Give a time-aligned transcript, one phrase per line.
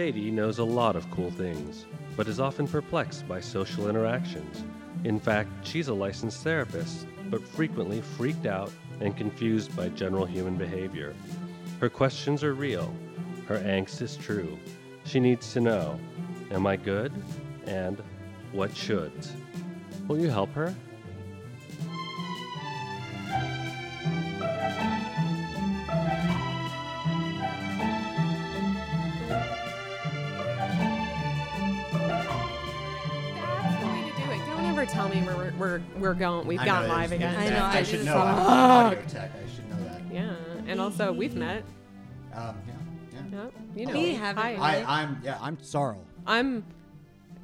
[0.00, 1.84] Sadie knows a lot of cool things,
[2.16, 4.64] but is often perplexed by social interactions.
[5.04, 10.56] In fact, she's a licensed therapist, but frequently freaked out and confused by general human
[10.56, 11.14] behavior.
[11.80, 12.94] Her questions are real.
[13.46, 14.58] Her angst is true.
[15.04, 16.00] She needs to know
[16.50, 17.12] Am I good?
[17.66, 18.02] And
[18.52, 19.12] what should?
[20.08, 20.74] Will you help her?
[35.70, 36.46] We're we're we're going.
[36.46, 37.36] We've I know gone that live is- again.
[37.36, 38.16] I know, I, I should just know.
[38.18, 38.46] I'm an
[38.96, 39.30] audio tech.
[39.34, 40.00] I should know that.
[40.12, 40.32] Yeah,
[40.66, 41.64] and also we've met.
[42.34, 42.72] Um, yeah,
[43.32, 43.42] yeah.
[43.44, 43.92] Yep, you know.
[43.92, 44.42] We haven't.
[44.42, 44.50] Hi.
[44.52, 44.62] Really?
[44.84, 45.38] I, I'm yeah.
[45.40, 45.98] I'm Sarl.
[46.26, 46.64] I'm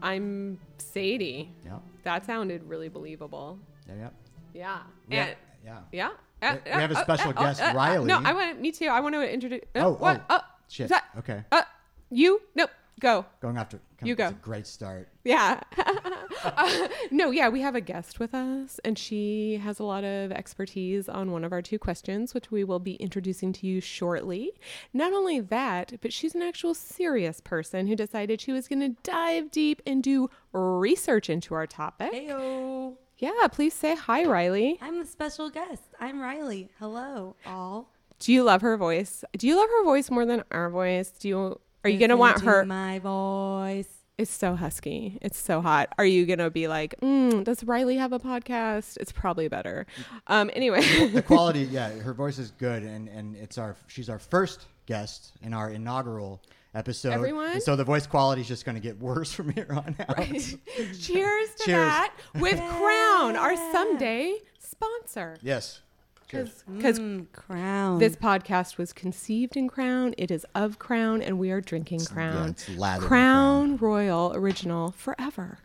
[0.03, 1.53] I'm Sadie.
[1.65, 3.59] Yeah, That sounded really believable.
[3.89, 4.09] yeah, yeah.
[4.55, 4.79] Yeah.
[5.09, 5.79] Yeah, And- yeah.
[5.93, 6.09] yeah.
[6.09, 6.11] We-
[6.43, 8.05] Uh, we have a uh, special uh, guest, uh, uh, Riley.
[8.05, 8.89] No, I want me too.
[8.89, 9.63] I want to introduce.
[9.75, 10.23] uh, Oh, what?
[10.29, 10.85] oh, Uh, Shit.
[10.85, 11.43] is that- okay.
[11.51, 11.63] Uh,
[12.11, 12.43] you?
[12.55, 12.71] Nope.
[13.01, 13.27] Go.
[13.41, 13.81] Going after.
[14.03, 14.37] You that's go.
[14.37, 15.09] A great start.
[15.25, 15.61] Yeah.
[16.45, 20.31] Uh, no, yeah, we have a guest with us, and she has a lot of
[20.31, 24.53] expertise on one of our two questions, which we will be introducing to you shortly.
[24.93, 29.01] Not only that, but she's an actual serious person who decided she was going to
[29.03, 32.13] dive deep and do research into our topic.
[32.13, 32.95] Heyo.
[33.19, 34.79] Yeah, please say hi, Riley.
[34.81, 35.83] I'm the special guest.
[35.99, 36.71] I'm Riley.
[36.79, 37.91] Hello, all.
[38.19, 39.25] Do you love her voice?
[39.37, 41.11] Do you love her voice more than our voice?
[41.11, 41.61] Do you?
[41.87, 42.65] Are you gonna want to her?
[42.65, 43.87] My voice.
[44.19, 45.19] It's so husky.
[45.23, 45.89] It's so hot.
[45.99, 48.97] Are you gonna be like, mm, does Riley have a podcast?
[48.97, 49.87] It's probably better.
[50.27, 50.51] Um.
[50.53, 50.81] Anyway.
[51.11, 55.35] the quality, yeah, her voice is good, and and it's our she's our first guest
[55.43, 56.43] in our inaugural
[56.75, 57.13] episode.
[57.13, 57.53] Everyone?
[57.53, 60.17] And so the voice quality is just going to get worse from here on out.
[60.27, 60.59] Cheers
[60.99, 61.67] to Cheers.
[61.67, 65.37] that with Crown, our someday sponsor.
[65.41, 65.83] Yes.
[66.29, 66.65] Cheers.
[66.77, 67.99] Because Mm, crown.
[67.99, 72.51] this podcast was conceived in Crown, it is of Crown, and we are drinking Crown.
[72.51, 75.59] it's lathered in Crown Royal Original forever.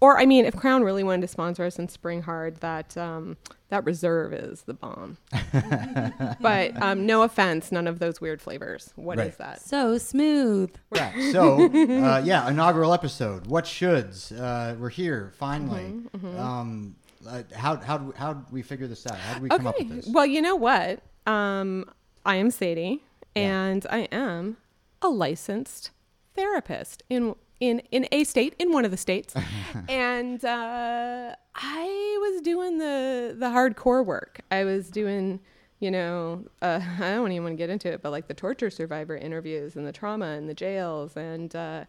[0.00, 3.38] Or I mean, if Crown really wanted to sponsor us and spring hard, that um,
[3.70, 5.16] that reserve is the bomb.
[6.40, 8.92] but um, no offense, none of those weird flavors.
[8.96, 9.38] What is Right.
[9.38, 9.62] that?
[9.62, 10.70] so smooth.
[10.94, 11.12] Yeah.
[11.32, 13.46] So, uh, yeah, inaugural episode.
[13.46, 14.38] What shoulds?
[14.38, 15.94] Uh, we're here finally.
[16.14, 16.96] Mm-hmm, Um,
[17.26, 19.16] uh, how how do, how did we figure this out?
[19.16, 20.06] How did we come up with this?
[20.08, 21.00] Well, you know what?
[21.26, 21.84] Um,
[22.24, 23.02] I am Sadie,
[23.34, 23.42] Yeah.
[23.66, 24.56] and I am
[25.02, 25.90] a licensed
[26.34, 29.34] therapist in in in a state in one of the states,
[29.88, 34.40] and uh, I was doing the the hardcore work.
[34.50, 35.40] I was doing.
[35.78, 38.70] You know, uh, I don't even want to get into it, but like the torture
[38.70, 41.84] survivor interviews and the trauma and the jails, and uh,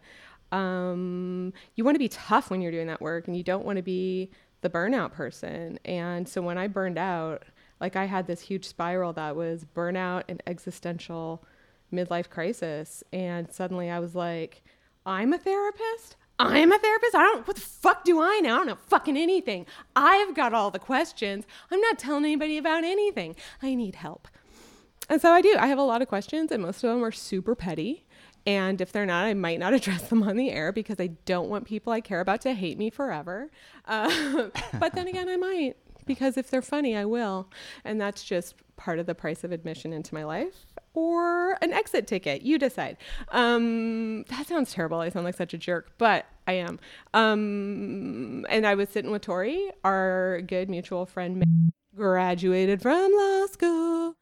[0.52, 3.76] um, you want to be tough when you're doing that work, and you don't want
[3.78, 5.78] to be the burnout person.
[5.84, 7.44] And so when I burned out,
[7.80, 11.44] like I had this huge spiral that was burnout and existential
[11.92, 13.04] midlife crisis.
[13.12, 14.62] And suddenly I was like,
[15.06, 16.16] I'm a therapist?
[16.40, 17.14] I'm a therapist?
[17.14, 18.54] I don't, what the fuck do I know?
[18.54, 19.66] I don't know fucking anything.
[19.96, 21.44] I've got all the questions.
[21.70, 23.34] I'm not telling anybody about anything.
[23.62, 24.28] I need help.
[25.08, 25.56] And so I do.
[25.58, 28.04] I have a lot of questions, and most of them are super petty.
[28.48, 31.50] And if they're not, I might not address them on the air because I don't
[31.50, 33.50] want people I care about to hate me forever.
[33.84, 34.48] Uh,
[34.80, 35.76] but then again, I might
[36.06, 37.50] because if they're funny, I will.
[37.84, 40.64] And that's just part of the price of admission into my life
[40.94, 42.40] or an exit ticket.
[42.40, 42.96] You decide.
[43.32, 45.00] Um, that sounds terrible.
[45.00, 46.80] I sound like such a jerk, but I am.
[47.12, 51.44] Um, and I was sitting with Tori, our good mutual friend,
[51.94, 54.14] graduated from law school.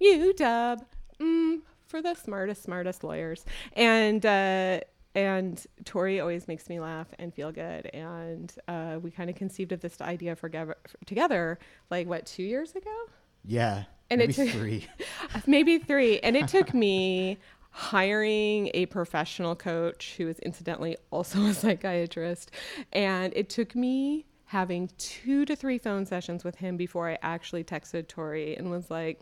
[0.00, 0.78] UW
[1.20, 1.60] mm,
[1.92, 3.44] for the smartest, smartest lawyers.
[3.74, 4.80] And uh,
[5.14, 7.86] and Tori always makes me laugh and feel good.
[7.92, 10.76] And uh, we kind of conceived of this idea for together,
[11.06, 11.58] together,
[11.90, 12.96] like what two years ago,
[13.44, 13.84] Yeah.
[14.10, 14.86] And maybe it took- three.
[15.46, 16.18] maybe three.
[16.20, 17.36] And it took me
[17.70, 22.50] hiring a professional coach who is incidentally also a psychiatrist,
[22.92, 27.64] and it took me having two to three phone sessions with him before I actually
[27.64, 29.20] texted Tori and was like,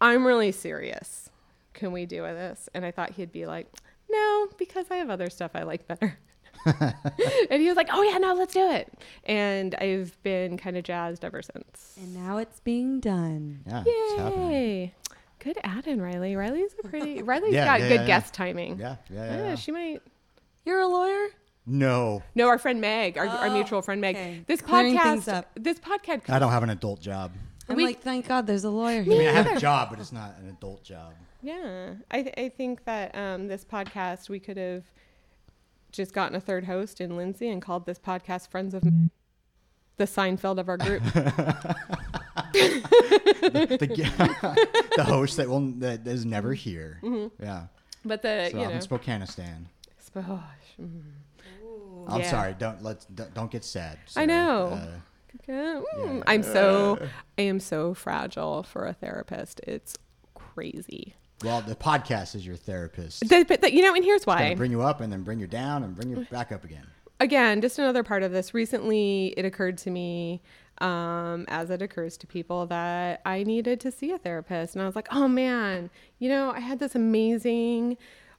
[0.00, 1.28] I'm really serious.
[1.76, 2.68] Can we do this?
[2.74, 3.70] And I thought he'd be like,
[4.10, 6.18] no, because I have other stuff I like better.
[6.66, 8.92] and he was like, oh, yeah, no, let's do it.
[9.24, 11.94] And I've been kind of jazzed ever since.
[12.00, 13.60] And now it's being done.
[13.66, 13.84] Yeah.
[13.86, 14.50] It's happening.
[14.50, 14.94] Yay.
[15.38, 16.34] Good add in, Riley.
[16.34, 18.78] Riley's a pretty, Riley's Yeah, got yeah, good yeah, guest timing.
[18.78, 18.96] Yeah.
[19.10, 19.24] Yeah.
[19.24, 19.54] Yeah, yeah, yeah.
[19.54, 20.02] she might.
[20.64, 21.28] You're a lawyer?
[21.68, 24.14] No, No, our friend Meg, our, our Oh, mutual friend Meg.
[24.16, 24.44] okay.
[24.46, 25.50] This Clearing things podcast, up.
[25.56, 27.32] this podcast, I don't have an adult job.
[27.68, 29.18] I'm We- like, thank God there's a lawyer I here.
[29.18, 31.12] mean, I have a job, but it's not an adult job.
[31.42, 34.84] Yeah, I, th- I think that um, this podcast we could have
[35.92, 39.10] just gotten a third host in Lindsay and called this podcast "Friends of Meg,"
[39.96, 41.02] the Seinfeld of our group.
[42.52, 47.00] the, the host that will that is never here.
[47.02, 47.42] Mm-hmm.
[47.42, 47.66] Yeah.
[48.04, 49.66] But the So you I'm know, in Spokanistan.
[50.00, 50.42] sp- oh,
[50.80, 51.02] mm.
[52.08, 52.30] I'm Yeah.
[52.30, 52.54] sorry.
[52.58, 53.98] Don't let's don't, don't get sad.
[54.16, 54.68] I know.
[54.68, 54.86] Uh,
[55.52, 55.82] mm,
[56.18, 56.22] Yeah.
[56.26, 56.98] I'm so
[57.38, 59.60] I am so fragile for a therapist.
[59.66, 59.96] It's
[60.34, 61.14] crazy.
[61.44, 63.28] Well, the podcast is your therapist.
[63.28, 64.54] The- but the- you know, and here's why.
[64.54, 66.86] bring you up and then bring you down and bring you back up again.
[67.20, 68.52] Again, just another part of this.
[68.52, 70.42] Recently, it occurred to me,
[70.78, 74.86] um, as it occurs to people, that I needed to see a therapist, and I
[74.86, 75.88] was like, oh man,
[76.18, 77.96] you know, I had this amazing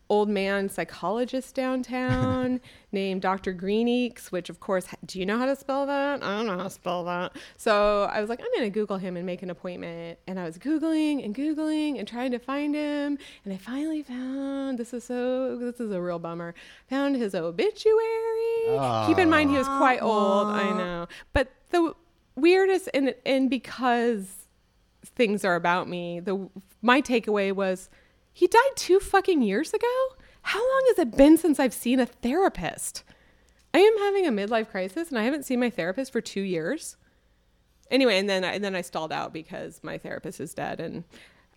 [0.09, 2.62] old man psychologist downtown
[2.92, 3.54] named Dr.
[3.54, 6.24] Greeneeks, which of course, do you know how to spell that?
[6.24, 7.36] I don't know how to spell that.
[7.57, 10.19] So I was like, I'm going to Google him and make an appointment.
[10.27, 13.18] And I was Googling and Googling and trying to find him.
[13.44, 16.56] And I finally found, this is so, this is a real bummer,
[16.89, 19.06] found his obituary.
[19.07, 20.48] Keep in mind, he was quite old.
[20.48, 21.07] I know.
[21.33, 21.94] But the
[22.36, 24.48] weirdest, and, and because
[25.06, 26.50] things are about me, the,
[26.81, 27.89] my takeaway was,
[28.38, 29.88] he died two fucking years ago?
[30.44, 33.04] How long has it been since I've seen a therapist?
[33.74, 36.98] I am having a midlife crisis and I haven't seen my therapist for two years.
[37.89, 40.80] Anyway, and then I, and then I stalled out because my therapist is dead.
[40.80, 41.04] And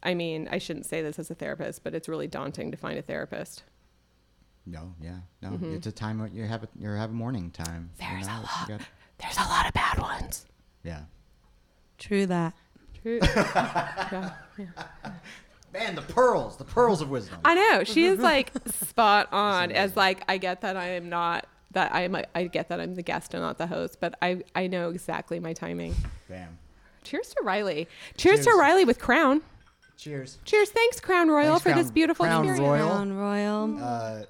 [0.03, 2.99] I mean, I shouldn't say this as a therapist, but it's really daunting to find
[2.99, 3.63] a therapist.
[4.67, 5.59] No, yeah, no.
[5.75, 7.91] It's a time when you have a you have a morning time.
[7.99, 8.15] you Mm-hmm.
[8.15, 8.69] There's a lot.
[8.69, 8.89] got-
[9.19, 10.47] There's a lot of bad ones.
[10.85, 11.03] yeah.
[11.99, 12.55] True that.
[13.03, 13.19] True.
[13.25, 14.67] yeah, yeah.
[15.73, 17.39] Man, the pearls, the pearls of wisdom.
[17.45, 19.71] I know she is like spot on.
[19.71, 22.17] As like, I get that I am not that I am.
[22.17, 24.91] a- I get that I'm the guest and not the host, but I I know
[24.91, 25.95] exactly my timing.
[26.29, 26.59] Bam.
[27.05, 27.89] Cheers to Riley.
[28.17, 29.43] Cheers, to Riley with Crown.
[29.97, 30.39] Cheers.
[30.45, 30.71] Cheers.
[30.71, 32.61] Thanks, Crown Royal, Thanks, for this beautiful Crown experience.
[32.83, 32.89] Royal.
[32.89, 33.79] Crown Royal.
[33.83, 34.23] Uh,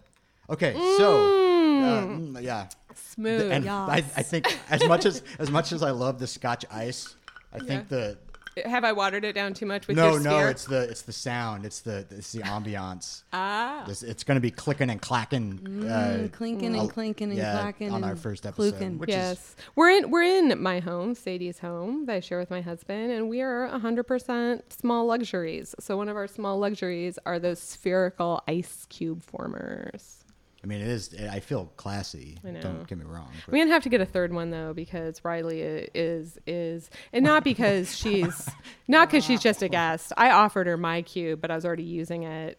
[0.51, 3.51] okay, so uh, mm, yeah, Smooth.
[3.51, 7.15] and I, I think as much as as much as I love the Scotch ice,
[7.53, 8.19] I think the
[8.65, 10.49] Have I watered it down too much with no your no sphere?
[10.49, 13.23] it's the it's the sound it's the it's the ambiance.
[13.33, 13.85] ah.
[13.87, 15.59] This, it's going to be clicking and clacking.
[15.59, 18.99] Mm, uh, clinking and clinking and yeah, clacking on our first episode, cluking.
[18.99, 22.51] which is yes, we're in we're in my home, Sadie's home that I share with
[22.51, 25.75] my husband, and we are 100% small luxuries.
[25.79, 30.20] So one of our small luxuries are those spherical ice cube formers.
[30.63, 31.15] I mean, it is.
[31.31, 32.39] I feel classy.
[32.47, 32.61] I know.
[32.61, 33.31] Don't get me wrong.
[33.47, 37.25] but- We're gonna have to get a third one though because Riley is is and
[37.25, 38.49] not because she's
[38.87, 40.13] not because she's just a guest.
[40.19, 42.59] I offered her my cube, but I was already using it.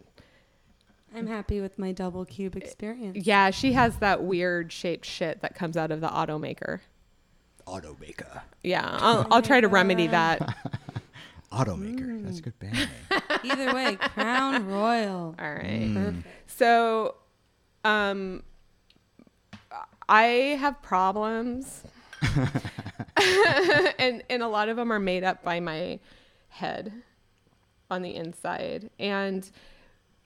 [1.14, 3.26] I'm happy with my double cube experience.
[3.28, 6.80] Yeah, she has that weird shaped shit that comes out of the automaker.
[7.68, 8.42] Automaker.
[8.64, 10.40] Yeah, I'll, I'll try to remedy that.
[11.52, 12.24] Automaker.
[12.24, 13.22] That's a good band name.
[13.44, 15.36] Either way, Crown Royal.
[15.38, 15.82] All right.
[15.82, 15.94] Mm.
[15.96, 16.28] Perfect.
[16.48, 17.16] So,
[17.84, 18.44] um,
[20.08, 21.84] I have problems,
[24.00, 26.00] and and a lot of them are made up by my
[26.50, 26.92] head
[27.90, 28.90] on the inside.
[29.00, 29.50] And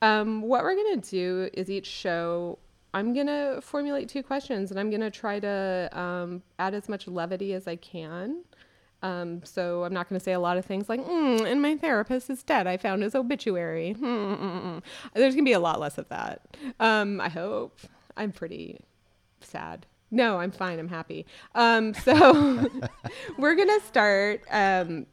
[0.02, 2.60] um, what we're gonna do is each show.
[2.94, 7.54] I'm gonna formulate two questions, and I'm gonna try to um, add as much levity
[7.54, 8.44] as I can.
[9.02, 11.76] Um, so I'm not going to say a lot of things like, mm, and my
[11.76, 12.66] therapist is dead.
[12.66, 13.94] I found his obituary.
[13.94, 14.82] Hmm, mm, mm, mm."
[15.14, 16.56] There's going to be a lot less of that.
[16.80, 17.80] Um, I hope.
[18.18, 18.80] I'm pretty
[19.42, 19.86] sad.
[20.12, 20.80] No, I'm fine.
[20.80, 21.26] I'm happy.
[21.56, 22.70] Um, so
[23.38, 25.06] we're going to start um,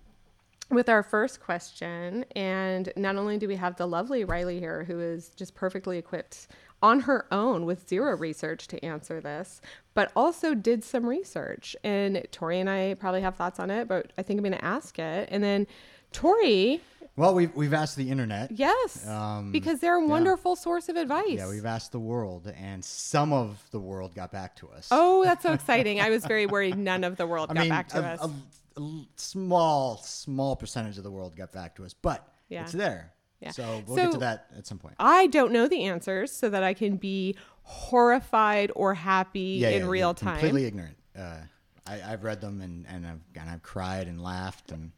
[0.71, 2.25] with our first question.
[2.37, 6.49] And not only do we have the lovely Riley here, who is just perfectly equipped
[6.83, 9.61] on her own with zero research to answer this,
[9.95, 11.77] but also did some research.
[11.85, 14.65] And Tori and I probably have thoughts on it, but I think I'm going to
[14.65, 15.29] ask it.
[15.31, 15.67] And then
[16.13, 16.81] Tori,
[17.17, 18.51] Well, we've we've asked the internet.
[18.51, 20.07] yes, Um, because they're a yeah.
[20.09, 21.25] wonderful source of advice.
[21.29, 24.89] Yeah, we've asked the world, and some of the world got back to us.
[24.91, 26.01] Oh, that's so exciting.
[26.01, 28.21] I was very worried none of the world I got mean, back to a, us.
[28.25, 28.31] a-
[28.81, 32.63] a small, small percentage of the world got back to us, but Yeah.
[32.63, 33.13] it's there.
[33.43, 33.51] Yeah.
[33.51, 34.95] So we'll So- get to that at some point.
[34.99, 39.83] I don't know the answers so that I can be horrified or happy Yeah, in
[39.83, 40.35] yeah, real time.
[40.39, 40.97] Completely ignorant.
[41.19, 41.37] Uh,
[41.87, 44.93] I, I've read them and, and I've and I've cried and laughed and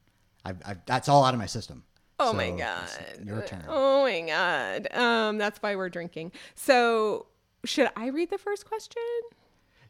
[0.44, 1.82] I've, I've that's all out of my system.
[2.20, 2.88] Oh So my god.
[3.24, 3.64] Your turn.
[3.68, 4.88] Oh my god.
[4.94, 6.32] Um that's why we're drinking.
[6.54, 7.26] So,
[7.64, 9.02] should I read the first question?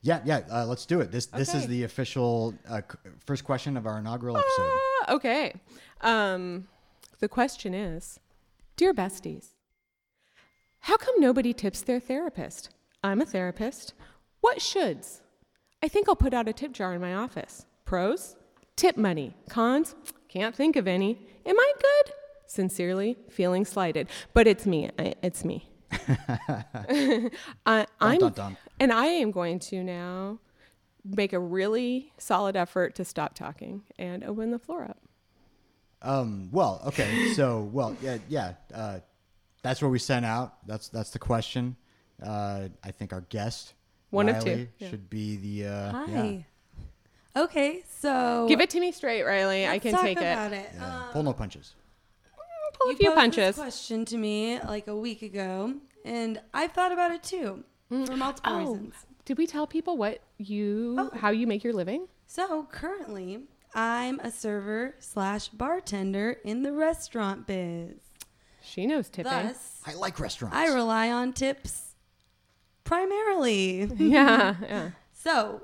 [0.02, 0.42] Yeah, yeah.
[0.50, 1.10] Uh, let's do it.
[1.10, 2.82] This this is the official uh,
[3.26, 4.70] first question of our inaugural episode.
[5.06, 5.54] Ah, okay.
[6.00, 6.68] Um
[7.18, 8.20] the question is,
[8.76, 9.50] dear besties,
[10.80, 12.70] how come nobody tips their therapist?
[13.02, 13.94] I'm a therapist.
[14.40, 15.20] What shoulds?
[15.82, 17.66] I think I'll put out a tip jar in my office.
[17.84, 18.36] Pros?
[18.76, 19.34] Tip money.
[19.48, 19.94] Cons?
[20.28, 21.18] Can't think of any.
[21.46, 22.12] Am I good?
[22.46, 24.08] Sincerely, feeling slighted.
[24.32, 24.90] But it's me.
[24.98, 25.68] I, it's me.
[27.66, 28.56] I, I'm, dun, dun.
[28.80, 30.40] and I am going to now
[31.04, 34.98] make a really solid effort to stop talking and open the floor up.
[36.04, 37.32] Um, well, okay.
[37.34, 38.52] So, well, yeah, yeah.
[38.72, 39.00] Uh,
[39.62, 40.54] that's what we sent out.
[40.66, 41.76] That's that's the question.
[42.22, 43.74] Uh, I think our guest,
[44.10, 44.88] One of two, yeah.
[44.90, 45.68] should be the.
[45.68, 46.04] Uh, Hi.
[46.08, 46.38] Yeah,
[47.42, 49.66] Okay, so Give it to me straight, Riley.
[49.66, 50.20] I let's can talk take it.
[50.20, 50.70] about it.
[50.76, 50.98] yeah.
[50.98, 51.74] Um, Pull no punches.
[52.74, 53.46] Pull a you few posed punches.
[53.46, 58.14] This question to me like a week ago, and I've thought about it too for
[58.16, 58.94] multiple Oh, reasons.
[59.24, 61.10] did we tell people what you, Oh.
[61.16, 62.06] how you make your living?
[62.26, 63.40] So currently,
[63.74, 67.96] I'm a server slash bartender in the restaurant biz.
[68.62, 69.32] She knows tipping.
[69.32, 70.56] Thus, I like restaurants.
[70.56, 71.94] I rely on tips
[72.84, 73.84] primarily.
[73.98, 74.90] yeah, yeah.
[75.12, 75.62] So,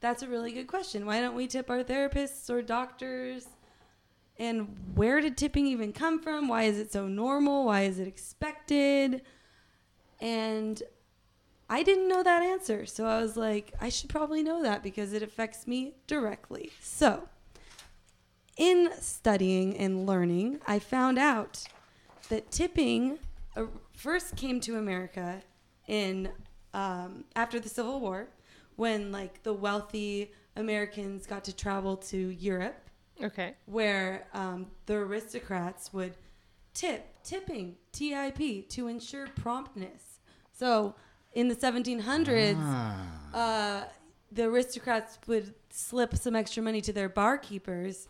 [0.00, 1.06] that's a really good question.
[1.06, 3.46] Why don't we tip our therapists or doctors?
[4.38, 6.48] And where did tipping even come from?
[6.48, 7.66] Why is it so normal?
[7.66, 9.22] Why is it expected?
[10.20, 10.82] And
[11.72, 12.84] I didn't know that answer.
[12.84, 16.70] So I was like, I should probably know that because it affects me directly.
[16.82, 17.28] So,
[18.58, 21.64] in studying and learning, I found out
[22.28, 23.18] that tipping
[23.56, 23.64] uh,
[23.96, 25.40] first came to America
[25.88, 26.28] in
[26.74, 28.28] um, after the Civil War,
[28.76, 32.76] when like the wealthy Americans got to travel to Europe,
[33.22, 33.54] Okay.
[33.64, 36.12] where um, the aristocrats would
[36.74, 40.20] tip, tipping, TIP, to ensure promptness.
[40.52, 40.94] So
[41.34, 43.34] in the 1700s, Ah.
[43.34, 43.84] uh,
[44.30, 48.08] the aristocrats would slip some extra money to their barkeepers,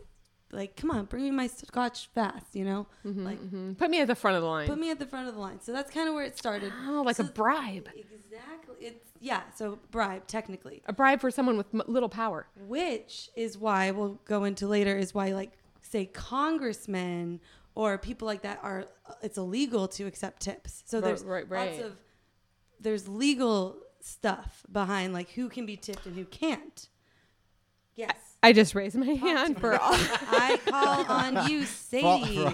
[0.52, 3.78] like, "Come on, bring me my scotch fast," you know, like Mhm.
[3.78, 4.68] Put me at the front of the line.
[4.68, 5.60] put me at the front of the line.
[5.60, 6.72] So that's kind of where it started.
[6.86, 7.88] oh, like a bribe.
[7.94, 8.76] Exactly.
[8.86, 9.42] It's yeah.
[9.54, 12.46] So bribe technically, A bribe for someone with m- little power.
[12.56, 17.40] which is why we'll go into later is why like say congressmen
[17.74, 18.86] or people like that are
[19.22, 20.82] it's illegal to accept tips.
[20.86, 21.84] So Right, there's right, lots right.
[21.84, 21.96] of
[22.82, 26.88] there's legal stuff behind like who can be tipped and who can't.
[27.94, 28.16] Yes.
[28.44, 29.92] I just raised my hand for all.
[29.94, 32.48] I call on you, Sadie.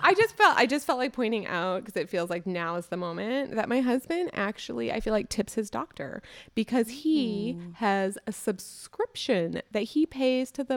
[0.00, 2.86] I just felt I just felt like pointing out because it feels like now is
[2.86, 6.22] the moment that my husband actually I feel like tips his doctor
[6.54, 10.76] because he has a subscription that he pays to the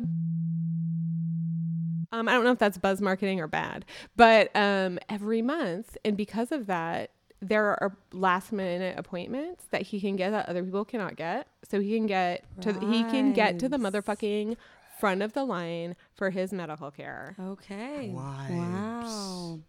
[2.11, 3.85] um I don't know if that's buzz marketing or bad,
[4.15, 9.83] but um every month and because of that there are uh, last minute appointments that
[9.83, 11.47] he can get that other people cannot get.
[11.69, 14.57] So he can get to he can get to the motherfucking
[14.99, 17.35] front of the line for his medical care.
[17.39, 18.09] Okay.
[18.09, 18.47] Why?
[18.51, 19.59] Wow.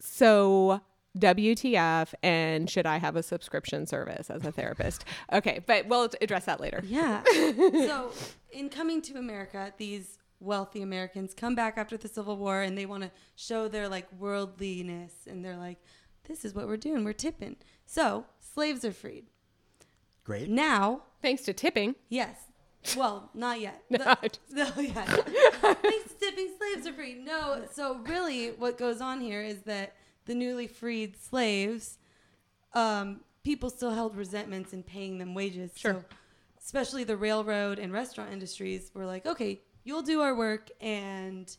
[0.00, 0.80] So
[1.18, 5.04] WTF and should I have a subscription service as a therapist?
[5.32, 6.82] Okay, but we'll address that later.
[6.86, 7.22] Yeah.
[7.32, 8.12] so,
[8.52, 12.86] in coming to America, these wealthy Americans come back after the Civil War and they
[12.86, 15.78] want to show their like worldliness and they're like,
[16.28, 17.04] this is what we're doing.
[17.04, 17.56] We're tipping.
[17.86, 19.26] So, slaves are freed.
[20.24, 20.48] Great.
[20.48, 21.94] Now, Thanks to tipping.
[22.08, 22.36] yes.
[22.96, 23.82] Well, not yet.
[23.88, 25.04] No, The- no, yeah.
[25.06, 27.14] Thanks to tipping, slaves are free.
[27.14, 29.94] No, so really, what goes on here is that
[30.26, 31.96] the newly freed slaves,
[32.74, 35.70] um, people still held resentments in paying them wages.
[35.74, 35.92] Sure.
[35.94, 36.04] So,
[36.62, 41.54] especially the railroad and restaurant industries were like, okay, you'll do our work, and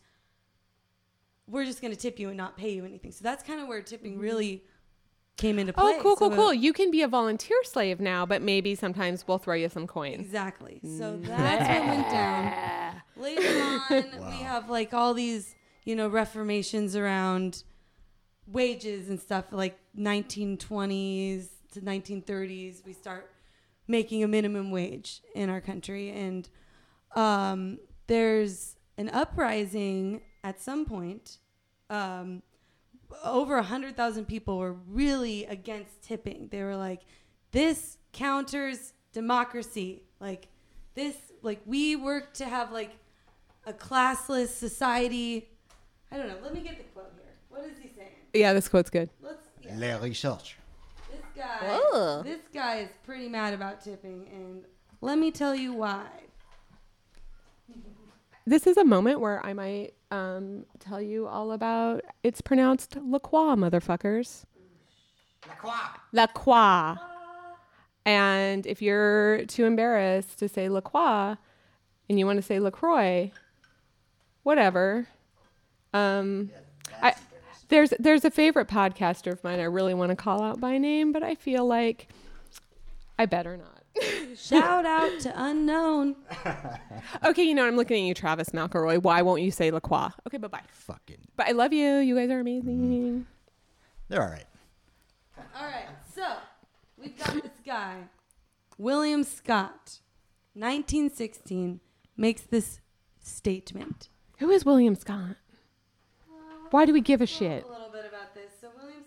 [1.47, 3.11] we're just going to tip you and not pay you anything.
[3.11, 4.63] So that's kind of where tipping really
[5.37, 5.95] came into play.
[5.97, 6.53] Oh, cool, cool, So, cool.
[6.53, 10.21] You can be a volunteer slave now, but maybe sometimes we'll throw you some coins.
[10.21, 10.81] Exactly.
[10.83, 10.97] Mm.
[10.97, 13.01] So that's what went down.
[13.17, 17.63] Later on, we have like all these, you know, reformations around
[18.47, 22.85] wages and stuff like 1920s to 1930s.
[22.85, 23.31] We start
[23.87, 26.09] making a minimum wage in our country.
[26.11, 26.49] And
[27.15, 31.39] um, there's an uprising at some point.
[31.89, 32.43] Um,
[33.23, 36.49] over 100,000 people were really against tipping.
[36.51, 37.01] They were like,
[37.51, 40.03] this counters democracy.
[40.19, 40.47] Like,
[40.93, 42.91] this, like, we work to have, like,
[43.65, 45.49] a classless society.
[46.11, 46.37] I don't know.
[46.43, 47.25] Let me get the quote here.
[47.49, 48.09] What is he saying?
[48.33, 49.09] Yeah, this quote's good.
[49.21, 49.77] Let's, yeah.
[49.77, 50.57] Le research.
[51.09, 52.23] This guy, Ugh.
[52.23, 54.63] this guy is pretty mad about tipping, and
[55.01, 56.05] let me tell you why.
[58.45, 62.03] This is a moment where I might um, tell you all about.
[62.23, 64.45] It's pronounced La Croix, motherfuckers.
[65.47, 65.99] La Croix.
[66.11, 66.95] La Croix.
[68.05, 71.35] And if you're too embarrassed to say La Croix
[72.09, 73.31] and you want to say LaCroix,
[74.43, 75.07] whatever.
[75.93, 76.51] Um,
[77.01, 77.15] I,
[77.69, 81.11] there's there's a favorite podcaster of mine I really want to call out by name,
[81.11, 82.07] but I feel like
[83.17, 83.74] I better not.
[84.35, 86.15] Shout out to unknown.
[87.25, 89.01] okay, you know I'm looking at you, Travis McElroy.
[89.01, 90.09] Why won't you say La Croix?
[90.27, 90.61] Okay, bye bye.
[90.69, 91.17] Fucking.
[91.37, 91.97] But I love you.
[91.97, 92.79] You guys are amazing.
[92.79, 93.25] Mm.
[94.09, 94.45] They're all right.
[95.57, 96.23] All right, so
[96.97, 97.95] we've got this guy,
[98.77, 99.99] William Scott,
[100.53, 101.79] 1916,
[102.17, 102.81] makes this
[103.21, 104.09] statement.
[104.39, 105.37] Who is William Scott?
[106.71, 107.63] Why do we give a shit?
[107.63, 108.51] A little bit about this.
[108.59, 109.05] So William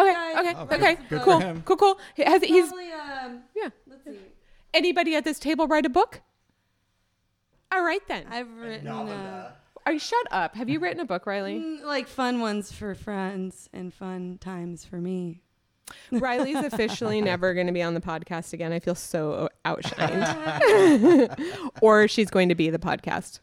[0.00, 0.54] Okay.
[0.56, 0.94] Oh, okay.
[0.94, 1.40] good- good for cool.
[1.40, 1.62] him.
[1.64, 1.76] Cool.
[1.76, 2.00] Cool.
[2.18, 3.68] Has he's Probably, um, yeah.
[3.88, 4.18] let's see.
[4.72, 6.20] Anybody at this table write a book?
[7.72, 8.26] All right then.
[8.30, 9.52] I've written uh,
[9.86, 10.54] Are you shut up?
[10.56, 11.58] Have you written a book, Riley?
[11.58, 15.40] mm, like fun ones for friends and fun times for me.
[16.12, 18.72] Riley's officially never going to be on the podcast again.
[18.72, 21.36] I feel so outshined.
[21.82, 23.40] or she's going to be the podcast.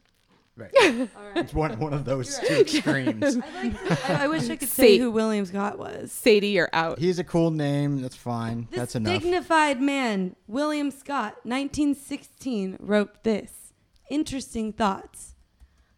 [0.58, 0.72] Right.
[0.82, 1.38] All right.
[1.38, 3.38] It's one one of those You're two extremes.
[3.38, 4.82] I, like to- I, I wish I could See.
[4.82, 6.12] say who William Scott was.
[6.12, 6.98] Sadie, you're out.
[6.98, 8.02] He's a cool name.
[8.02, 8.68] That's fine.
[8.72, 9.22] This That's enough.
[9.22, 13.72] dignified man, William Scott, 1916, wrote this.
[14.10, 15.36] Interesting thoughts.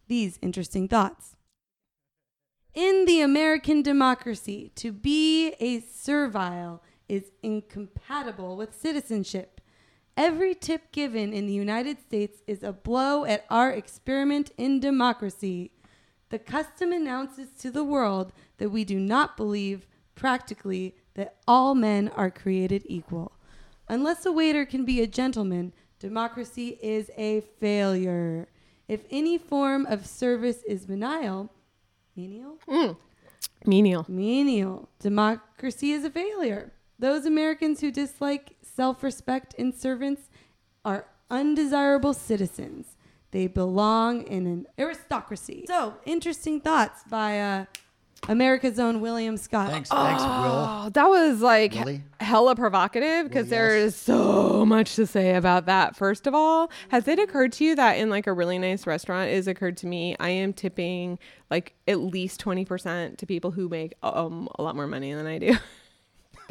[0.07, 1.35] These interesting thoughts.
[2.73, 9.58] In the American democracy, to be a servile is incompatible with citizenship.
[10.19, 15.71] Every tip given in the United States is a blow at our experiment in democracy.
[16.27, 22.09] The custom announces to the world that we do not believe, practically, that all men
[22.09, 23.31] are created equal.
[23.87, 28.49] Unless a waiter can be a gentleman, democracy is a failure.
[28.89, 31.49] If any form of service is menial,
[32.17, 32.57] menial?
[32.67, 32.97] Mm.
[33.65, 34.05] Menial.
[34.09, 34.89] Menial.
[34.99, 36.73] Democracy is a failure.
[36.99, 40.29] Those Americans who dislike self respect in servants
[40.85, 42.95] are undesirable citizens.
[43.31, 45.65] They belong in an aristocracy.
[45.67, 47.65] So, interesting thoughts by uh,
[48.29, 49.71] America's own William Scott.
[49.71, 50.29] Thanks, thanks, Will.
[50.31, 52.03] Oh, that was like Willie?
[52.21, 53.87] hella provocative because Willie, there yes.
[53.87, 55.97] is so much to say about that.
[55.97, 59.29] First of all, has it occurred to you that in like a really nice restaurant,
[59.29, 61.19] it has occurred to me, I am tipping
[61.51, 65.37] like at least 20% to people who make um, a lot more money than I
[65.37, 65.57] do.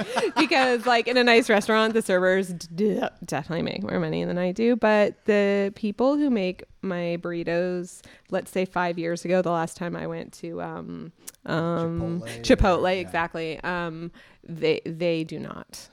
[0.39, 4.53] because like in a nice restaurant the servers d- definitely make more money than i
[4.53, 9.77] do but the people who make my burritos let's say five years ago the last
[9.77, 11.13] time i went to um
[11.47, 13.01] um Chipotle, chipotle, yeah.
[13.01, 14.11] exactly um
[14.45, 15.89] they they do not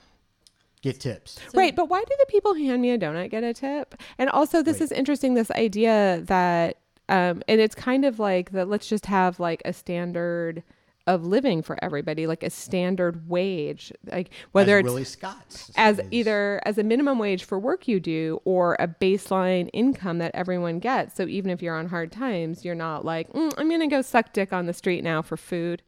[0.82, 1.40] Get tips.
[1.56, 4.30] right but why do the people who hand me a donut get a tip and
[4.30, 4.86] also this Wait.
[4.86, 6.78] is interesting this idea that
[7.10, 10.62] um and it's kind of like that let's just have like a standard
[11.08, 16.00] of living for everybody like a standard wage like whether As it's Willie Scott's as
[16.00, 16.06] is.
[16.12, 20.80] either as a minimum wage for work you do or a baseline income that everyone
[20.80, 24.02] gets so even if you're on hard times you're not like "Mm, i'm gonna go
[24.02, 25.84] suck dick on the street now for food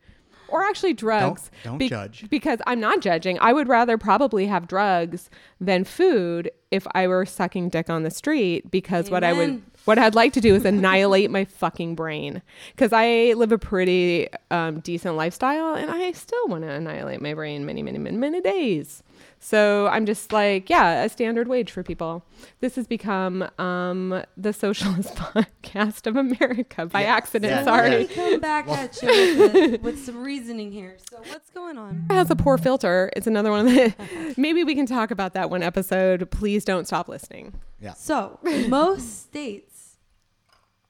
[0.49, 2.30] or actually drugs don't Be- judge.
[2.30, 7.25] because i'm not judging i would rather probably have drugs than food if i were
[7.25, 9.63] sucking dick on the street because what i would Amen.
[9.88, 12.41] What I'd like to do is annihilate my fucking brain
[12.76, 17.34] because I live a pretty um, decent lifestyle and I still want to annihilate my
[17.34, 19.02] brain many, many, many, many days.
[19.39, 22.26] So I'm just like, yeah, a standard wage for people.
[22.60, 27.52] This has become um, the socialist podcast of America by accident.
[27.52, 27.63] Yeah.
[27.63, 27.89] Sorry.
[27.89, 30.97] Let me come back at you with, the- with some reasoning here.
[31.10, 32.08] So, what's going on?
[32.10, 33.12] It has a poor filter.
[33.15, 34.34] It's another one of the.
[34.38, 36.30] Maybe we can talk about that one episode.
[36.32, 37.54] Please don't stop listening.
[37.80, 37.93] Yeah.
[37.93, 39.66] So, most states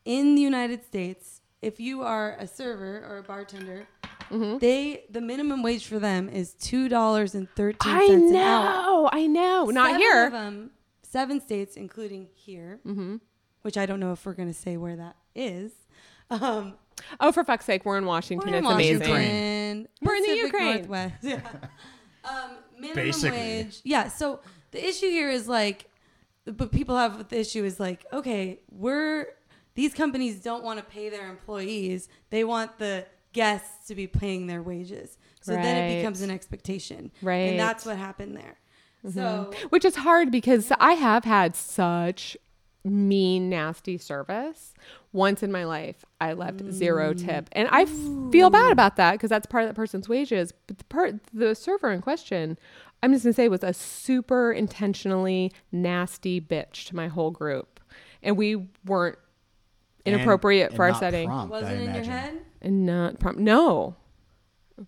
[0.07, 3.85] in the United States, if you are a server or a bartender,
[4.29, 4.57] Mm-hmm.
[4.57, 8.69] they the minimum wage for them is two dollars and thirteen I an hour.
[8.69, 9.09] I know.
[9.13, 9.65] I know.
[9.67, 10.25] Not Seven here.
[10.25, 12.81] Of them, seven states, including here,
[13.61, 15.71] which I don't know if we're going to say where that is.
[16.29, 16.73] Um,
[17.21, 18.51] Oh, for fuck's sake, we're in Washington.
[18.51, 18.99] we're in it's amazing.
[19.13, 20.75] Washington, We're in the Ukraine.
[20.75, 21.15] Northwest.
[21.23, 21.41] Yeah.
[22.29, 23.37] Um, minimum Basically.
[23.37, 23.79] wage.
[23.85, 24.09] Yeah.
[24.09, 24.41] So
[24.71, 25.85] the issue here is like,
[26.45, 29.27] but people have the issue is like, okay, we're
[29.77, 34.47] these companies don't want to pay their employees; they want the guests to be paying
[34.47, 35.19] their wages.
[35.41, 37.51] So then it becomes an expectation, Right.
[37.51, 38.57] And that's what happened there.
[39.05, 39.11] Mm-hmm.
[39.11, 42.35] So Which is hard because I have had such
[42.83, 44.73] mean, nasty service.
[45.13, 47.25] Once in my life, I left zero mm.
[47.25, 50.53] tip, and I f- feel bad about that because that's part of that person's wages.
[50.65, 52.57] But the part, the server in question,
[53.03, 57.79] I'm just gonna say, was a super intentionally nasty bitch to my whole group,
[58.23, 59.17] and we weren't
[60.13, 61.27] inappropriate And- for and our not setting.
[61.27, 62.33] prompt, wasn't in your head.
[62.61, 63.95] And not prom- no,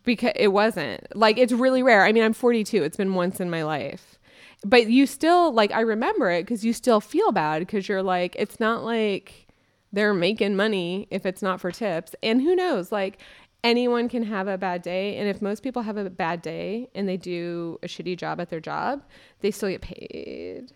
[0.04, 2.04] because it wasn't like it's really rare.
[2.06, 2.84] I mean, I'm 42.
[2.84, 4.20] It's been once in my life,
[4.66, 8.36] but you still like I remember it because you still feel bad because you're like
[8.38, 9.48] it's not like
[9.92, 12.16] they're making money if it's not for tips.
[12.22, 13.20] And who knows, like
[13.64, 17.08] anyone can have a bad day, and if most people have a bad day and
[17.10, 19.04] they do a shitty job at their job,
[19.42, 20.72] they still get paid.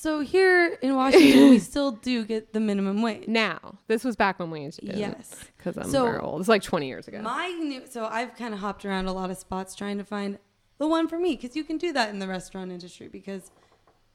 [0.00, 3.26] So here in Washington, we still do get the minimum wage.
[3.26, 3.58] Now,
[3.88, 5.34] this was back when we used to do Yes.
[5.56, 6.38] because I'm So, very old.
[6.40, 7.20] It's like 20 years ago.
[7.20, 10.38] My new, so I've kind of hopped around a lot of spots trying to find
[10.78, 13.50] the one for me because you can do that in the restaurant industry because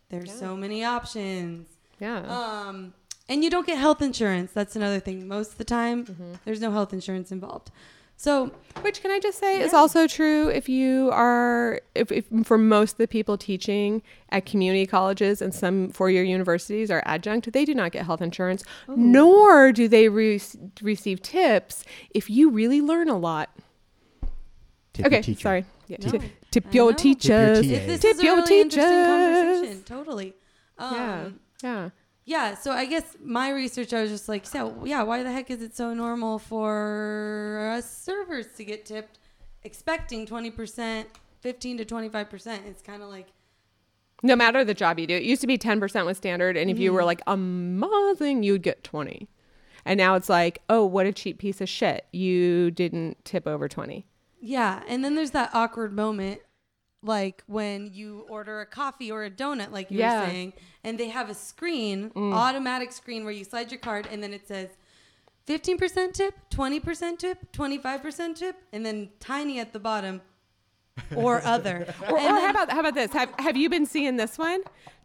[0.08, 1.68] there's so many options.
[2.00, 2.20] yeah.
[2.30, 2.94] Um,
[3.28, 4.52] and you don't get health insurance.
[4.54, 5.28] That's another thing.
[5.28, 6.34] Most of the time, Mm-hmm.
[6.46, 7.72] there's no health insurance involved.
[8.24, 8.52] So
[8.84, 12.94] Which can I just say is also true if you are if, if for most
[12.94, 17.76] of the people teaching at community colleges and some four-year universities are adjunct, they do
[17.76, 20.40] not get health insurance, nor do they re-
[20.82, 23.50] receive tips if you really learn a lot.
[24.94, 25.42] Tip your okay, teacher.
[25.42, 25.66] sorry.
[25.90, 26.98] Yeah, No, tip, tip your know.
[26.98, 27.60] teachers.
[27.60, 29.58] Tip your it- this Tip is a your really interesting teachers.
[29.58, 29.84] conversation.
[29.84, 30.34] Totally.
[30.78, 31.30] Um, Yeah,
[31.62, 31.90] yeah.
[32.26, 35.50] Yeah, so I guess my research, I was just like, so yeah, why the heck
[35.52, 39.20] is it so normal for us servers to get tipped,
[39.64, 41.10] expecting twenty percent,
[41.42, 42.64] fifteen to twenty five percent?
[42.66, 43.28] It's kind of like,
[44.22, 46.70] No matter the job you do, it used to be ten percent was standard, and
[46.70, 46.96] if you Mm-hmm.
[46.96, 49.28] were like amazing, you'd get twenty.
[49.86, 52.06] And now it's like, oh, what a cheap piece of shit!
[52.14, 54.06] You didn't tip over twenty.
[54.40, 54.82] yeah.
[54.88, 56.40] And then there's that awkward moment,
[57.04, 60.22] like when you order a coffee or a donut, like you Yeah.
[60.22, 62.34] were saying, and they have a screen, Mm.
[62.34, 64.70] automatic screen where you slide your card, and then it says.
[65.46, 70.22] 15% tip, 20% tip, 25% tip, and then tiny at the bottom
[71.16, 71.94] or other.
[72.08, 73.12] Or, or then- how about how about this?
[73.12, 74.62] Have have you been seeing this one?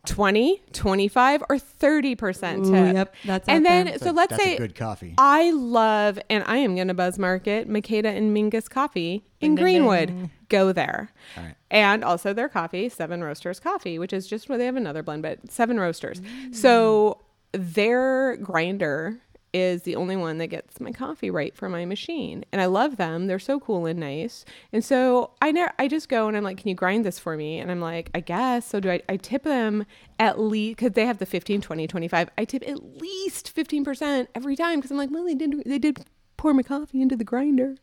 [0.07, 2.67] 20, 25, or 30% tip.
[2.67, 3.99] Ooh, yep, that's and then, there.
[3.99, 5.15] so That's let's that's a say good coffee.
[5.19, 10.31] I love, and I am going to buzz market Makeda and Mingus Coffee in Greenwood.
[10.49, 11.13] Go there.
[11.37, 11.55] All right.
[11.71, 15.23] And also their coffee, Seven Roasters Coffee, which is just where they have another blend,
[15.23, 16.23] but Seven Roasters.
[16.53, 17.21] So
[17.53, 19.21] their grinder
[19.53, 22.45] is the only one that gets my coffee right for my machine.
[22.53, 23.27] And I love them.
[23.27, 24.45] They're so cool and nice.
[24.73, 27.37] And so I never I just go and I'm like, Can you grind this for
[27.37, 27.59] me?
[27.59, 28.67] And I'm like, I guess.
[28.67, 29.87] So do I I tip them
[30.19, 32.31] at least because they have the 15, 20, 25.
[32.37, 36.05] I tip at least 15% every time because I'm like, well, they did they did
[36.37, 37.77] pour my coffee into the grinder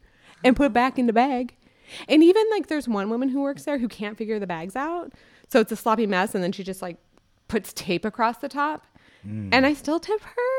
[0.43, 1.56] and put it back in the bag.
[2.08, 5.13] And even like there's one woman who works there who can't figure the bags out.
[5.49, 6.97] So it's a sloppy mess and then she just like
[7.47, 8.86] puts tape across the top.
[9.25, 9.49] Mm.
[9.51, 10.54] And I still tip her.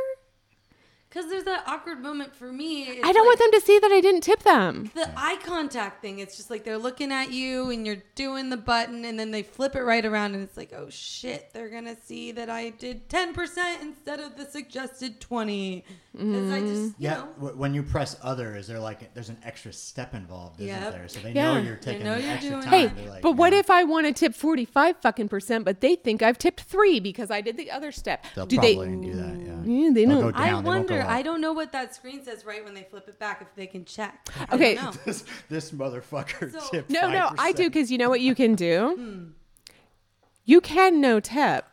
[1.09, 2.85] Because there's that awkward moment for me.
[2.85, 4.91] It's I don't want them to see that I didn't tip them.
[4.95, 6.19] The eye contact thing.
[6.19, 9.43] It's just like they're looking at you and you're doing the button and then they
[9.43, 12.71] flip it right around and it's like, oh shit, they're going to see that I
[12.71, 15.85] did 10% instead of the suggested 20.
[16.17, 17.49] Because I just, you Yeah, know.
[17.57, 20.93] when you press other, is there like there's an extra step involved, isn't Yep.
[20.93, 21.09] there?
[21.09, 21.55] So they Yeah.
[21.55, 22.89] know you're taking know an you're extra doing time.
[22.97, 23.59] Hey, like, but what yeah.
[23.59, 27.31] if I want to tip 45 fucking percent, but they think I've tipped three because
[27.31, 28.25] I did the other step?
[28.35, 29.07] they'll do probably they?
[29.07, 29.37] do that?
[29.41, 30.21] Yeah, Yeah, they know.
[30.31, 31.03] go I down, they go wonder.
[31.03, 33.67] I don't know what that screen says right when they flip it back if they
[33.67, 34.27] can check.
[34.53, 34.79] Okay.
[35.05, 38.55] this, this motherfucker So- tipped No, no, I do because you know what you can
[38.55, 38.95] do?
[38.97, 39.25] Hmm.
[40.45, 41.65] You can no tip.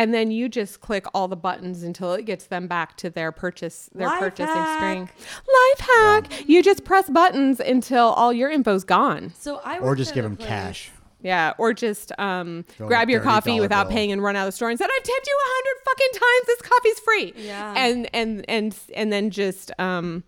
[0.00, 3.32] And then you just click all the buttons until it gets them back to their
[3.32, 4.78] purchase their Life purchasing hack.
[4.78, 5.08] screen.
[5.46, 6.48] Life hack.
[6.48, 9.32] You just press buttons until all your info's gone.
[9.38, 10.90] So I Or just give them place- cash.
[11.22, 13.96] Yeah, or just um, grab your coffee without bill.
[13.96, 16.12] paying and run out of the store and said, "I've tipped you a hundred fucking
[16.14, 16.46] times.
[16.46, 17.74] This coffee's free." Yeah.
[17.76, 20.24] and and and and then just um,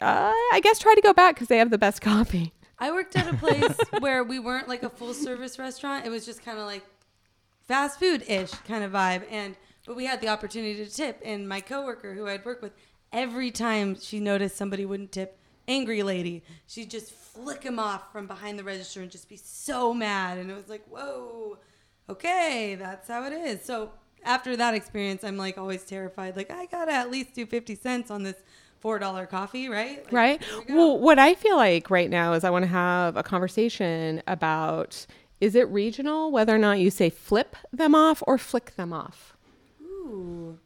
[0.00, 2.52] uh, I guess try to go back because they have the best coffee.
[2.78, 6.06] I worked at a place where we weren't like a full service restaurant.
[6.06, 6.84] It was just kind of like
[7.66, 9.24] fast food ish kind of vibe.
[9.30, 11.20] And but we had the opportunity to tip.
[11.24, 12.72] And my coworker who I'd work with,
[13.12, 18.26] every time she noticed somebody wouldn't tip, angry lady, she'd just flick him off from
[18.26, 20.38] behind the register and just be so mad.
[20.38, 21.58] And it was like, whoa,
[22.08, 23.64] okay, that's how it is.
[23.64, 23.90] So
[24.24, 26.36] after that experience, I'm like always terrified.
[26.36, 28.36] Like I gotta at least do fifty cents on this
[28.80, 30.04] four dollar coffee, right?
[30.04, 30.42] Like, right?
[30.68, 30.74] we.
[30.74, 35.06] Well, what I feel like right now is I want to have a conversation about
[35.42, 39.36] is it regional whether or not you say flip them off or flick them off.
[39.82, 40.56] Ooh.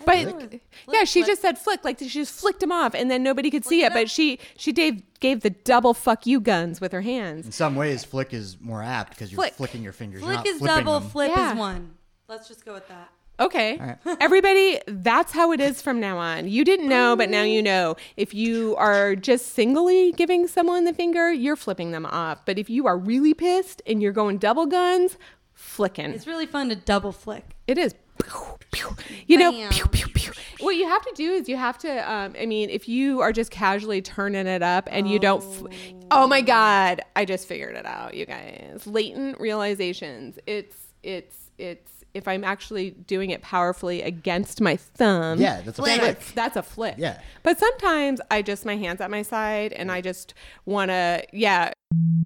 [0.00, 1.26] I But don't yeah, she flip.
[1.32, 3.88] just said flick, like she just flicked them off, and then nobody could see it.
[3.88, 7.44] it But she she gave gave the double fuck you guns with her hands.
[7.46, 9.54] In some ways, flick is more apt because you're Flick.
[9.54, 10.20] flicking your fingers.
[10.22, 11.10] you're Flick not is flipping double, them.
[11.10, 11.52] flip Yeah.
[11.52, 11.94] is one.
[12.28, 13.08] Let's just go with that.
[13.38, 13.78] Okay.
[13.78, 14.16] All right.
[14.20, 16.48] Everybody, that's how it is from now on.
[16.48, 17.96] You didn't know, but now you know.
[18.16, 22.44] If you are just singly giving someone the finger, you're flipping them off.
[22.46, 25.18] But if you are really pissed and you're going double guns,
[25.52, 26.12] flicking.
[26.12, 27.56] It's really fun to double flick.
[27.66, 27.94] It is.
[28.22, 28.96] Pew, pew.
[29.26, 29.70] You know, Bam.
[29.70, 30.32] pew, pew, pew.
[30.60, 32.10] what you have to do is you have to.
[32.10, 35.42] Um, I mean, if you are just casually turning it up and you don't.
[35.42, 35.72] F-
[36.10, 37.02] oh my God!
[37.14, 38.86] I just figured it out, you guys.
[38.86, 40.38] Latent realizations.
[40.46, 41.95] It's it's it's.
[42.16, 46.02] If I'm actually doing it powerfully against my thumb, Yeah, that's a flick.
[46.02, 46.94] it's- That's a flick.
[46.98, 47.20] Yeah.
[47.42, 50.32] But sometimes I just my hands at my side and I just
[50.64, 51.72] want to, yeah,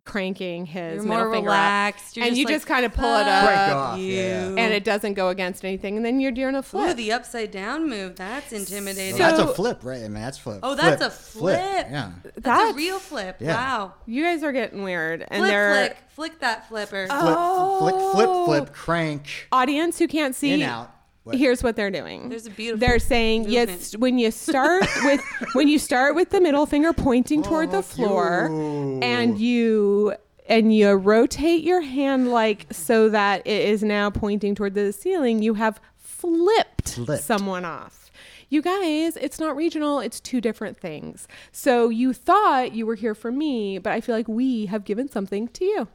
[0.05, 1.55] cranking his You're middle more finger up.
[1.55, 2.17] relaxed.
[2.17, 4.47] You're and just you like, just kind of pull it up Break off, yeah.
[4.49, 6.97] and it doesn't go against anything, and then you're doing a Ooh, flip.
[6.97, 8.17] the upside down move.
[8.17, 9.19] That's intimidating.
[9.19, 9.99] Well, that's a flip, right?
[9.99, 10.61] I mean, that's flip.
[10.63, 11.87] oh, that's flip, a flip.
[11.91, 12.13] Yeah.
[12.23, 13.37] That's, That's- a real flip.
[13.41, 13.55] Yeah.
[13.55, 13.95] Wow.
[14.07, 15.97] you guys are getting weird, and Flip, they're flick.
[16.11, 17.07] Flick that flipper.
[17.11, 17.79] Oh.
[17.81, 20.53] Flip, flick, flip, flip, crank, audience who can't see.
[20.53, 20.91] in, out.
[21.25, 21.37] What?
[21.37, 22.31] Here's what they're doing.
[22.31, 23.69] There's a beautiful They're saying movement.
[23.71, 25.21] yes when you start with
[25.53, 29.01] when you start with the middle finger pointing toward the oh, floor, you.
[29.03, 30.15] and you
[30.49, 35.43] and you rotate your hand like so that it is now pointing toward the ceiling.
[35.43, 37.23] You have flipped, Flipped.
[37.23, 38.11] someone off.
[38.49, 41.29] You guys, it's not regional, it's two different things.
[41.53, 45.09] So you thought you were here for me, but I feel like we have given
[45.09, 45.89] something to you.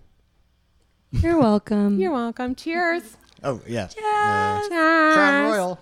[1.11, 1.99] You're welcome.
[1.99, 2.55] You're welcome.
[2.55, 3.17] Cheers.
[3.45, 3.87] Oh yeah.
[3.95, 4.65] Yes.
[4.65, 4.69] Uh,
[5.15, 5.79] Crown Royal.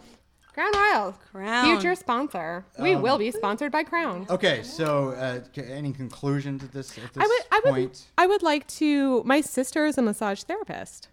[0.53, 1.11] Crown Royal.
[1.31, 1.65] Crown.
[1.65, 2.63] Future sponsor.
[2.79, 4.27] We Um, will be sponsored by Crown.
[4.29, 8.03] Okay, so uh, c- any conclusion to this at this I would I would point?
[8.17, 11.07] I would like to my sister is a massage therapist.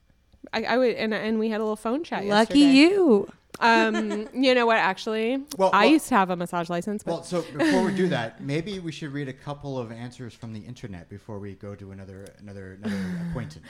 [0.52, 2.34] I, I would and and we had a little phone chat yesterday.
[2.34, 2.94] Lucky yesterday.
[2.94, 3.28] you.
[3.60, 5.44] Um you know what actually?
[5.56, 8.08] Well, I well- used to have a massage license, but Well, so before we do
[8.08, 11.74] that, maybe we should read a couple of answers from the internet before we go
[11.74, 12.96] to another another another
[13.28, 13.66] acquaintance.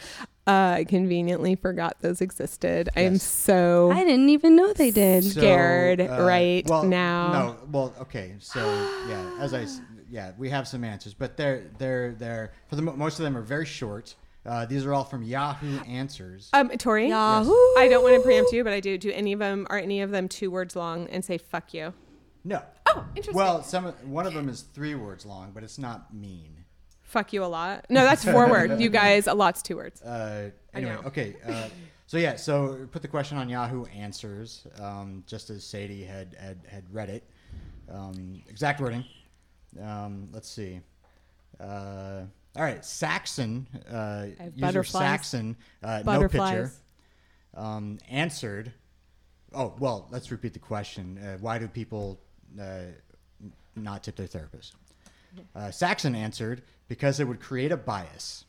[0.46, 2.88] uh, I conveniently forgot those existed.
[2.96, 5.24] I am so I didn't even know they did.
[5.24, 7.32] So, Scared uh, right well, now.
[7.32, 8.60] No, well, okay, so
[9.08, 9.66] yeah, as I
[10.10, 13.42] yeah, we have some answers, but they're they're they're for the most of them are
[13.42, 14.14] very short.
[14.46, 16.48] Uh, these are all from Yahoo Answers.
[16.54, 17.08] um Tori.
[17.08, 17.50] Yahoo.
[17.76, 18.96] I don't want to preempt you, but I do.
[18.96, 21.92] Do any of them are any of them two words long and say fuck you?
[22.44, 22.62] no.
[22.86, 23.36] Oh, interesting.
[23.36, 26.64] Well, some one of them is three words long, but it's not mean.
[27.02, 27.86] fuck you a lot.
[27.90, 28.80] No, that's four words.
[28.80, 30.00] You guys, a lot's two words.
[30.02, 31.02] Uh, I anyway, know.
[31.06, 31.36] okay.
[31.46, 31.68] Uh,
[32.06, 36.58] so yeah, so put the question on Yahoo Answers, um, just as Sadie had had,
[36.68, 37.24] had read it.
[37.88, 39.04] Um, exact wording.
[39.80, 40.80] Um, let's see.
[41.60, 42.22] Uh,
[42.56, 43.66] all right, Saxon.
[43.90, 44.84] Uh, user.
[44.84, 45.56] Saxon.
[45.82, 46.50] Uh, no Butterflies.
[46.50, 46.72] picture.
[47.54, 48.72] Um, answered.
[49.52, 51.18] Oh well, let's repeat the question.
[51.18, 52.20] Uh, why do people
[52.60, 52.80] uh,
[53.76, 54.74] not tip their therapist?
[55.54, 58.44] Uh, Saxon answered because it would create a bias.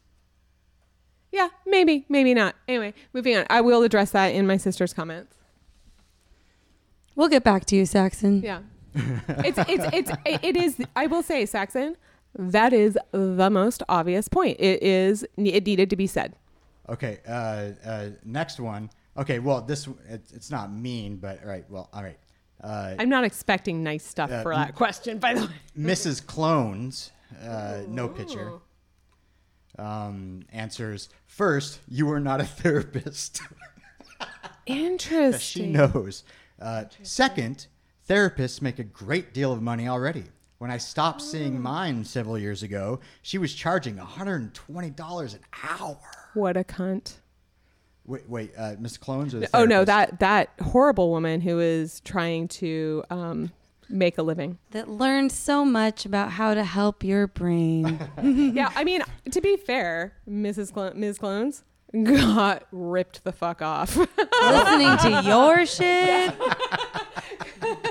[1.32, 2.56] Yeah, maybe, maybe not.
[2.68, 3.46] Anyway, moving on.
[3.50, 5.36] I will address that in my sister's comments.
[7.16, 8.42] We'll get back to you, Saxon.
[8.42, 8.62] Yeah.
[8.94, 11.96] it's it's it's it is I will say Saxon,
[12.38, 14.60] that is the most obvious point.
[14.60, 16.36] It is it needed to be said.
[16.90, 18.90] Okay, uh, uh, next one.
[19.18, 21.66] Okay, well, this it, it's not mean, but all right.
[21.70, 22.18] Well, all right.
[22.64, 25.48] Uh, I'm not expecting nice stuff Uh, for that question, by the way.
[25.78, 26.26] Mrs.
[26.26, 27.12] Clones,
[27.44, 28.54] uh, no picture.
[29.80, 31.80] Um, answers first.
[31.88, 33.42] You are not a therapist.
[34.66, 35.64] Interesting.
[35.66, 36.24] she knows.
[36.62, 37.68] Uh, second,
[38.08, 40.26] therapists make a great deal of money already.
[40.62, 45.98] When I stopped seeing mine several years ago, she was charging $120 an hour.
[46.36, 47.14] What a cunt.
[48.06, 52.00] Wait, wait, uh, Miss Clones or the Oh no, that that horrible woman who is
[52.02, 53.52] trying to um,
[53.90, 54.60] make a living.
[54.70, 58.00] That learned so much about how to help your brain.
[58.22, 60.72] yeah, I mean, to be fair, Mrs.
[60.72, 61.18] Clo- Ms.
[61.18, 61.64] Clones
[62.04, 63.98] got ripped the fuck off.
[63.98, 66.36] Listening to your shit.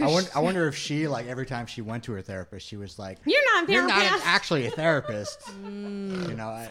[0.00, 2.76] I wonder, I wonder if she like every time she went to her therapist, she
[2.76, 6.28] was like, You're not a "You're not actually a therapist." Mm.
[6.28, 6.68] You know, I,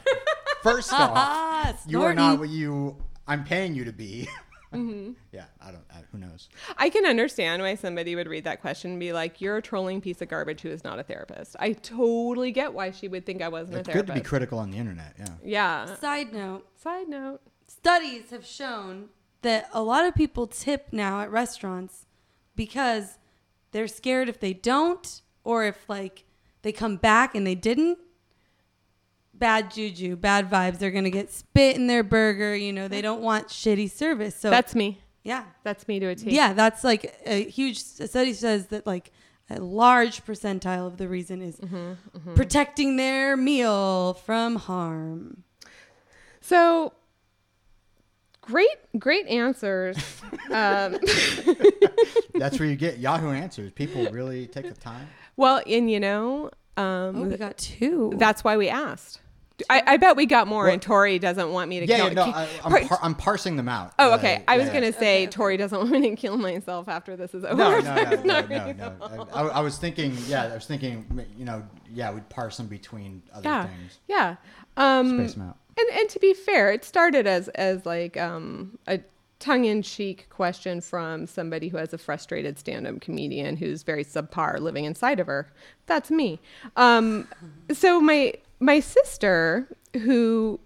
[0.62, 2.96] first off, you are not what you
[3.28, 4.28] I'm paying you to be.
[4.74, 5.12] Mm-hmm.
[5.32, 5.84] Yeah, I don't.
[5.92, 6.50] I, who knows?
[6.78, 10.02] I can understand why somebody would read that question and be like, "You're a trolling
[10.02, 13.42] piece of garbage who is not a therapist." I totally get why she would think
[13.44, 14.08] I wasn't It's a therapist.
[14.08, 15.14] good to be critical on the internet.
[15.20, 15.28] Yeah.
[15.44, 15.96] yeah.
[15.98, 17.42] Side note Side note.
[17.68, 19.10] studies have shown
[19.44, 22.06] that a lot of people tip now at restaurants
[22.56, 23.18] because
[23.72, 26.26] they're scared if they don't or if like
[26.62, 27.98] they come back and they didn't
[29.34, 30.80] bad juju bad vibes.
[30.80, 34.36] They're gonna get spit in their burger you know they don't want shitty service.
[34.36, 35.00] So That's me.
[35.24, 35.46] yeah.
[35.64, 36.32] That's me to a T.
[36.32, 39.12] yeah that's like a huge study says that like
[39.50, 42.34] a large percentile of the reason is mm-hmm, mm-hmm.
[42.36, 45.44] protecting their meal from harm.
[46.42, 46.94] So
[48.44, 49.98] great, great answers.
[50.52, 50.98] um,
[52.36, 53.72] That's where you get Yahoo Answers.
[53.72, 55.08] People really take the time.
[55.36, 59.20] well, and you know, um, oh we got two that's why we asked.
[59.70, 62.08] I, I bet we got more, Well- and Tori doesn't want me to Yeah, kill.
[62.08, 63.94] yeah no, I, I'm, par- par- I'm parsing them out.
[64.00, 64.44] oh, okay.
[64.48, 64.74] I was yeah.
[64.74, 67.56] gonna say Tori doesn't want me to kill myself after this is over.
[67.56, 69.28] No, no, no, no, no, no.
[69.32, 71.06] I, I was thinking, yeah, I was thinking,
[71.38, 74.00] you know, yeah, we'd parse them between other yeah, things.
[74.08, 74.36] yeah.
[74.76, 75.58] Um, Space them out.
[75.78, 79.00] And and to be fair, it started as as like um, a
[79.40, 85.20] tongue-in-cheek question from somebody who has a frustrated stand-up comedian who's very subpar living inside
[85.20, 85.52] of her.
[85.86, 86.40] That's me.
[86.78, 87.28] Um,
[87.72, 90.60] so my my sister who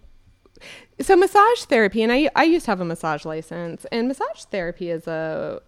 [0.99, 4.89] so massage therapy and I I used to have a massage license and massage therapy
[4.89, 5.61] is a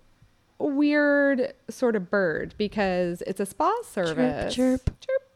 [0.59, 4.53] weird sort of bird because it's a spa service.
[4.53, 4.85] chirp.
[4.99, 5.28] Chirp.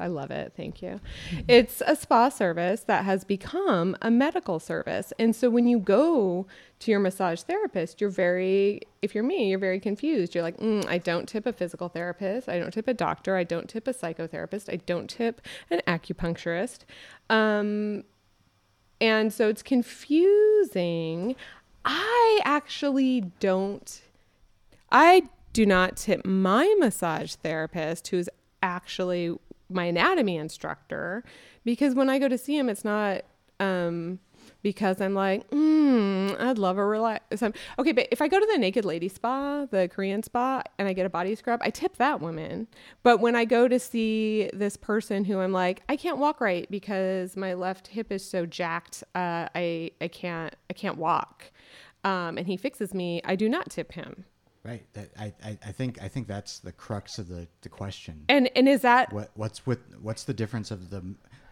[0.00, 0.52] I love it.
[0.56, 1.00] Thank you.
[1.46, 5.12] It's a spa service that has become a medical service.
[5.18, 6.46] And so when you go
[6.80, 10.34] to your massage therapist, you're very, if you're me, you're very confused.
[10.34, 12.48] You're like, mm, I don't tip a physical therapist.
[12.48, 13.36] I don't tip a doctor.
[13.36, 14.72] I don't tip a psychotherapist.
[14.72, 16.80] I don't tip an acupuncturist.
[17.28, 18.04] Um,
[19.00, 21.36] and so it's confusing.
[21.84, 24.02] I actually don't
[24.92, 28.28] I do not tip my massage therapist, who's
[28.62, 29.36] actually
[29.70, 31.24] my anatomy instructor,
[31.64, 33.22] because when I go to see him, it's not
[33.60, 34.18] um,
[34.62, 37.42] because I'm like, mm, I'd love a relax.
[37.78, 40.92] Okay, but if I go to the Naked Lady Spa, the Korean spa, and I
[40.92, 42.66] get a body scrub, I tip that woman.
[43.02, 46.70] But when I go to see this person who I'm like, I can't walk right
[46.70, 51.50] because my left hip is so jacked, uh, I I can't I can't walk,
[52.04, 54.24] um, and he fixes me, I do not tip him.
[54.62, 54.84] Right.
[54.92, 58.24] That, I, I, I think I think that's the crux of the, the question.
[58.28, 61.02] And and is that what what's with what's the difference of the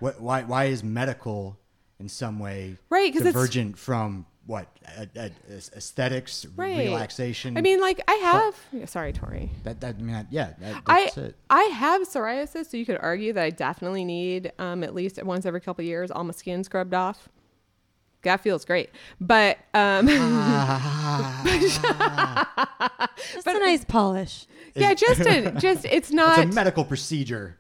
[0.01, 1.59] what why why is medical
[1.99, 6.79] in some way right divergent from what a, a, aesthetics right.
[6.79, 10.83] relaxation i mean like i have yeah, sorry tori that, that I mean, yeah that,
[10.87, 11.37] I, it.
[11.51, 15.45] I have psoriasis so you could argue that i definitely need um, at least once
[15.45, 17.29] every couple years all my skin scrubbed off
[18.23, 18.91] that feels great.
[19.21, 20.07] But um
[21.47, 21.83] just
[23.45, 24.47] but, a nice polish.
[24.75, 27.57] Yeah, just a just it's not it's a medical procedure.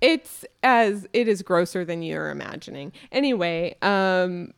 [0.00, 2.92] It's as it is grosser than you're imagining.
[3.12, 4.52] Anyway, um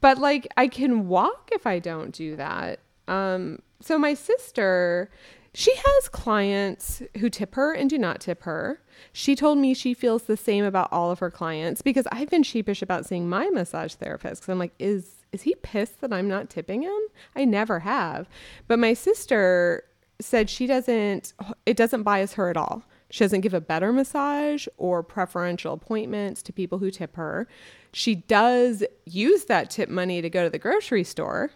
[0.00, 2.80] but like I can walk if I don't do that.
[3.08, 5.10] Um so my sister
[5.52, 8.80] she has clients who tip her and do not tip her.
[9.12, 12.44] She told me she feels the same about all of her clients because I've been
[12.44, 16.28] sheepish about seeing my massage therapist because I'm like, is is he pissed that I'm
[16.28, 17.00] not tipping him?
[17.34, 18.28] I never have.
[18.68, 19.84] But my sister
[20.20, 21.32] said she doesn't
[21.66, 22.84] it doesn't bias her at all.
[23.10, 27.48] She doesn't give a better massage or preferential appointments to people who tip her.
[27.92, 31.50] She does use that tip money to go to the grocery store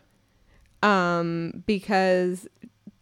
[0.83, 2.48] um, because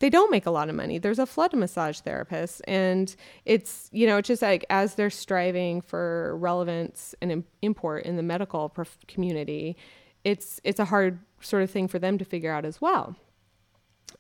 [0.03, 0.99] they don't make a lot of money.
[0.99, 5.11] There's a flood of massage therapists, and it's you know it's just like as they're
[5.11, 9.77] striving for relevance and import in the medical prof- community,
[10.25, 13.15] it's it's a hard sort of thing for them to figure out as well.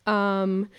[0.06, 0.70] Um,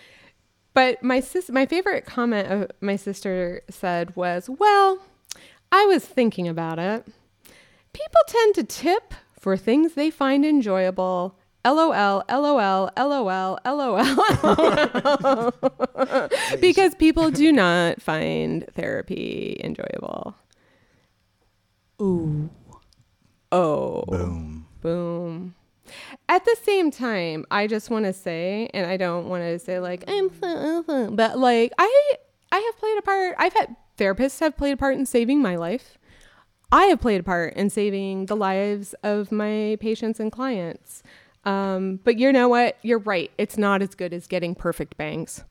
[0.73, 4.99] but my sis, my favorite comment my sister said was, "Well,
[5.69, 7.05] I was thinking about it.
[7.91, 15.53] People tend to tip for things they find enjoyable." LOL, LOL, LOL, LOL,
[16.59, 20.35] because people do not find therapy enjoyable.
[22.01, 22.49] Ooh.
[23.51, 24.03] Oh.
[24.07, 24.67] Boom.
[24.81, 25.55] Boom.
[26.27, 29.79] At the same time, I just want to say, and I don't want to say
[29.79, 30.29] like I'm,
[31.15, 32.13] but like I,
[32.51, 33.35] I have played a part.
[33.37, 35.97] I've had therapists have played a part in saving my life.
[36.71, 41.03] I have played a part in saving the lives of my patients and clients.
[41.45, 42.77] Um, but you know what?
[42.81, 43.31] You're right.
[43.37, 45.43] It's not as good as getting perfect bangs.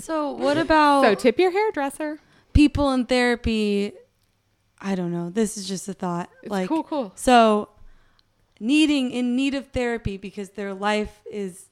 [0.00, 2.18] so what about so tip your hairdresser?
[2.52, 3.92] People in therapy.
[4.80, 5.30] I don't know.
[5.30, 6.28] This is just a thought.
[6.42, 7.12] It's like cool, cool.
[7.14, 7.70] So
[8.60, 11.66] needing in need of therapy because their life is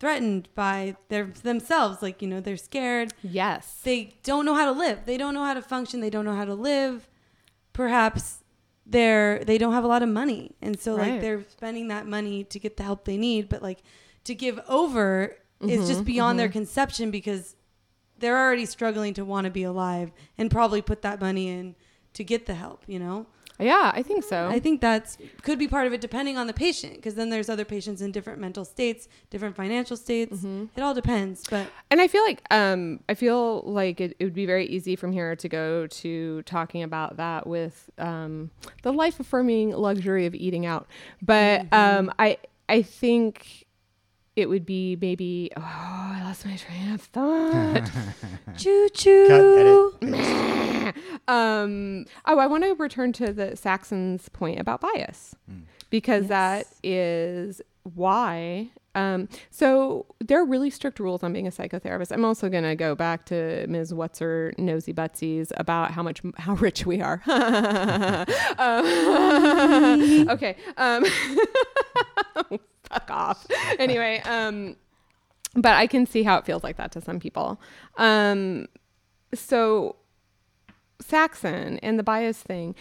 [0.00, 4.72] threatened by their themselves like you know they're scared yes they don't know how to
[4.72, 7.08] live they don't know how to function they don't know how to live
[7.72, 8.41] perhaps
[8.86, 11.12] they're they don't have a lot of money and so right.
[11.12, 13.82] like they're spending that money to get the help they need but like
[14.24, 16.38] to give over mm-hmm, is just beyond mm-hmm.
[16.38, 17.54] their conception because
[18.18, 21.74] they're already struggling to want to be alive and probably put that money in
[22.12, 23.26] to get the help you know
[23.62, 24.48] yeah, I think so.
[24.48, 27.48] I think that's could be part of it, depending on the patient, because then there's
[27.48, 30.38] other patients in different mental states, different financial states.
[30.38, 30.66] Mm-hmm.
[30.76, 31.44] It all depends.
[31.48, 34.96] But and I feel like um, I feel like it, it, would be very easy
[34.96, 38.50] from here to go to talking about that with um,
[38.82, 40.86] the life affirming luxury of eating out.
[41.20, 42.08] But mm-hmm.
[42.08, 43.61] um, I I think
[44.36, 47.90] it would be maybe oh I lost my train of thought.
[48.56, 49.92] choo choo.
[51.28, 55.34] um oh I want to return to the Saxon's point about bias.
[55.50, 55.62] Mm.
[55.90, 56.28] Because yes.
[56.30, 62.12] that is why um, so there are really strict rules on being a psychotherapist.
[62.12, 63.94] I'm also going to go back to Ms.
[63.94, 67.22] What's her nosy butsies about how much how rich we are.
[68.58, 70.56] um, okay.
[70.76, 71.06] Um,
[72.92, 73.46] fuck off.
[73.78, 74.76] Anyway, um,
[75.54, 77.60] but I can see how it feels like that to some people.
[77.96, 78.66] Um,
[79.34, 79.96] so
[81.00, 82.74] Saxon and the bias thing,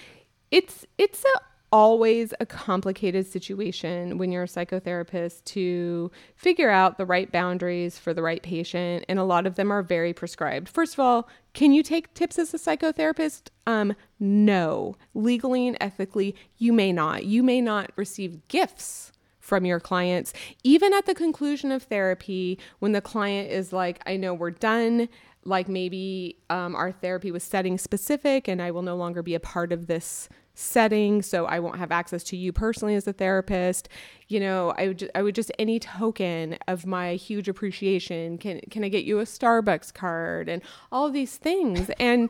[0.52, 1.42] it's it's a
[1.74, 8.14] always a complicated situation when you're a psychotherapist to figure out the right boundaries for
[8.14, 11.72] the right patient and a lot of them are very prescribed first of all can
[11.72, 17.42] you take tips as a psychotherapist um no legally and ethically you may not you
[17.42, 20.32] may not receive gifts from your clients
[20.64, 25.10] even at the conclusion of therapy when the client is like i know we're done
[25.44, 29.40] like maybe um, our therapy was setting specific and i will no longer be a
[29.40, 33.88] part of this setting so i won't have access to you personally as a therapist.
[34.28, 38.62] You know i would just, i would just any token of my huge appreciation can
[38.70, 40.50] can i get you a starbucks card?
[40.50, 40.62] and
[40.92, 41.90] all these things.
[42.00, 42.30] And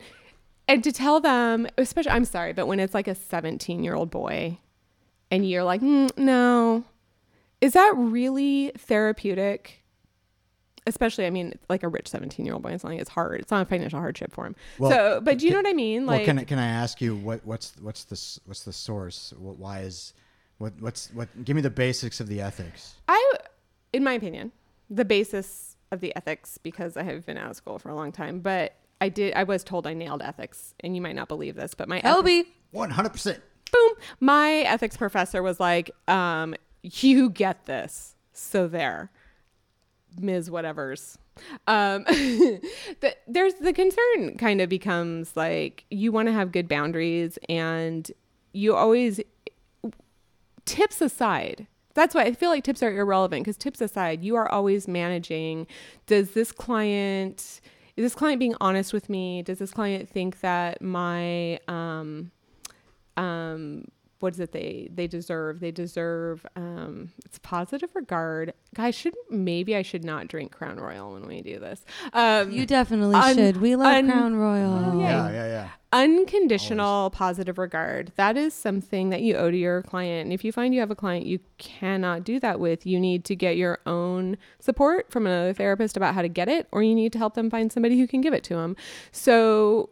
[0.67, 4.09] and to tell them especially i'm sorry but when it's like a 17 year old
[4.09, 4.57] boy
[5.29, 6.83] and you're like mm, no
[7.61, 9.83] is that really therapeutic
[10.87, 13.51] especially i mean like a rich 17 year old boy it's like it's hard it's
[13.51, 15.75] not a financial hardship for him Well, so but do you can- know what i
[15.75, 18.73] mean like well, can I, can I ask you what what's what's the what's the
[18.73, 19.33] source?
[19.37, 20.13] What, why is
[20.57, 21.27] what what's what?
[21.45, 22.95] Give me the basics of the ethics.
[23.07, 23.33] I,
[23.93, 24.51] in my opinion,
[24.91, 28.11] the basis of the ethics, because I have been out of school for a long
[28.11, 31.55] time, but I did, I was told I nailed ethics, and you might not believe
[31.55, 32.43] this, but my eth- Elby.
[32.71, 33.41] One hundred percent.
[33.71, 36.53] boom, my ethics professor was like, um,
[36.83, 39.11] "You get this, so there,
[40.19, 40.49] Ms.
[40.49, 41.17] Whatever's."
[41.67, 47.39] Um, the, there's the concern kind of becomes like you want to have good boundaries,
[47.49, 48.09] and
[48.53, 49.21] you always
[50.65, 54.49] tips aside that's why i feel like tips are irrelevant because tips aside you are
[54.51, 55.67] always managing
[56.05, 57.61] does this client
[57.97, 62.31] is this client being honest with me does this client think that my um
[63.17, 63.83] um
[64.21, 69.75] what is it they they deserve they deserve um it's positive regard guys should maybe
[69.75, 73.57] i should not drink crown royal when we do this um You definitely Un- should.
[73.57, 74.73] We love un- Crown Royal.
[74.93, 75.27] Oh, yeah.
[75.27, 75.69] Yeah, yeah, yeah.
[75.93, 80.51] unconditional positive regard that is something that you owe to your client and if you
[80.51, 83.79] find you have a client you cannot do that with you need to get your
[83.85, 87.33] own support from another therapist about how to get it or you need to help
[87.33, 88.75] them find somebody who can give it to them
[89.11, 89.89] so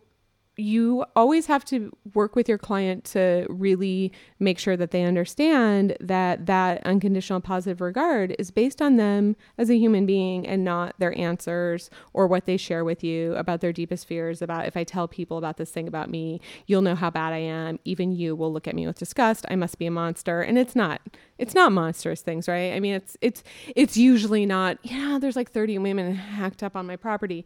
[0.60, 5.95] you always have to work with your client to really make sure that they understand
[5.99, 10.95] that that unconditional positive regard is based on them as a human being and not
[10.99, 14.84] their answers or what they share with you about their deepest fears about if I
[14.84, 17.80] tell people about this thing about me, you'll know how bad I am.
[17.86, 19.45] Even you will look at me with disgust.
[19.49, 20.41] I must be a monster.
[20.41, 21.01] And it's not.
[21.38, 22.74] It's not monstrous things, right?
[22.74, 23.43] I mean, it's it's
[23.76, 27.45] it's usually not, yeah, there's like 30 women hacked up on my property.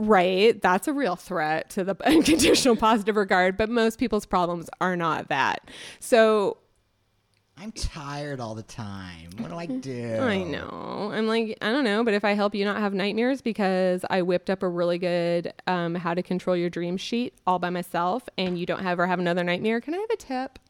[0.00, 0.62] Right.
[0.62, 5.28] That's a real threat to the unconditional positive regard, but most people's problems are not
[5.28, 5.68] that.
[5.98, 6.58] So
[7.56, 9.30] I'm tired all the time.
[9.38, 10.18] What do I do?
[10.20, 11.10] I know.
[11.12, 14.22] I'm like, I don't know, but if I help you not have nightmares because I
[14.22, 18.22] whipped up a really good um, how to control your dream sheet all by myself
[18.38, 20.60] and you don't ever have another nightmare, can I have a tip?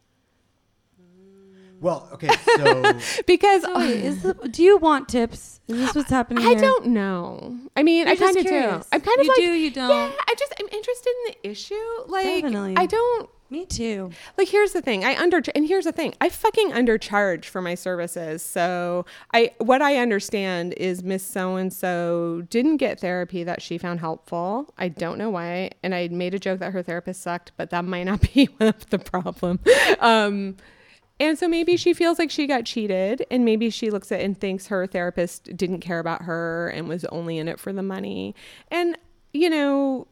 [1.81, 5.61] Well, okay, so Because So wait, is the, do you want tips?
[5.69, 6.59] Is this what's happening I here?
[6.61, 7.57] don't know.
[7.77, 8.49] I mean, You're I kind of do.
[8.49, 8.89] curious.
[8.91, 9.91] I'm kind of You like, do, you don't?
[9.91, 11.75] Yeah, I just I'm interested in the issue.
[12.07, 12.75] Like, Definitely.
[12.77, 14.11] I don't Me too.
[14.37, 17.75] like here's the thing i under and here's the thing i fucking undercharge for my
[17.75, 23.63] services so i what i understand is miss so and so didn't get therapy that
[23.63, 27.23] she found helpful i don't know why and i made a joke that her therapist
[27.23, 29.59] sucked but that might not be the problem
[30.01, 30.55] um
[31.21, 34.39] and so maybe she feels like she got cheated, and maybe she looks at and
[34.39, 38.35] thinks her therapist didn't care about her and was only in it for the money.
[38.71, 38.97] And,
[39.33, 40.07] you know,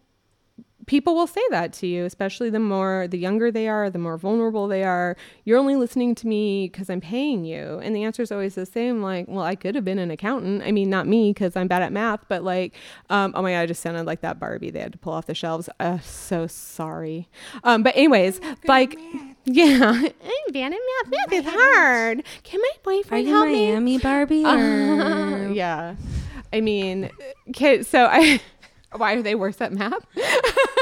[0.87, 4.17] people will say that to you, especially the more the younger they are, the more
[4.17, 5.17] vulnerable they are.
[5.45, 7.81] You're only listening to me because I'm paying you.
[7.83, 10.63] And the answer is always the same like, well, I could have been an accountant.
[10.63, 12.75] I mean, not me because I'm bad at math, but like,
[13.11, 15.27] um, oh my God, I just sounded like that Barbie they had to pull off
[15.27, 15.69] the shelves.
[15.81, 17.29] Uh, so sorry.
[17.65, 18.97] Um, but, anyways, like,
[19.45, 21.11] yeah, I'm bad at math.
[21.11, 22.25] Math is hard.
[22.45, 23.71] Can my boyfriend help me?
[23.71, 24.45] Miami Barbie?
[24.47, 25.53] Or...
[25.53, 25.97] yeah.
[26.53, 27.11] I mean,
[27.51, 28.41] okay, so I.
[28.95, 30.07] Why are they worse at math?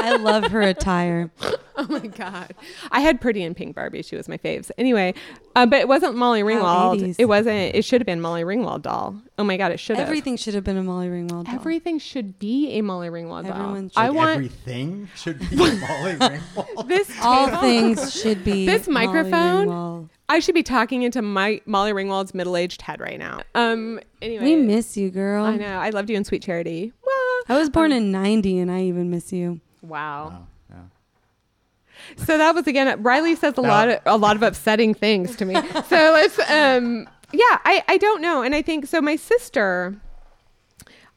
[0.03, 1.31] I love her attire.
[1.77, 2.55] Oh my god!
[2.93, 4.03] I had Pretty in Pink Barbie.
[4.03, 4.71] She was my faves.
[4.79, 5.13] Anyway,
[5.57, 7.01] uh, but it wasn't Molly Ringwald.
[7.01, 7.17] 80s.
[7.19, 7.75] it wasn't.
[7.75, 9.21] It should have been Molly Ringwald doll.
[9.39, 9.73] Oh my god!
[9.73, 10.07] It should have.
[10.07, 11.47] Everything should have been a Molly Ringwald.
[11.47, 11.55] doll.
[11.57, 13.55] Everything should be a Molly Ringwald doll.
[13.61, 14.15] Everyone I should.
[14.15, 16.87] want everything should be Molly Ringwald.
[16.89, 17.11] this.
[17.21, 18.67] All things should be.
[18.67, 19.67] This Molly microphone?
[19.67, 20.09] Ringwald.
[20.29, 23.41] I should be talking into my Molly Ringwald's middle-aged head right now.
[23.57, 23.99] Um.
[24.23, 25.45] Anyway, We miss you, girl.
[25.45, 25.77] I know.
[25.81, 26.93] I loved you in Sweet Charity.
[27.05, 27.15] Well,
[27.49, 29.61] I was born in '90, and I even miss you.
[29.83, 30.33] wow.
[30.35, 32.25] Oh, yeah.
[32.25, 33.03] So that was again.
[33.03, 35.55] Riley says a lot of a lot of upsetting things to me.
[35.89, 39.01] So let's um yeah, I I don't know, and I think so.
[39.01, 39.95] My sister,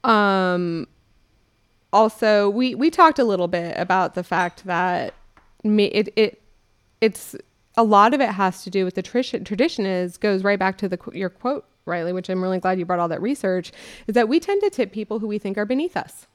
[0.03, 0.87] um,
[1.93, 5.13] also we we talked a little bit about the fact that
[5.63, 6.41] me it it
[7.01, 7.35] it's
[7.75, 9.43] a lot of it has to do with the tradition.
[9.43, 12.85] Tradition is goes right back to the your quote, Riley, which I'm really glad you
[12.85, 13.71] brought all that research.
[14.07, 16.27] Is that we tend to tip people who we think are beneath us.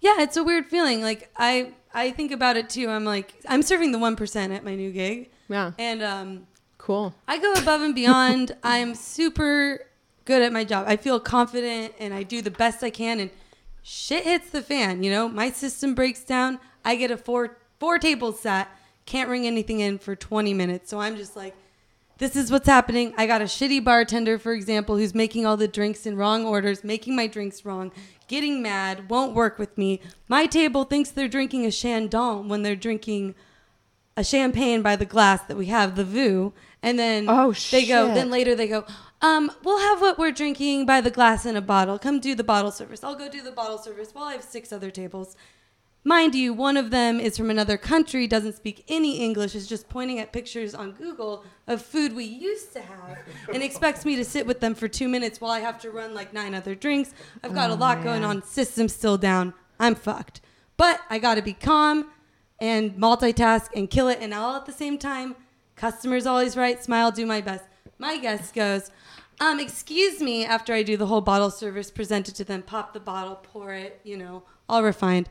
[0.00, 1.02] Yeah, it's a weird feeling.
[1.02, 2.88] Like I I think about it too.
[2.88, 6.46] I'm like I'm serving the one percent at my new gig, Yeah, and um,
[6.78, 7.14] cool.
[7.28, 8.56] I go above and beyond.
[8.62, 9.86] I'm super
[10.24, 10.84] good at my job.
[10.88, 13.20] I feel confident, and I do the best I can.
[13.20, 13.30] And
[13.82, 15.02] shit hits the fan.
[15.02, 16.58] You know, my system breaks down.
[16.84, 18.68] I get a four four tables set.
[19.06, 20.88] Can't ring anything in for 20 minutes.
[20.88, 21.54] So I'm just like,
[22.20, 23.12] this is what's happening.
[23.16, 26.84] I got a shitty bartender, for example, who's making all the drinks in wrong orders,
[26.84, 27.90] making my drinks wrong,
[28.28, 30.00] getting mad, won't work with me.
[30.28, 33.34] My table thinks they're drinking a Chandon when they're drinking
[34.16, 36.52] a champagne by the glass that we have, the Veuve.
[36.82, 38.84] And then Oh, they go, then later they go,
[39.22, 41.98] um, we'll have what we're drinking by the glass in a bottle.
[41.98, 43.02] Come do the bottle service.
[43.02, 45.36] I'll go do the bottle service while I have six other tables.
[46.02, 49.86] Mind you, one of them is from another country, doesn't speak any English, is just
[49.90, 53.18] pointing at pictures on Google of food we used to have
[53.52, 56.14] and expects me to sit with them for two minutes while I have to run
[56.14, 57.12] like nine other drinks.
[57.44, 59.52] I've got a lot going on, system still down.
[59.78, 60.40] I'm fucked.
[60.78, 62.10] But I gotta be calm
[62.58, 65.36] and multitask and kill it and all at the same time.
[65.76, 67.64] Customer's always right, smile, do my best.
[67.98, 68.90] My guest goes,
[69.38, 72.94] um, excuse me, after I do the whole bottle service, present it to them, pop
[72.94, 75.28] the bottle, pour it, you know, all refined.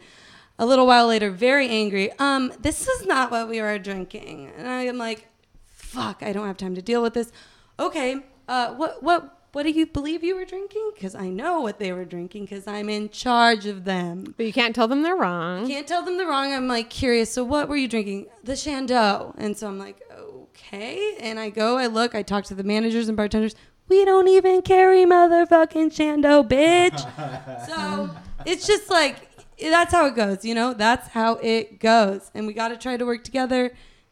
[0.60, 4.52] A little while later, very angry, um, this is not what we were drinking.
[4.58, 5.26] And I'm like,
[5.66, 7.32] fuck, I don't have time to deal with this.
[7.80, 8.18] Okay,
[8.50, 10.92] uh, what, what, what do you believe you were drinking?
[10.94, 14.34] Because I know what they were drinking because I'm in charge of them.
[14.36, 15.66] But you can't tell them they're wrong.
[15.66, 16.54] Can't tell them the wrong.
[16.54, 17.32] I'm like curious.
[17.32, 18.28] So what were you drinking?
[18.44, 19.34] The Chandon.
[19.38, 21.16] And so I'm like, okay.
[21.22, 23.56] And I go, I look, I talk to the managers and bartenders.
[23.88, 27.66] We don't even carry motherfucking Chandon, bitch.
[27.68, 28.10] so
[28.46, 29.29] it's just like
[29.62, 30.74] that's how it goes, you know.
[30.74, 33.72] That's how it goes, and we got to try to work together.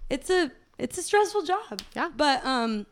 [0.09, 1.81] It's a it's a stressful job.
[1.95, 2.09] Yeah.
[2.15, 2.85] But um,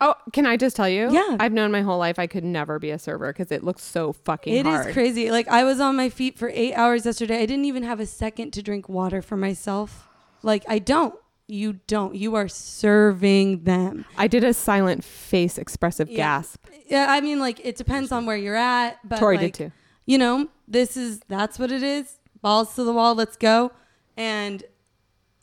[0.00, 1.10] Oh, can I just tell you?
[1.10, 1.36] Yeah.
[1.40, 4.12] I've known my whole life I could never be a server because it looks so
[4.12, 4.92] fucking It is hard.
[4.92, 5.30] crazy.
[5.30, 7.38] Like I was on my feet for eight hours yesterday.
[7.42, 10.06] I didn't even have a second to drink water for myself.
[10.42, 11.14] Like I don't.
[11.48, 12.14] You don't.
[12.16, 14.04] You are serving them.
[14.18, 16.16] I did a silent face expressive Yeah.
[16.16, 16.66] gasp.
[16.88, 18.98] Yeah, I mean, like it depends on where you're at.
[19.08, 19.72] But Tori like, did too.
[20.06, 22.18] You know, this is that's what it is.
[22.40, 23.14] Balls to the wall.
[23.14, 23.72] Let's go.
[24.16, 24.62] And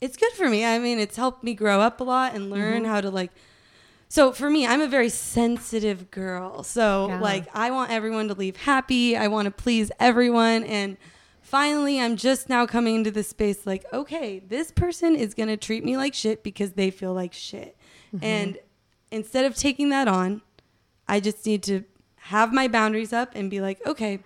[0.00, 0.64] it's good for me.
[0.64, 2.90] I mean, it's helped me grow up a lot and learn Mm-hmm.
[2.92, 3.30] how to like.
[4.08, 6.62] So for me, I'm a very sensitive girl.
[6.62, 7.20] So Yeah.
[7.20, 9.16] like, I want everyone to leave happy.
[9.16, 10.64] I want to please everyone.
[10.64, 10.96] And
[11.42, 15.84] finally, I'm just now coming into this space like, okay, this person is gonna treat
[15.84, 17.76] me like shit because they feel like shit.
[18.14, 18.24] Mm-hmm.
[18.24, 18.58] And
[19.10, 20.42] instead of taking that on,
[21.08, 21.84] I just need to
[22.16, 24.20] have my boundaries up and be like, okay,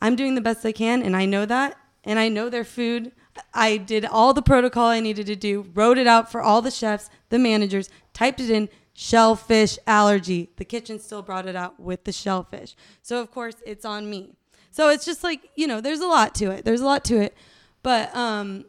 [0.00, 3.12] I'm doing the best I can, and I know that, and I know their food.
[3.54, 6.70] I did all the protocol I needed to do, wrote it out for all the
[6.70, 10.50] chefs, the managers, typed it in shellfish allergy.
[10.56, 12.74] The kitchen still brought it out with the shellfish.
[13.02, 14.34] So, of course, it's on me.
[14.70, 16.64] So, it's just like, you know, there's a lot to it.
[16.64, 17.36] There's a lot to it.
[17.82, 18.64] But um,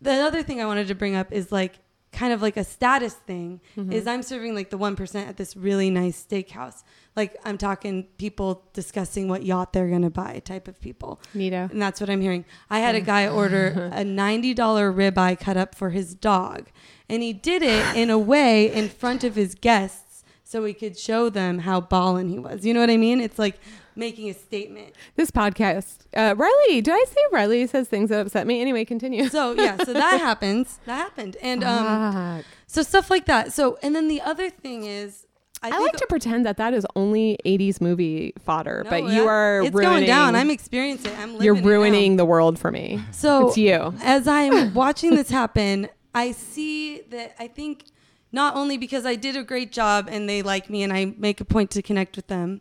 [0.00, 1.78] the other thing I wanted to bring up is like
[2.12, 3.60] kind of like a status thing
[3.90, 6.82] is I'm serving like the 1% at this really nice steakhouse.
[7.16, 11.20] Like I'm talking people discussing what yacht they're to buy type of people.
[11.34, 11.70] Neato.
[11.70, 12.44] And that's what I'm hearing.
[12.68, 16.68] I had a guy order a $90 ribeye cut up for his dog.
[17.08, 20.96] And he did it in a way in front of his guests so he could
[20.98, 22.64] show them how ballin' he was.
[22.64, 23.20] You know what I mean?
[23.20, 23.58] It's like
[23.96, 24.94] making a statement.
[25.16, 26.80] This podcast, uh, Riley.
[26.82, 28.60] Did I say Riley says things that upset me?
[28.60, 29.28] Anyway, continue.
[29.28, 30.78] So yeah, so that happens.
[30.86, 31.36] That happened.
[31.42, 32.44] And um Fuck.
[32.66, 33.52] so stuff like that.
[33.52, 35.25] So and then the other thing is
[35.62, 39.10] I, I, like to pretend that that is only '80s movie fodder, No, but you
[39.22, 39.90] that- are it's ruining.
[39.92, 40.34] going down.
[40.36, 41.18] I'm experiencing it.
[41.18, 43.00] I'm living you're ruining the world for me.
[43.10, 43.94] So It's you.
[44.02, 47.84] As I'm watching this happen, I see that I think
[48.32, 51.40] not only because I did a great job and they like me and I make
[51.40, 52.60] a point to connect with them,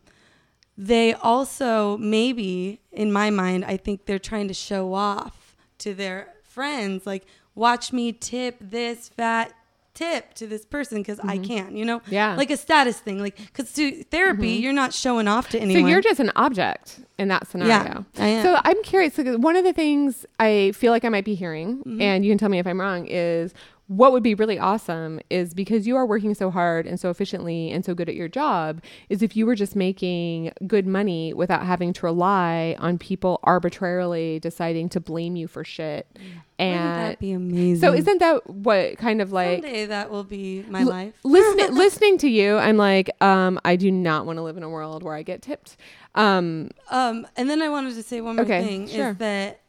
[0.78, 6.34] they also maybe in my mind I think they're trying to show off to their
[6.44, 7.26] friends like
[7.56, 9.54] watch me tip this fat
[9.96, 12.00] tip to this person because I can, you know?
[12.02, 12.14] Mm-hmm.
[12.14, 12.30] Yeah.
[12.30, 12.38] Mm-hmm.
[12.38, 13.20] Like a status thing.
[13.20, 15.82] Like, because to therapy, you're not showing off to anyone.
[15.84, 18.06] So you're just an object in that scenario.
[18.16, 18.44] Yeah, I am.
[18.44, 19.16] So I'm curious.
[19.16, 22.02] Because one of the things I feel like I might be hearing, Mm-hmm.
[22.02, 23.54] and you can tell me if I'm wrong, is
[23.88, 27.70] what would be really awesome is because you are working so hard and so efficiently
[27.72, 31.66] and so good at your job, is if you were just making good money without
[31.68, 36.08] having to rely on people arbitrarily deciding to blame you for shit.
[36.16, 37.82] Wouldn't And that be amazing?
[37.88, 41.14] so isn't that what kind of like Someday that will be my L- life.
[41.24, 44.70] listening listening to you, I'm like, um, I do not want to live in a
[44.70, 45.78] world where I get tipped.
[46.16, 49.10] Um, Um, and then I wanted to say one more Okay, thing sure.
[49.12, 49.60] is that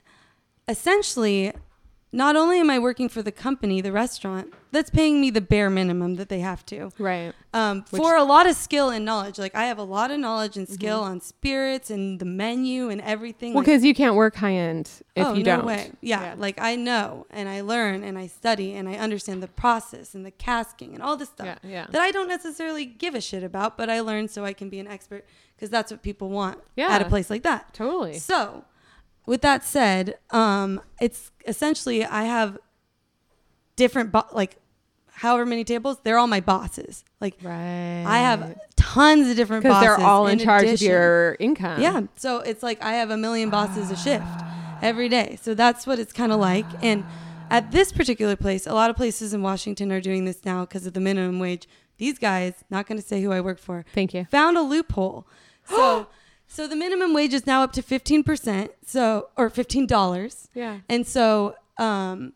[0.68, 1.52] essentially
[2.16, 5.68] not only am I working for the company, the restaurant, that's paying me the bare
[5.68, 6.90] minimum that they have to.
[6.98, 7.34] Right.
[7.52, 9.38] Um, Which- for a lot of skill and knowledge.
[9.38, 11.10] Like I have a lot of knowledge and skill Mm-hmm.
[11.10, 13.52] on spirits and the menu and everything.
[13.52, 15.66] Well, like- because you can't work high end if oh, you no don't.
[15.66, 15.92] way.
[16.00, 20.14] Yeah, like I know and I learn and I study and I understand the process
[20.14, 21.86] and the casking and all this stuff Yeah, yeah.
[21.90, 24.80] that I don't necessarily give a shit about, but I learn so I can be
[24.80, 26.88] an expert because that's what people want Yeah.
[26.88, 27.72] at a place like that.
[27.74, 28.18] Totally.
[28.18, 28.64] So,
[29.26, 32.58] with that said, um, it's essentially I have
[33.76, 34.56] different bo- like
[35.12, 35.98] however many tables.
[36.02, 37.04] They're all my bosses.
[37.20, 38.04] Like Right.
[38.06, 39.96] I have tons of different because bosses.
[39.98, 40.86] they're all in, charge addition.
[40.86, 41.80] of your income.
[41.80, 42.02] Yeah.
[42.16, 44.24] So it's like I have a million bosses a shift
[44.82, 45.38] every day.
[45.40, 46.66] So that's what it's kind of like.
[46.82, 47.04] And
[47.50, 50.86] at this particular place, a lot of places in Washington are doing this now because
[50.86, 51.68] of the minimum wage.
[51.98, 54.26] These guys, not going to say who I work for, Thank you.
[54.30, 55.26] found a loophole.
[55.66, 56.08] So,
[56.48, 58.70] so the minimum wage is now up to fifteen percent.
[58.86, 60.48] So, or fifteen dollars.
[60.54, 60.78] Yeah.
[60.88, 62.32] And so, um,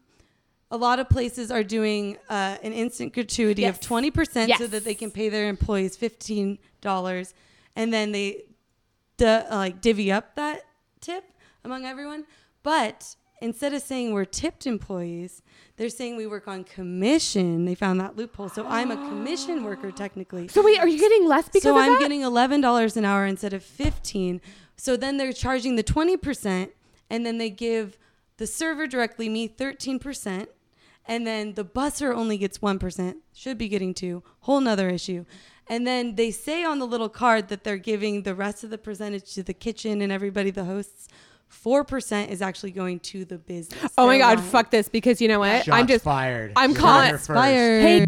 [0.70, 4.84] a lot of places are doing uh, an instant gratuity of twenty percent so that
[4.84, 7.34] they can pay their employees fifteen dollars,
[7.74, 8.44] and then they
[9.16, 10.62] di- uh, like divvy up that
[11.00, 11.24] tip
[11.64, 12.24] among everyone.
[12.62, 15.42] But instead of saying we're tipped employees,
[15.76, 17.64] they're saying we work on commission.
[17.64, 20.48] They found that loophole, so I'm a commission worker technically.
[20.48, 22.00] So wait, are you getting less because so of I'm that?
[22.00, 24.40] getting eleven dollars an hour instead of fifteen.
[24.76, 26.72] So then they're charging the twenty percent,
[27.08, 27.98] and then they give
[28.36, 30.48] the server directly me thirteen percent,
[31.06, 33.18] and then the busser only gets one percent.
[33.32, 34.22] Should be getting two.
[34.40, 35.24] Whole nother issue.
[35.66, 38.78] And then they say on the little card that they're giving the rest of the
[38.78, 41.06] percentage to the kitchen and everybody, the hosts.
[41.50, 43.92] Four percent is actually going to the business.
[43.98, 45.64] oh my god, fuck this because you know what?
[45.66, 46.52] Shots I'm just fired.
[46.56, 47.36] I'm You heard calling- it Shots first.
[47.38, 47.82] fired.
[47.82, 48.06] Hey,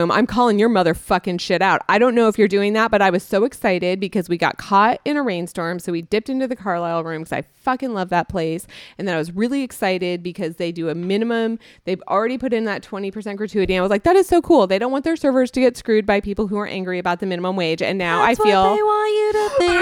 [0.00, 1.82] Um, I'm calling your motherfucking shit out.
[1.86, 4.56] I don't know if you're doing that, but I was so excited because we got
[4.56, 5.78] caught in a rainstorm.
[5.78, 8.66] So we dipped into the Carlile room because I fucking love that place.
[8.96, 11.58] And then I was really excited because they do a minimum.
[11.84, 13.74] They've already put in that 20% gratuity.
[13.74, 14.66] And I was like, that is so cool.
[14.66, 17.26] They don't want their servers to get screwed by people who are angry about the
[17.26, 17.82] minimum wage.
[17.82, 18.62] And now That's I feel.
[18.62, 19.80] what they want you to think.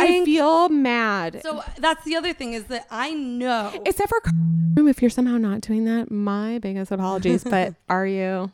[0.00, 1.40] I feel mad.
[1.42, 3.82] So that's the other thing is that I know.
[3.84, 4.20] Except for
[4.76, 7.42] room, if you're somehow not doing that, my biggest apologies.
[7.42, 8.52] but are you?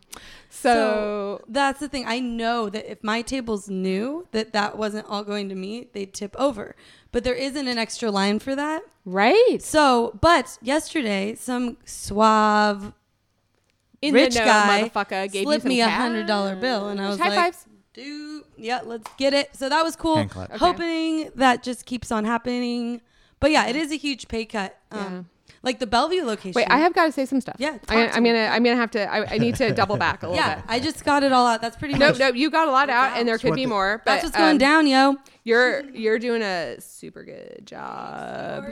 [0.54, 2.04] So, that's the thing.
[2.06, 6.14] I know that if my tables knew that that wasn't all going to me, they'd
[6.14, 6.74] tip over.
[7.12, 8.82] But there isn't an extra line for that.
[9.04, 12.92] right So, but yesterday, some suave
[14.00, 17.08] in rich the know, guy motherfucker gave slipped me a hundred dollar bill, and I
[17.08, 17.66] was High like, fives.
[17.92, 20.16] "Dude, yeah, let's get it." So that was cool.
[20.16, 20.30] Hand.
[20.36, 20.56] Okay.
[20.56, 23.00] Hoping that just keeps on happening.
[23.40, 24.78] But yeah, it is a huge pay cut.
[24.90, 25.22] Um, Yeah.
[25.64, 26.52] Like the Bellevue location.
[26.54, 27.56] Wait, I have got to say some stuff.
[27.58, 28.30] Yeah, talk I, to I'm me.
[28.30, 28.46] gonna.
[28.46, 29.12] I'm gonna have to.
[29.12, 30.64] I, I need to double back a little Yeah, bit.
[30.68, 31.60] I just got it all out.
[31.60, 32.18] That's pretty Nope, much.
[32.20, 32.36] nope.
[32.36, 34.02] You got a lot out, and there could what be the- more.
[34.04, 35.16] But That's what's going um, down, yo.
[35.42, 38.64] You're you're doing a super good job.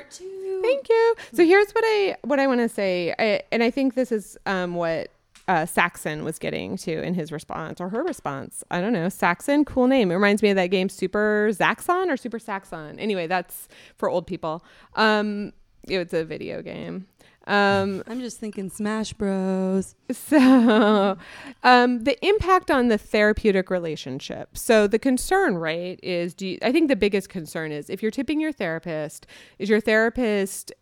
[0.63, 1.15] Thank you.
[1.33, 4.37] So here's what I what I want to say, I, and I think this is
[4.47, 5.11] um, what
[5.49, 8.63] uh, Saxon was getting to in his response or her response.
[8.71, 9.09] I don't know.
[9.09, 10.11] Saxon, cool name.
[10.11, 12.99] It reminds me of that game Super Zaxxon or Super Saxon.
[12.99, 14.65] Anyway, that's for old people.
[14.95, 15.53] Um,
[15.89, 17.07] it's a video game.
[17.47, 19.95] Um, I'm just thinking Smash Bros.
[20.11, 21.17] so,
[21.63, 24.57] um, the impact on the therapeutic relationship.
[24.57, 28.11] So, the concern, right, is do you, I think the biggest concern is if you're
[28.11, 29.27] tipping your therapist,
[29.59, 30.73] is your therapist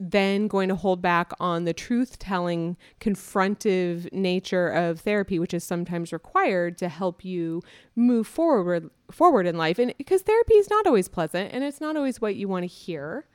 [0.00, 5.62] then going to hold back on the truth telling, confrontive nature of therapy, which is
[5.62, 7.62] sometimes required to help you
[7.94, 9.78] move forward forward in life?
[9.78, 12.66] And because therapy is not always pleasant and it's not always what you want to
[12.66, 13.26] hear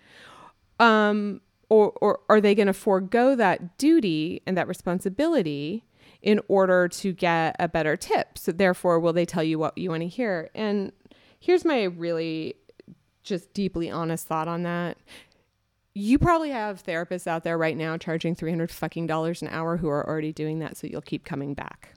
[0.79, 5.83] um, or, or are they going to forego that duty and that responsibility
[6.21, 8.37] in order to get a better tip?
[8.37, 10.49] So therefore, will they tell you what you want to hear?
[10.55, 10.91] And
[11.39, 12.55] here's my really
[13.23, 14.97] just deeply honest thought on that.
[15.93, 19.89] You probably have therapists out there right now charging 300 fucking dollars an hour who
[19.89, 21.93] are already doing that, so you'll keep coming back.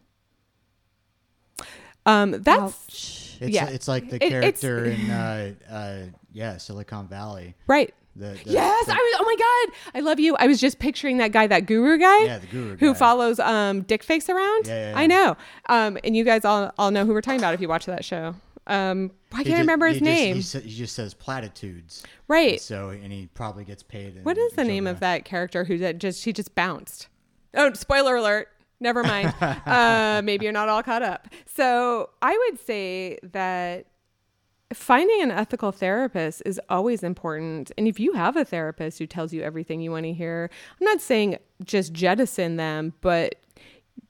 [2.04, 3.36] Um, that's Ouch.
[3.40, 3.68] It's, Yeah.
[3.68, 5.98] it's like the It- character in uh, uh,
[6.32, 7.54] yeah Silicon Valley.
[7.66, 7.94] right.
[8.14, 9.16] The, the- Yes, the- I was.
[9.20, 10.36] Oh my god, I love you.
[10.36, 12.98] I was just picturing that guy, that guru guy, Yeah, the guru who guy.
[12.98, 14.66] follows um dick fakes around.
[14.66, 15.36] Yeah, yeah, I know.
[15.68, 18.04] Um, and you guys all all know who we're talking about if you watch that
[18.04, 18.34] show.
[18.66, 20.36] Um, why can't I ju- remember his just- name?
[20.36, 22.04] he, sa- he just says platitudes.
[22.28, 22.60] right.
[22.60, 24.24] So and he probably gets paid.
[24.24, 27.08] What is the name of that character who that just she just bounced?
[27.54, 28.48] Oh, spoiler alert.
[28.78, 29.32] Never mind.
[29.40, 31.28] uh, maybe you're not all caught up.
[31.46, 33.86] So I would say that
[34.74, 37.72] finding an ethical therapist is always important.
[37.76, 40.50] And if you have a therapist who tells you everything you want to hear,
[40.80, 43.36] I'm not saying just jettison them, but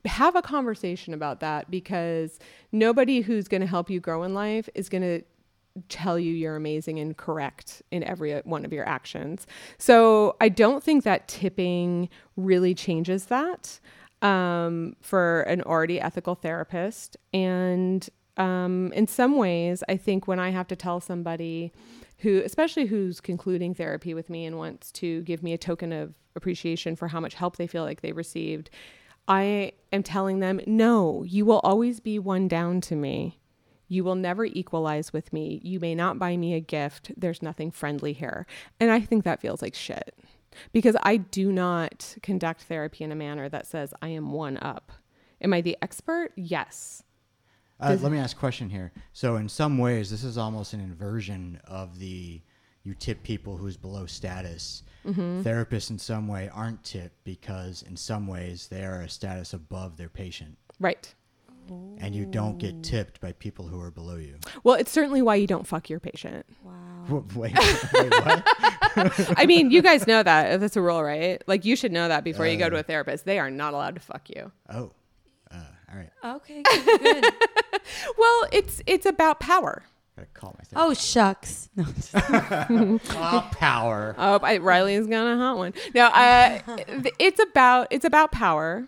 [0.05, 2.39] have a conversation about that because
[2.73, 5.23] nobody who's going to help you grow in life is going to
[5.89, 9.47] tell you you're amazing and correct in every one of your actions.
[9.79, 13.81] So I don't think that tipping really changes that
[14.21, 17.17] um, for an already ethical therapist.
[17.33, 21.73] And um, in some ways, I think when I have to tell somebody
[22.19, 26.15] who, especially who's concluding therapy with me and wants to give me a token of
[26.37, 28.71] appreciation for how much help they feel like they received,
[29.29, 33.39] I am telling them, no, you will always be one down to me.
[33.89, 35.61] You will never equalize with me.
[35.63, 37.13] You may not buy me a gift.
[37.17, 38.47] There's nothing friendly here.
[38.81, 40.15] And I think that feels like shit
[40.73, 44.93] because I do not conduct therapy in a manner that says I am one up.
[45.41, 46.31] Am I the expert?
[46.37, 47.03] Yes.
[47.83, 48.93] Uh, let me ask a question here.
[49.13, 52.41] So, in some ways, this is almost an inversion of the
[52.85, 54.83] you tip people who's below status.
[55.07, 55.43] Mm-hmm.
[55.43, 59.97] Therapists, in some way, aren't tipped because, in some ways, they are a status above
[59.97, 60.57] their patient.
[60.81, 61.13] Right.
[61.99, 64.37] And you don't get tipped by people who are below you.
[64.65, 66.45] Well, it's certainly why you don't fuck your patient.
[66.65, 67.25] Wow.
[67.35, 67.55] Wait,
[67.95, 69.35] wait what?
[69.37, 70.59] I mean, you guys know that.
[70.61, 71.41] That's a rule, right?
[71.47, 73.25] Like, you should know that before you go to a therapist.
[73.25, 74.51] They are not allowed to fuck you.
[74.69, 74.89] Oh, uh,
[75.93, 76.11] all right.
[76.37, 77.01] Okay, good.
[77.01, 77.25] good.
[78.17, 79.83] Well, it's it's about power.
[80.17, 80.77] Gotta call my therapist.
[80.77, 81.69] oh shucks.
[81.77, 84.15] No, Oh, power.
[84.19, 85.75] Oh, I, Riley's got a hot one.
[85.95, 86.61] No, uh,
[87.19, 88.87] it's about it's about power.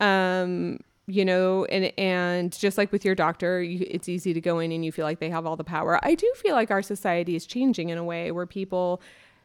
[0.00, 4.58] Um, you know, and and just like with your doctor, you, it's easy to go
[4.58, 5.98] in and you feel like they have all the power.
[6.02, 9.00] I do feel like our society is changing in a way where people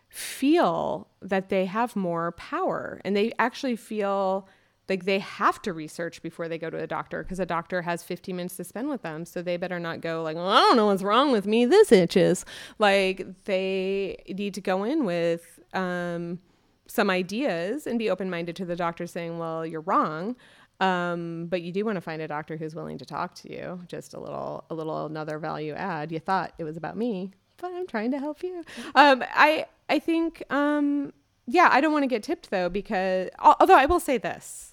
[0.09, 4.47] feel that they have more power and they actually feel
[4.89, 8.03] like they have to research before they go to a doctor because a doctor has
[8.03, 10.77] 15 minutes to spend with them so they better not go like well, i don't
[10.77, 11.65] know what's wrong with me.
[11.65, 12.45] This itches.
[12.79, 16.39] Like they need to go in with um,
[16.88, 20.36] some ideas and be open-minded to the doctor saying well you're wrong
[20.79, 23.79] um, but you do want to find a doctor who's willing to talk to you.
[23.88, 26.11] Just a little a little another value add.
[26.11, 27.31] You thought it was about me
[27.63, 28.63] but i'm trying to help you.
[28.93, 31.13] Um, i i think um,
[31.47, 34.72] yeah i don't want to get tipped though because although i will say this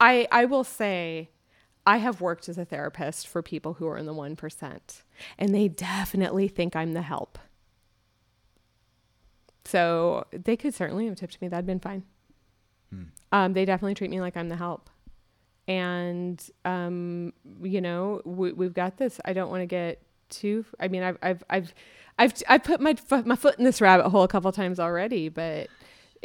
[0.00, 1.30] I I will say
[1.86, 5.02] I have worked as a therapist for people who are in the 1%
[5.38, 7.38] and they definitely think I'm the help.
[9.66, 11.48] So they could certainly have tipped me.
[11.48, 12.04] That'd been fine.
[13.32, 14.88] Um, they definitely treat me like I'm the help.
[15.66, 17.32] And, um,
[17.62, 19.20] you know, we, we've got this.
[19.24, 21.74] I don't want to get too, I mean, I've, I've, I've,
[22.18, 25.28] I've, I've put my, foot my foot in this rabbit hole a couple times already,
[25.28, 25.68] but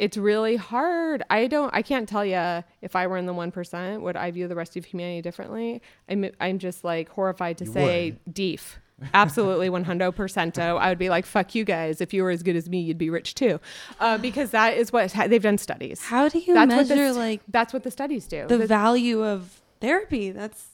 [0.00, 1.22] it's really hard.
[1.28, 4.48] I don't, I can't tell you if I were in the 1%, would I view
[4.48, 5.82] the rest of humanity differently?
[6.08, 8.80] I'm, I'm just like horrified to You say deef.
[9.14, 10.58] Absolutely 100%.
[10.58, 12.00] I would be like, fuck you guys.
[12.00, 13.60] If you were as good as me, you'd be rich too.
[13.98, 16.02] Uh, because that is what they've done studies.
[16.02, 18.46] How do you That's what the measure st- like That's what the studies do.
[18.46, 20.30] the The- value of therapy?
[20.32, 20.68] That's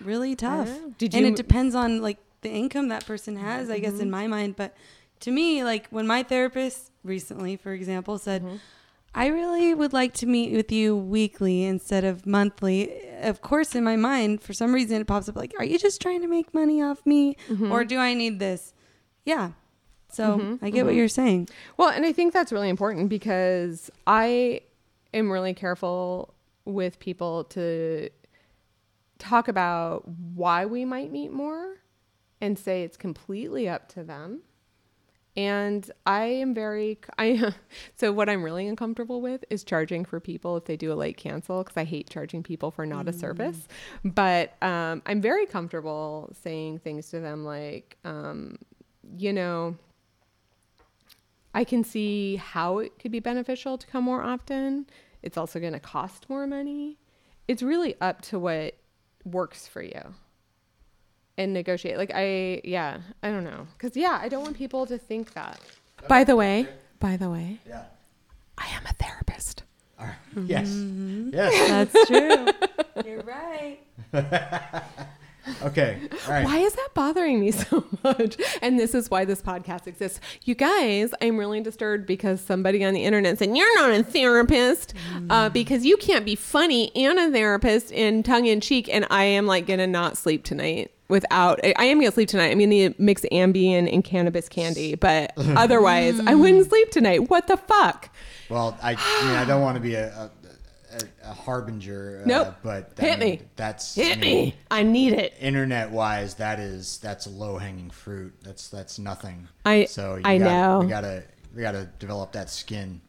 [0.00, 0.68] really tough.
[0.68, 0.94] know.
[0.98, 4.26] Did and it depends on like the income that person has, I guess, in my
[4.26, 4.56] mind.
[4.56, 4.74] But
[5.20, 8.56] to me, like when my therapist recently, for example, said, mm-hmm.
[9.14, 12.90] I really would like to meet with you weekly instead of monthly.
[13.20, 16.00] Of course, in my mind, for some reason, it pops up like, Are you just
[16.00, 17.36] trying to make money off me?
[17.48, 17.70] Mm-hmm.
[17.70, 18.74] Or do I need this?
[19.24, 19.52] Yeah.
[20.10, 20.64] So mm-hmm.
[20.64, 21.48] I get what you're saying.
[21.76, 24.62] Well, and I think that's really important because I
[25.12, 26.34] am really careful
[26.64, 28.08] with people to
[29.18, 31.76] talk about why we might meet more
[32.40, 34.42] and say it's completely up to them.
[35.36, 37.52] And I am very I
[37.96, 41.16] so what I'm really uncomfortable with is charging for people if they do a late
[41.16, 43.66] cancel because I hate charging people for not a service.
[44.04, 48.58] But um, I'm very comfortable saying things to them like, um,
[49.16, 49.76] you know,
[51.52, 54.86] I can see how it could be beneficial to come more often.
[55.22, 56.98] It's also going to cost more money.
[57.48, 58.74] It's really up to what
[59.24, 60.14] works for you
[61.38, 61.96] and negotiate.
[61.98, 63.66] Like, I, yeah, I don't know.
[63.76, 65.60] Because, yeah, I don't want people to think that.
[66.08, 66.68] By the way,
[67.00, 67.84] by the way, Yeah.
[68.58, 69.62] I am a therapist.
[69.98, 70.16] All right.
[70.46, 70.68] Yes.
[70.68, 71.30] Mm-hmm.
[71.32, 71.92] Yes.
[71.92, 72.46] That's true.
[73.04, 73.78] you're right.
[75.62, 76.00] Okay.
[76.26, 76.44] All right.
[76.44, 78.36] Why is that bothering me so much?
[78.62, 80.20] And this is why this podcast exists.
[80.44, 84.94] You guys, I'm really disturbed because somebody on the internet said, You're not a therapist
[85.30, 88.88] uh, because you can't be funny and a therapist in tongue in cheek.
[88.92, 92.14] And I am like going to not sleep tonight without, I I am going to
[92.14, 92.50] sleep tonight.
[92.50, 97.30] I'm going to mix Ambien and cannabis candy, but otherwise, I wouldn't sleep tonight.
[97.30, 98.10] What the fuck?
[98.48, 100.30] Well, I, I mean, I don't want to be a, a,
[101.02, 102.22] a, a harbinger.
[102.24, 102.54] Uh, Nope.
[102.62, 103.42] But I Hit mean, me.
[103.56, 104.54] That's Hit I mean, me.
[104.70, 105.34] I need it.
[105.40, 108.34] Internet wise, that is that's a low hanging fruit.
[108.42, 109.48] That's that's nothing.
[109.64, 110.78] I- so you I gotta, know.
[110.80, 111.24] We gotta
[111.54, 113.00] we gotta develop that skin,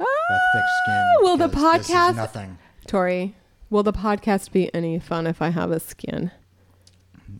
[0.00, 1.04] Ah, that thick skin.
[1.20, 2.58] will the because this is podcast- nothing.
[2.86, 3.34] Tori,
[3.70, 6.30] will the podcast be any fun if I have a skin?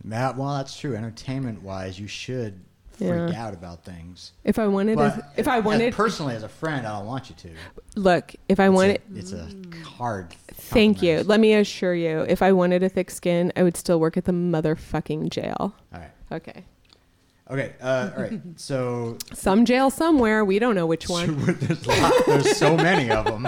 [0.09, 0.95] Yeah, well, that's true.
[0.95, 2.59] Entertainment wise, you should
[2.97, 3.45] freak Yeah.
[3.45, 4.31] out about things.
[4.43, 7.05] If I wanted, But to, if I as- wanted, personally as a friend, I don't
[7.07, 7.49] want you to.
[7.95, 9.47] look, if I It's a- wanted, it's a
[9.85, 10.33] hard.
[10.53, 11.23] thank you.
[11.23, 14.25] Let me assure you, if I wanted a thick skin, I would still work at
[14.25, 15.73] the motherfucking jail.
[15.93, 16.11] All right.
[16.31, 16.63] Okay.
[17.49, 17.73] Okay.
[17.81, 18.41] Uh, all right.
[18.57, 20.43] So Some jail somewhere.
[20.43, 21.37] We don't know which one.
[21.59, 23.47] there's, lot, there's so many of them.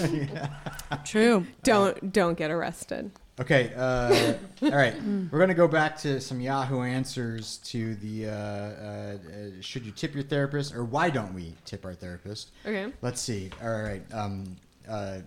[1.04, 1.46] True.
[1.62, 3.10] Don't don't get arrested.
[3.40, 3.72] Okay.
[3.74, 4.94] Uh, all right.
[5.30, 9.16] We're gonna go back to some Yahoo answers to the uh, uh, uh,
[9.60, 12.50] should you tip your therapist or why don't we tip our therapist?
[12.66, 12.92] Okay.
[13.00, 13.50] Let's see.
[13.62, 14.02] All right.
[14.12, 14.56] Um,
[14.88, 15.18] uh,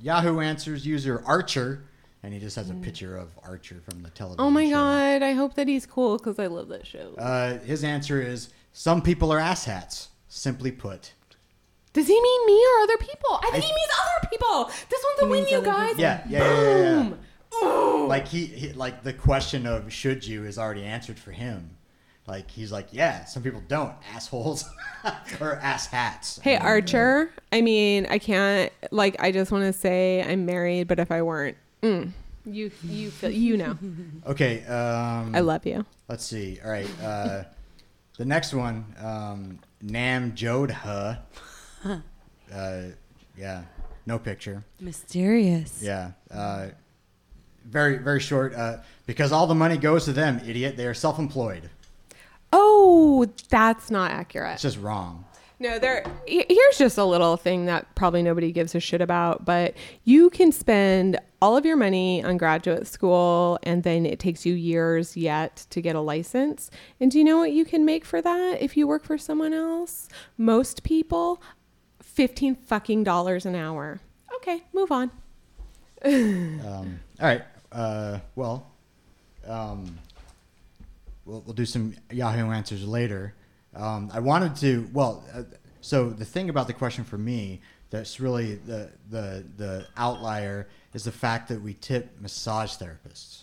[0.00, 1.84] Yahoo Answers user Archer,
[2.22, 4.44] and he just has a picture of Archer from the television.
[4.44, 4.72] Oh my show.
[4.72, 5.22] god!
[5.22, 7.14] I hope that he's cool because I love that show.
[7.16, 10.08] Uh, his answer is some people are asshats.
[10.28, 11.12] Simply put.
[11.94, 13.38] Does he mean me or other people?
[13.42, 14.64] I think I- he means other people.
[14.90, 15.98] This one's a win, you guys.
[15.98, 16.22] Yeah.
[16.28, 16.38] Yeah.
[16.38, 16.60] Yeah.
[16.62, 17.02] yeah, yeah.
[17.02, 17.18] Boom.
[17.62, 18.06] Ooh.
[18.08, 21.70] Like he, he, like the question of should you is already answered for him.
[22.26, 24.68] Like he's like, yeah, some people don't assholes
[25.40, 26.40] or ass hats.
[26.42, 30.98] Hey Archer, I mean, I can't like I just want to say I'm married, but
[30.98, 32.10] if I weren't, mm,
[32.44, 33.78] you you feel you know.
[34.26, 34.64] Okay.
[34.64, 35.86] Um, I love you.
[36.08, 36.58] Let's see.
[36.64, 36.90] All right.
[37.00, 37.44] Uh,
[38.18, 41.20] the next one, um, Nam Jodha.
[42.52, 42.82] Uh,
[43.36, 43.64] yeah.
[44.06, 44.62] No picture.
[44.80, 45.82] Mysterious.
[45.82, 46.12] Yeah.
[46.30, 46.68] Uh,
[47.68, 48.54] very very short.
[48.54, 50.76] Uh, because all the money goes to them, idiot.
[50.76, 51.70] They are self-employed.
[52.52, 54.54] Oh, that's not accurate.
[54.54, 55.24] It's just wrong.
[55.58, 56.04] No, there.
[56.26, 60.52] Here's just a little thing that probably nobody gives a shit about, but you can
[60.52, 65.66] spend all of your money on graduate school, and then it takes you years yet
[65.70, 66.70] to get a license.
[67.00, 69.54] And do you know what you can make for that if you work for someone
[69.54, 70.08] else?
[70.36, 71.40] Most people,
[72.02, 74.00] fifteen fucking dollars an hour.
[74.36, 75.10] Okay, move on.
[76.04, 77.42] Um, all right.
[77.72, 78.66] Uh, well,
[79.46, 79.98] um,
[81.24, 83.34] we'll, we'll do some Yahoo answers later.
[83.74, 85.42] Um, I wanted to, well, uh,
[85.80, 87.60] so the thing about the question for me
[87.90, 93.42] that's really the, the, the outlier is the fact that we tip massage therapists.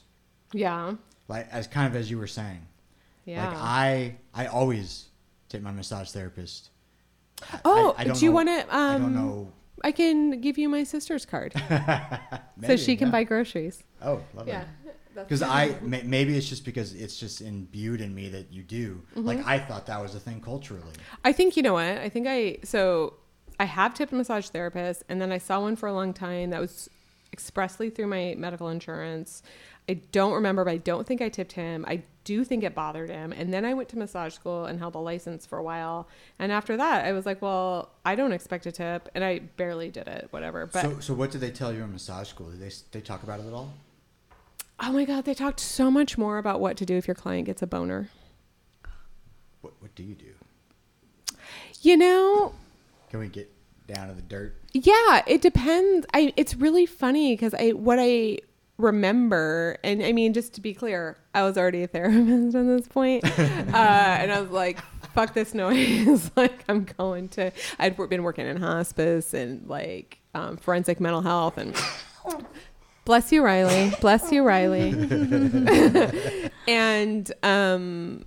[0.54, 0.96] Yeah,
[1.28, 2.62] Like, as kind of as you were saying.
[3.26, 3.48] yeah.
[3.48, 5.06] Like, I, I always
[5.50, 6.70] tip my massage therapist.
[7.66, 8.62] Oh, I- I don't do you want to?
[8.76, 9.52] Um, I don't know.
[9.84, 11.54] I can give you my sister's card
[12.66, 13.12] so she can yeah.
[13.12, 13.84] buy groceries.
[14.02, 14.54] Oh, lovely.
[14.54, 14.66] Yeah.
[15.14, 15.42] Because.
[15.44, 19.04] I may, maybe it's just because it's just imbued in me that you do.
[19.12, 19.28] Mm-hmm.
[19.28, 20.94] Like I thought that was a thing culturally.
[21.24, 21.98] I think you know what?
[22.00, 23.16] I think I so
[23.60, 26.50] I have tipped a massage therapist, and then I saw one for a long time
[26.50, 26.90] that was
[27.34, 29.44] expressly through my medical insurance.
[29.90, 31.84] I don't remember, but I don't think I tipped him.
[31.88, 33.34] I do think it bothered him.
[33.34, 36.08] And then I went to massage school and held a license for a while.
[36.40, 39.90] And after that, I was like, well, I don't expect a tip, and I barely
[39.90, 40.68] did it, whatever.
[40.68, 42.50] But so, so what did they tell you in massage school?
[42.50, 43.74] Did they they talk about it at all?
[44.80, 47.46] oh my god, they talked so much more about what to do if your client
[47.46, 48.10] gets a boner.
[49.62, 50.34] What What do you do?
[51.82, 52.54] You know,
[53.10, 53.52] Can we get
[53.88, 54.56] down to the dirt?
[54.74, 56.06] Yeah, it depends.
[56.14, 58.40] I it's really funny because I what I
[58.78, 62.88] remember, and I mean, just to be clear, I was already a therapist at this
[62.88, 64.82] point, uh, and I was like,
[65.14, 67.52] "Fuck this noise!" like I'm going to.
[67.80, 71.76] I'd been working in hospice and like um, forensic mental health, and
[73.06, 73.94] bless you, Riley.
[74.02, 74.92] Bless you, Riley.
[76.68, 78.26] and um,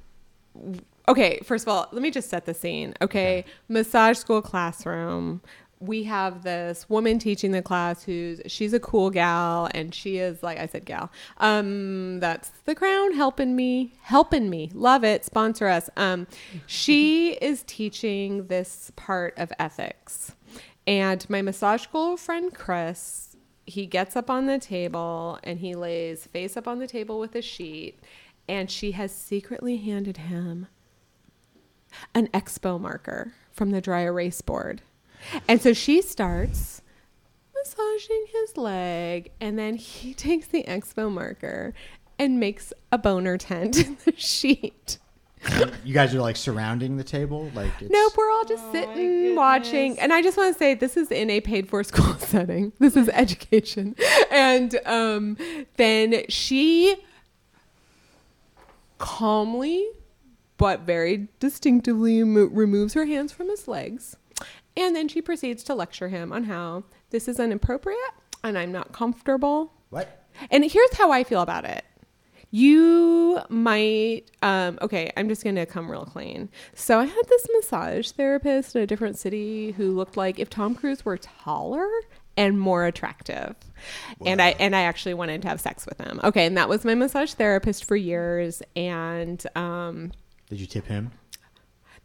[1.09, 2.95] okay, first of all, let me just set the scene.
[3.01, 5.41] Okay, massage school classroom.
[5.79, 10.43] We have this woman teaching the class who's she's a cool gal and she is
[10.43, 11.11] like I said gal.
[11.37, 14.71] Um that's the crown helping me, helping me.
[14.73, 15.27] Love it.
[15.27, 15.91] Sponsor us.
[15.95, 16.29] Um
[16.67, 20.33] she is teaching this part of ethics.
[20.87, 23.37] And my massage school friend Chris,
[23.67, 27.35] he gets up on the table and he lays face up on the table with
[27.35, 27.99] a sheet
[28.49, 30.69] and she has secretly handed him
[32.15, 34.83] an expo marker from the dry erase board.
[35.49, 36.83] And so she starts
[37.55, 41.75] massaging his leg, and then he takes the expo marker
[42.19, 44.99] and makes a boner tent in the sheet.
[45.85, 49.99] You guys are like surrounding the table, like it's, Nope, we're all just sitting, watching.
[50.01, 52.73] And I just want to say this is in a paid for school setting.
[52.81, 53.95] This is education.
[54.31, 55.37] And um,
[55.77, 56.97] then she
[58.99, 59.87] calmly
[60.57, 64.17] but very distinctively mo- removes her hands from his legs.
[64.77, 67.99] And then she proceeds to lecture him on how this is inappropriate
[68.45, 69.73] and I'm not comfortable.
[69.91, 70.25] What?
[70.51, 71.85] And here's how I feel about it.
[72.51, 76.49] You might, um, okay, I'm just gonna come real clean.
[76.75, 80.75] So I had this massage therapist in a different city who looked like if Tom
[80.75, 81.89] Cruise were taller
[82.37, 83.57] and more attractive.
[84.25, 86.21] And I and I actually wanted to have sex with him.
[86.23, 90.13] Okay, and that was my massage therapist for years and um
[90.49, 91.13] Did you tip him?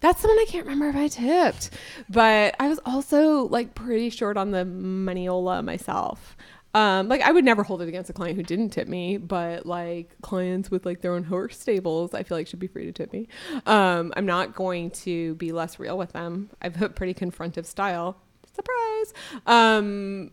[0.01, 1.69] that's the one I can't remember if I tipped.
[2.09, 6.35] But I was also like pretty short on the moneyola myself.
[6.73, 9.65] Um, like I would never hold it against a client who didn't tip me, but
[9.65, 12.91] like clients with like their own horse stables, I feel like should be free to
[12.91, 13.27] tip me.
[13.65, 16.49] Um, I'm not going to be less real with them.
[16.61, 18.17] I've a pretty confrontive style.
[18.53, 19.13] Surprise.
[19.45, 20.31] Um,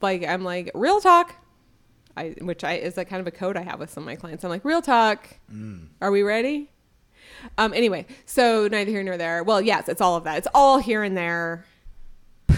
[0.00, 1.34] like I'm like real talk.
[2.16, 4.16] I which I is that kind of a code I have with some of my
[4.16, 4.44] clients.
[4.44, 5.28] I'm like real talk.
[6.00, 6.71] Are we ready?
[7.58, 9.42] Um, anyway, so neither here nor there.
[9.42, 10.38] Well, yes, it's all of that.
[10.38, 11.64] It's all here and there.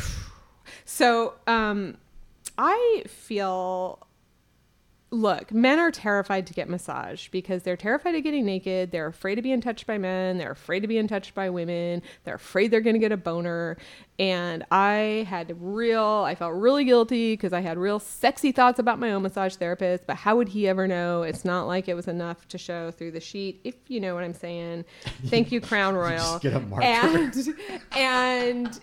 [0.86, 1.96] So, um,
[2.58, 4.06] I feel
[5.10, 8.90] look, men are terrified to get massaged because they're terrified of getting naked.
[8.90, 10.38] They're afraid of being touched by men.
[10.38, 12.02] They're afraid of being touched by women.
[12.24, 13.76] They're afraid they're going to get a boner.
[14.18, 18.98] And I had real, I felt really guilty because I had real sexy thoughts about
[18.98, 20.06] my own massage therapist.
[20.06, 21.22] But how would he ever know?
[21.22, 24.24] It's not like it was enough to show through the sheet, if you know what
[24.24, 24.84] I'm saying.
[25.26, 26.16] Thank you, Crown Royal.
[26.16, 26.84] just get a marker.
[26.86, 27.54] And,
[27.92, 28.80] and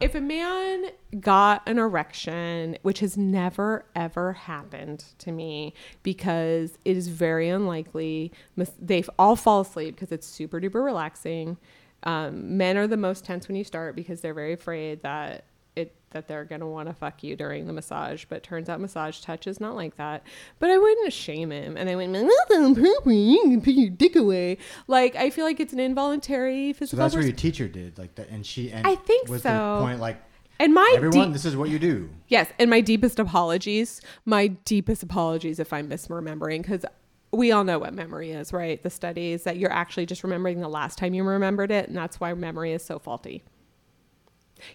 [0.00, 0.86] if a man
[1.20, 8.32] got an erection, which has never ever happened to me because it is very unlikely,
[8.80, 11.58] they all fall asleep because it's super duper relaxing.
[12.02, 15.44] Um, men are the most tense when you start because they're very afraid that
[15.76, 18.24] it that they're gonna want to fuck you during the massage.
[18.28, 20.22] But turns out massage touch is not like that.
[20.58, 23.28] But I wouldn't shame him, and I went, "That's inappropriate.
[23.28, 26.98] You can put your dick away." Like I feel like it's an involuntary physical.
[26.98, 28.70] So that's what your teacher did, like that, and she.
[28.70, 29.76] And I think was so.
[29.78, 30.20] The point, like
[30.60, 32.10] and my everyone, deep- this is what you do.
[32.28, 34.02] Yes, and my deepest apologies.
[34.26, 36.84] My deepest apologies if I'm misremembering because
[37.32, 38.82] we all know what memory is, right?
[38.82, 42.20] The studies that you're actually just remembering the last time you remembered it, and that's
[42.20, 43.42] why memory is so faulty.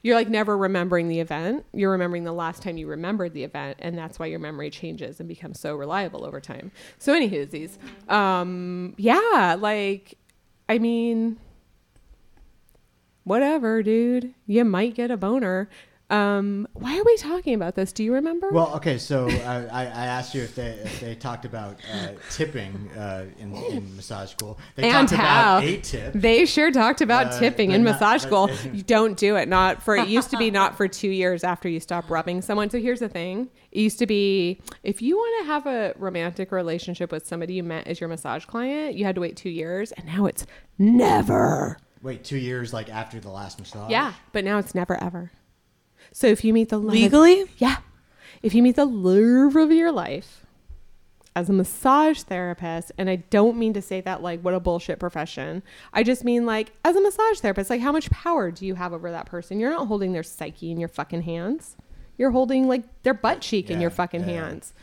[0.02, 1.66] You're like never remembering the event.
[1.74, 5.20] You're remembering the last time you remembered the event, and that's why your memory changes
[5.20, 6.72] and becomes so reliable over time.
[6.98, 7.78] So, anywho's,
[8.10, 10.18] um, yeah, like,
[10.68, 11.38] I mean,
[13.24, 14.34] whatever, dude.
[14.48, 15.70] You might get a boner.
[16.10, 17.92] Um, why are we talking about this?
[17.92, 18.52] Do you remember?
[18.52, 22.10] Well, okay, so uh, I, I asked you if they if they talked about uh,
[22.30, 24.60] tipping uh, in, in massage school.
[24.76, 26.14] They and talked how about a tip.
[26.14, 28.50] they sure talked about Uh, tipping in not- massage school.
[28.74, 29.48] You don't do it.
[29.48, 32.70] Not for it used to be not for two years after you stop rubbing someone.
[32.70, 36.52] So here's the thing: it used to be if you want to have a romantic
[36.52, 39.92] relationship with somebody you met as your massage client, you had to wait two years,
[39.94, 40.46] and now it's
[40.78, 41.80] never.
[42.04, 43.90] Wait, two years like after the last massage.
[43.90, 45.32] Yeah, but now it's never ever.
[46.12, 47.46] So if you meet the love of- Legally?
[47.58, 47.78] yeah,
[48.42, 50.46] if you meet the love of your life
[51.36, 55.00] as a massage therapist, and I don't mean to say that like what a bullshit
[55.00, 55.64] profession.
[55.94, 58.94] I just mean like as a massage therapist, like how much power do you have
[58.94, 59.60] over that person?
[59.60, 61.76] You're not holding their psyche in your fucking hands.
[62.18, 64.28] You're holding like their butt cheek in your fucking yeah.
[64.28, 64.74] hands,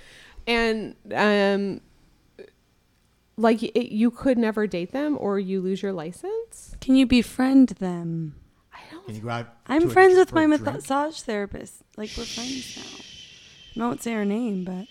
[0.46, 1.80] and um,
[3.38, 6.76] like it, you could never date them or you lose your license.
[6.80, 8.34] Can you befriend them?
[9.06, 9.48] Can you go out?
[9.66, 11.82] I'm friends with my massage therapist.
[11.96, 12.76] Like we're friends
[13.76, 13.84] now.
[13.84, 14.86] I won't say her name, but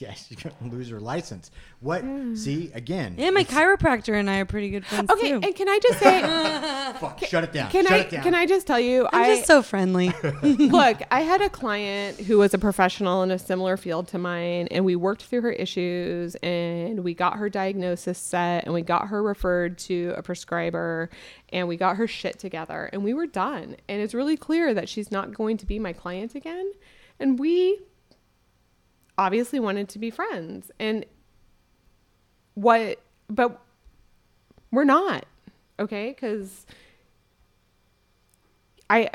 [0.08, 1.50] Yes, you're gonna lose your license.
[1.80, 2.02] What?
[2.02, 2.34] Hmm.
[2.36, 3.16] See again?
[3.18, 5.40] yeah, my chiropractor and I are pretty good friends Okay, too.
[5.42, 6.20] and can I just say,
[7.00, 7.70] Fuck, shut it down.
[7.70, 8.22] can shut I it down.
[8.22, 10.12] can I just tell you, I'm I just so friendly.
[10.42, 14.68] look, I had a client who was a professional in a similar field to mine,
[14.70, 19.08] and we worked through her issues and we got her diagnosis set and we got
[19.08, 21.10] her referred to a prescriber
[21.52, 23.76] and we got her shit together and we were done.
[23.88, 26.72] And it's really clear that she's not going to be my client again.
[27.20, 27.80] And we
[29.18, 30.70] obviously wanted to be friends.
[30.78, 31.04] And
[32.54, 33.60] what, but
[34.70, 35.26] we're not,
[35.78, 36.10] okay?
[36.10, 36.64] Because
[38.88, 39.10] I,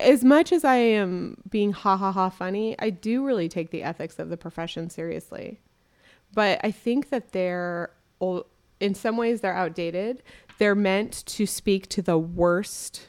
[0.00, 3.82] as much as I am being ha ha ha funny, I do really take the
[3.82, 5.60] ethics of the profession seriously.
[6.32, 7.90] But I think that they're,
[8.80, 10.22] in some ways, they're outdated.
[10.58, 13.08] They're meant to speak to the worst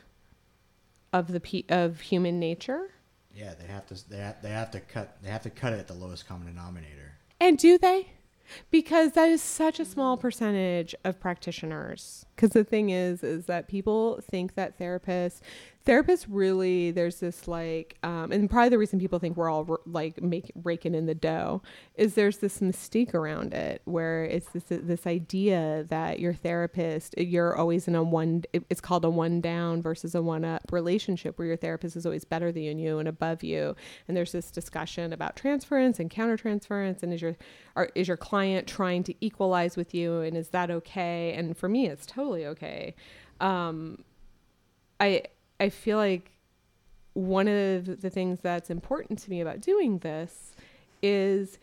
[1.12, 2.92] of the of human nature.
[3.40, 4.10] Yeah, they have to.
[4.10, 5.18] They have, they have to cut.
[5.24, 7.14] They have to cut it at the lowest common denominator.
[7.40, 8.10] And do they?
[8.70, 12.26] Because that is such a small percentage of practitioners.
[12.36, 15.40] Because the thing is, is that people think that therapists,
[15.86, 19.80] therapists really, there's this like, um, and probably the reason people think we're all r-
[19.86, 21.62] like make, raking in the dough
[21.96, 27.56] is there's this mystique around it where it's this this idea that your therapist, you're
[27.56, 31.48] always in a one, it's called a one down versus a one up relationship where
[31.48, 33.76] your therapist is always better than you and above you.
[34.08, 37.36] And there's this discussion about transference and countertransference, and is your
[37.76, 41.34] are, is your client trying to equalize with you, and is that okay?
[41.34, 42.96] And for me, it's totally okay.
[43.40, 44.04] Um,
[45.00, 45.24] I
[45.60, 46.32] I feel like
[47.14, 50.54] one of the things that's important to me about doing this
[51.02, 51.60] is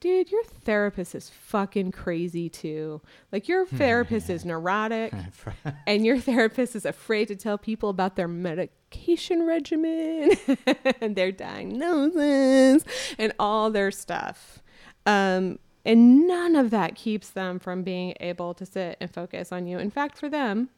[0.00, 3.00] dude, your therapist is fucking crazy too.
[3.32, 5.12] Like your therapist is neurotic
[5.86, 10.32] and your therapist is afraid to tell people about their medication regimen
[11.00, 12.84] and their diagnosis
[13.18, 14.62] and all their stuff.
[15.06, 19.66] Um, and none of that keeps them from being able to sit and focus on
[19.66, 19.78] you.
[19.78, 20.68] In fact, for them,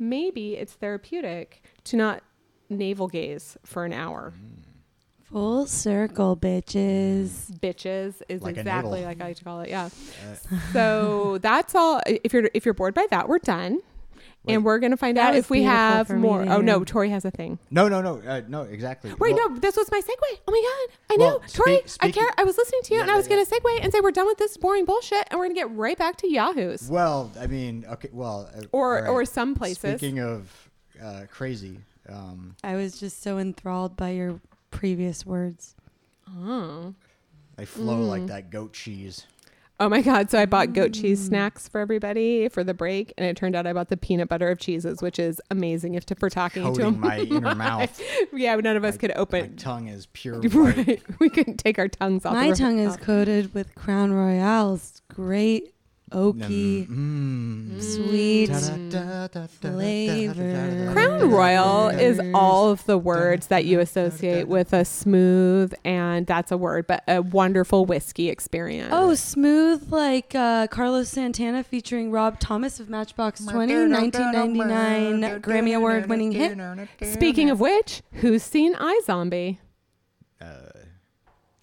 [0.00, 2.22] maybe it's therapeutic to not
[2.68, 4.32] navel gaze for an hour.
[5.24, 7.52] Full circle, bitches.
[7.60, 9.68] Bitches is Like exactly like I like to call it.
[9.68, 9.84] Yeah.
[10.50, 12.00] Uh, So that's all.
[12.06, 13.78] If you're if you're bored by that, we're done,
[14.44, 14.54] Wait.
[14.54, 16.42] and we're gonna find That out if we have more.
[16.48, 16.82] Oh no.
[16.82, 17.58] Tori has a thing.
[17.70, 19.10] no, no, no, uh, no, exactly.
[19.18, 20.38] Wait, Well, no, this was my segue.
[20.48, 21.82] Oh my god, I Well, know, Tori.
[21.84, 22.30] speak- I care.
[22.38, 24.10] I was listening to you, Yeah, and I yeah, was gonna segue and say we're
[24.12, 27.46] done with this boring bullshit, and we're gonna get right back to Yahoo's Well, I
[27.48, 29.08] mean, okay, well, uh, or all right.
[29.10, 29.98] or some places.
[29.98, 30.70] Speaking of
[31.02, 31.78] uh, crazy,
[32.08, 35.74] um, I was just so enthralled by your previous words.
[36.28, 36.94] oh.
[37.56, 38.08] they flow Mm.
[38.08, 39.26] like that goat cheese.
[39.80, 40.30] Oh my god!
[40.30, 43.66] So I bought goat cheese snacks for everybody for the break, and it turned out
[43.66, 46.68] I bought the peanut butter of cheeses, which is amazing if to, for talking to
[46.68, 47.00] Coating them.
[47.08, 47.98] my inner mouth.
[48.34, 49.40] yeah, none of us My- could open.
[49.40, 50.40] My tongue is pure.
[50.42, 50.52] white.
[50.54, 52.34] Right, we couldn't take our tongues off.
[52.34, 53.00] My the- tongue is off.
[53.00, 55.72] coated with Crown Royal's great
[56.10, 57.82] oaky, mm.
[57.82, 58.50] sweet
[59.60, 60.92] flavor.
[60.92, 66.52] Crown Royal is all of the words that you associate with a smooth and that's
[66.52, 68.90] a word, but a wonderful whiskey experience.
[68.92, 76.06] Oh, smooth like uh, Carlos Santana featuring Rob Thomas of Matchbox 20, 1999 Grammy Award
[76.08, 76.58] winning hit.
[77.02, 79.58] Speaking of which, who's seen iZombie?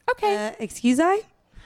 [0.10, 0.48] Okay.
[0.48, 1.22] Uh, excuse I?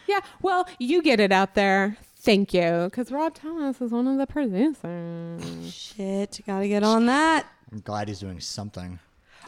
[0.08, 1.98] Yeah, well, you get it out there.
[2.24, 5.74] Thank you, because Rob Thomas is one of the producers.
[5.74, 7.48] Shit, gotta get on that.
[7.72, 9.00] I'm glad he's doing something.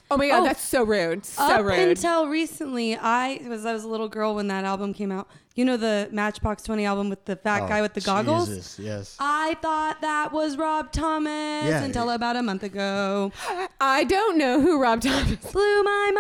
[0.09, 0.43] Oh my god, Oh.
[0.45, 1.26] that's so rude.
[1.26, 1.78] So Up rude.
[1.89, 5.28] until recently, I was I was a little girl when that album came out.
[5.55, 8.47] You know the Matchbox 20 album with the fat Oh, guy with the goggles?
[8.49, 9.17] Jesus, yes.
[9.19, 13.32] I thought that was Rob Thomas Yeah, until it- about a month ago.
[13.80, 15.36] I don't know who Rob Thomas.
[15.51, 16.11] Blew my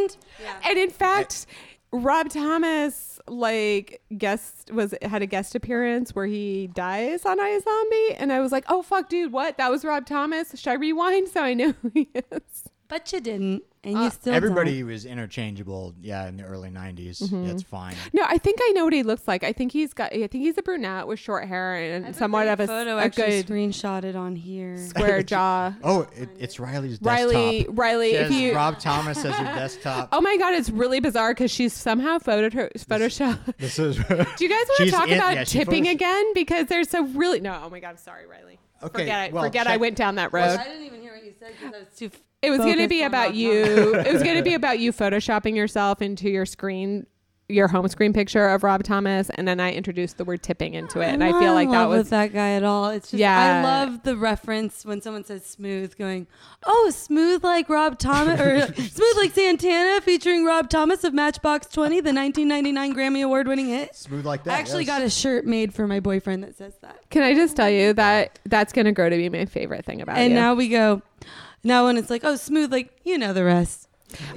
[0.00, 0.16] mind.
[0.42, 0.70] Yeah.
[0.70, 1.44] And in fact,
[1.92, 8.32] Rob Thomas like guest was had a guest appearance where he dies on iZombie, and
[8.32, 9.58] I was like, "Oh fuck, dude, what?
[9.58, 12.69] That was Rob Thomas." Should I rewind so I know who he is?
[12.90, 14.88] But you didn't, and Uh, you still Everybody don't.
[14.90, 15.94] was interchangeable.
[16.02, 17.22] Yeah, in the early '90s.
[17.22, 17.46] Mm-hmm.
[17.46, 17.94] That's fine.
[18.12, 19.44] No, I think I know what he looks like.
[19.44, 20.12] I think he's got.
[20.12, 23.42] I think he's a brunette with short hair and somewhat of a, photo a actually
[23.42, 24.76] good screenshotted on here.
[24.88, 25.72] square jaw.
[25.84, 27.32] Oh, it, it's Riley's desktop.
[27.32, 28.54] Riley, Riley, She if has you.
[28.56, 30.08] Rob Thomas as her desktop.
[30.12, 33.38] Oh my god, it's really bizarre because she's somehow photoed her Photoshop.
[33.56, 33.96] This is.
[33.96, 36.34] Do you guys want to She's talk in- about yeah, she tipping photos- again?
[36.34, 37.62] Because there's a really no.
[37.64, 38.58] Oh my god, I'm sorry, Riley.
[38.82, 39.32] Okay, forget it.
[39.32, 40.58] well, forget I check- went down that road.
[40.58, 42.10] I didn't even hear what you said because I was too.
[42.42, 43.94] It was going to be about you.
[43.94, 47.06] It was going to be about you photoshopping yourself into your screen,
[47.48, 51.00] your home screen picture of Rob Thomas, and then I introduced the word tipping into
[51.00, 52.88] it, and I I'm feel like in that was with that guy at all.
[52.88, 53.38] It's just Yeah.
[53.38, 56.28] I love the reference when someone says smooth, going,
[56.64, 62.00] "Oh, smooth like Rob Thomas or smooth like Santana," featuring Rob Thomas of Matchbox Twenty,
[62.00, 63.94] the 1999 Grammy Award winning hit.
[63.94, 64.56] Smooth like that.
[64.56, 64.98] I actually yes.
[64.98, 67.10] got a shirt made for my boyfriend that says that.
[67.10, 70.00] Can I just tell you that that's going to grow to be my favorite thing
[70.00, 70.38] about and you?
[70.38, 71.02] now we go.
[71.62, 73.88] Now when it's like, "Oh, smooth," like you know the rest.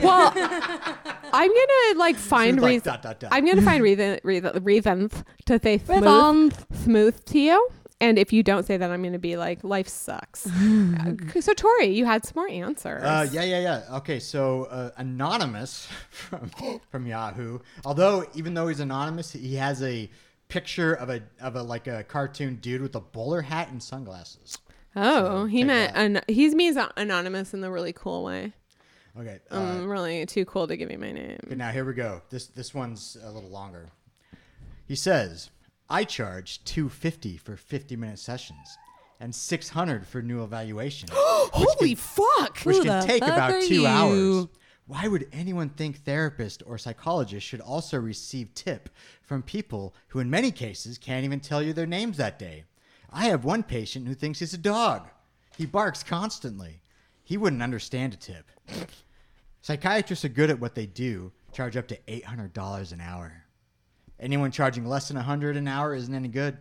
[0.02, 2.84] well, I'm gonna like find like reasons.
[2.84, 3.30] dot, dot, dot.
[3.34, 7.68] I'm gonna find reason, reason, reasons to say smooth, smooth to you.
[8.02, 10.46] And if you don't say that, I'm gonna be like, life sucks.
[10.46, 13.02] Uh, so Tori, you had some more answers.
[13.02, 13.98] Uh, yeah, yeah, yeah.
[13.98, 16.52] Okay, so uh, anonymous from
[16.92, 17.60] from Yahoo.
[17.86, 20.10] Although, even though he's anonymous, he has a
[20.50, 24.58] picture of a of a like a cartoon dude with a bowler hat and sunglasses.
[24.96, 28.54] Oh, So, he meant an- he's means anonymous in the really cool way.
[29.20, 29.40] Okay.
[29.52, 31.38] Uh, Um, really too cool to give you my name.
[31.46, 32.22] okay, now here we go.
[32.30, 33.90] This this one's a little longer.
[34.88, 35.50] He says,
[35.90, 38.78] "I charge two fifty for fifty minute sessions."
[39.20, 41.08] And 600 for new evaluation.
[41.14, 42.58] Holy fuck!
[42.66, 43.88] which Who can the take fuck about are two you?
[43.88, 44.48] hours.
[44.86, 48.90] Why would anyone think therapist or psychologist should also receive tip
[49.22, 52.66] from people who, in many cases, can't even tell you their names that day?
[53.14, 55.08] I have one patient who thinks he's a dog.
[55.56, 56.82] He barks constantly.
[57.24, 58.50] He wouldn't understand a tip.
[59.62, 63.44] Psychiatrists are good at what they do, charge up to $800 an hour.
[64.20, 66.58] Anyone charging less than 100 an hour isn't any good.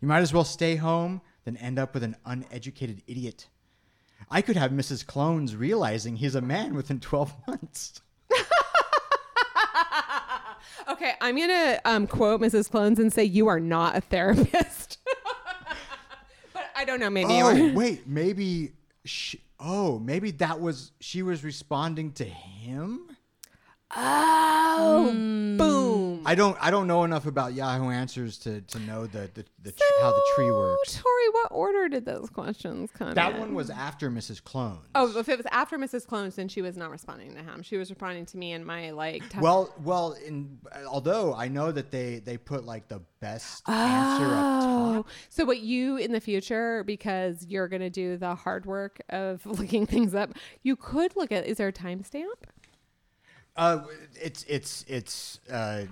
[0.00, 3.48] You might as well stay home than end up with an uneducated idiot.
[4.28, 5.06] I could have Mrs.
[5.06, 8.00] Clones realizing he's a man within 12 months.
[10.88, 12.70] Okay, I'm gonna um, quote Mrs.
[12.70, 14.81] Clones and say you are not a therapist.
[16.82, 17.10] I don't know.
[17.10, 18.72] Maybe oh, wait, maybe.
[19.04, 23.11] Sh- Oh, maybe that was she was responding to him.
[23.94, 25.58] Oh, mm.
[25.58, 26.22] boom.
[26.24, 29.72] I don't I don't know enough about Yahoo Answers to, to know the, the, the
[29.72, 30.94] tr- how the tree works.
[31.02, 33.14] Tori, what order did those questions come in?
[33.14, 33.40] That in?
[33.40, 34.42] one was after Mrs.
[34.42, 34.78] Clone.
[34.94, 36.06] Oh, if it was after Mrs.
[36.06, 37.62] Clones, then she was not responding to him.
[37.62, 39.28] She was responding to me and my like.
[39.30, 44.24] t- Well, well, in, although I know that they they put like the best answer
[44.26, 45.08] up Oh, top.
[45.28, 49.86] so what you in the future because you're gonna do the hard work of looking
[49.86, 50.30] things up?
[50.62, 51.46] You could look at.
[51.46, 52.26] Is there a timestamp?
[53.56, 53.82] Uh,
[54.20, 55.82] it's it's it's uh,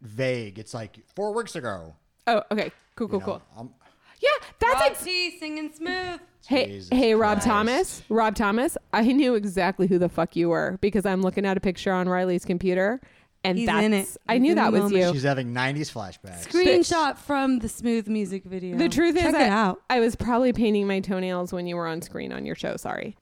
[0.00, 0.58] vague.
[0.58, 1.94] It's like four weeks ago.
[2.26, 3.32] Oh, okay, cool, cool, you know.
[3.32, 3.42] cool.
[3.56, 3.74] Um,
[4.20, 4.28] Yeah,
[4.60, 6.20] that's Rob ex- T singing smooth.
[6.46, 7.46] Hey, Jesus hey, Rob Christ.
[7.46, 8.02] Thomas.
[8.08, 8.76] Rob Thomas.
[8.92, 12.08] I knew exactly who the fuck you were because I'm looking at a picture on
[12.08, 13.00] Riley's computer,
[13.44, 14.08] and He's that's in it.
[14.28, 15.06] I He's knew in that the was moment.
[15.08, 15.12] you.
[15.12, 16.46] she's having '90s flashbacks.
[16.48, 18.76] Screenshot from the smooth music video.
[18.76, 19.82] The truth Check is, it I, out.
[19.90, 22.76] I was probably painting my toenails when you were on screen on your show.
[22.76, 23.16] Sorry.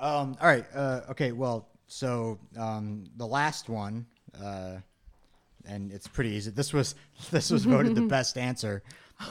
[0.00, 0.64] Um, all right.
[0.74, 1.32] Uh, okay.
[1.32, 4.06] Well, so um, the last one,
[4.40, 4.76] uh,
[5.66, 6.50] and it's pretty easy.
[6.50, 6.94] This was
[7.30, 8.84] this was voted the best answer.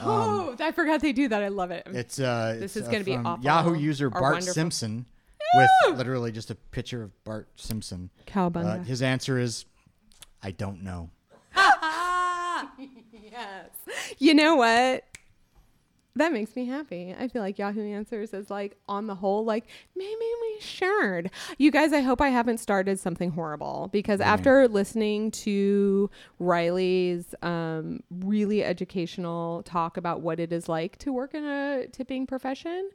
[0.04, 1.42] oh, I forgot they do that.
[1.42, 1.88] I love it.
[1.88, 4.54] It's uh, This it's, is uh, gonna be from awful Yahoo user Bart wonderful.
[4.54, 5.06] Simpson
[5.56, 8.10] with literally just a picture of Bart Simpson.
[8.36, 9.66] Uh, his answer is,
[10.44, 11.10] I don't know.
[11.56, 12.66] yes.
[14.18, 15.04] You know what?
[16.18, 17.16] That makes me happy.
[17.18, 19.66] I feel like Yahoo Answers is like on the whole, like
[19.96, 21.30] maybe we shared.
[21.60, 28.02] You guys, I hope I haven't started something horrible because after listening to Riley's um,
[28.10, 32.90] really educational talk about what it is like to work in a tipping profession,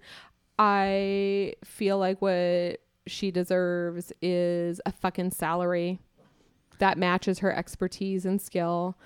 [0.59, 6.01] I feel like what she deserves is a fucking salary
[6.78, 8.97] that matches her expertise and skill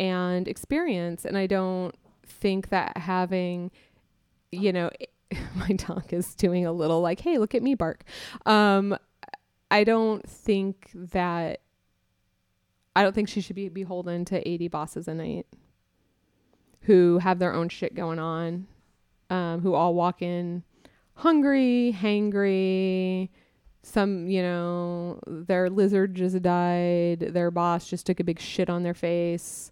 [0.00, 1.24] and experience.
[1.24, 1.94] And I don't
[2.40, 3.70] think that having,
[4.52, 4.90] you know,
[5.54, 8.04] my dog is doing a little like, hey, look at me bark.
[8.46, 8.96] Um,
[9.70, 11.60] I don't think that,
[12.96, 15.46] I don't think she should be beholden to 80 bosses a night
[16.82, 18.66] who have their own shit going on,
[19.28, 20.64] um, who all walk in
[21.14, 23.28] hungry, hangry,
[23.82, 28.82] some you know their lizard just died their boss just took a big shit on
[28.82, 29.70] their face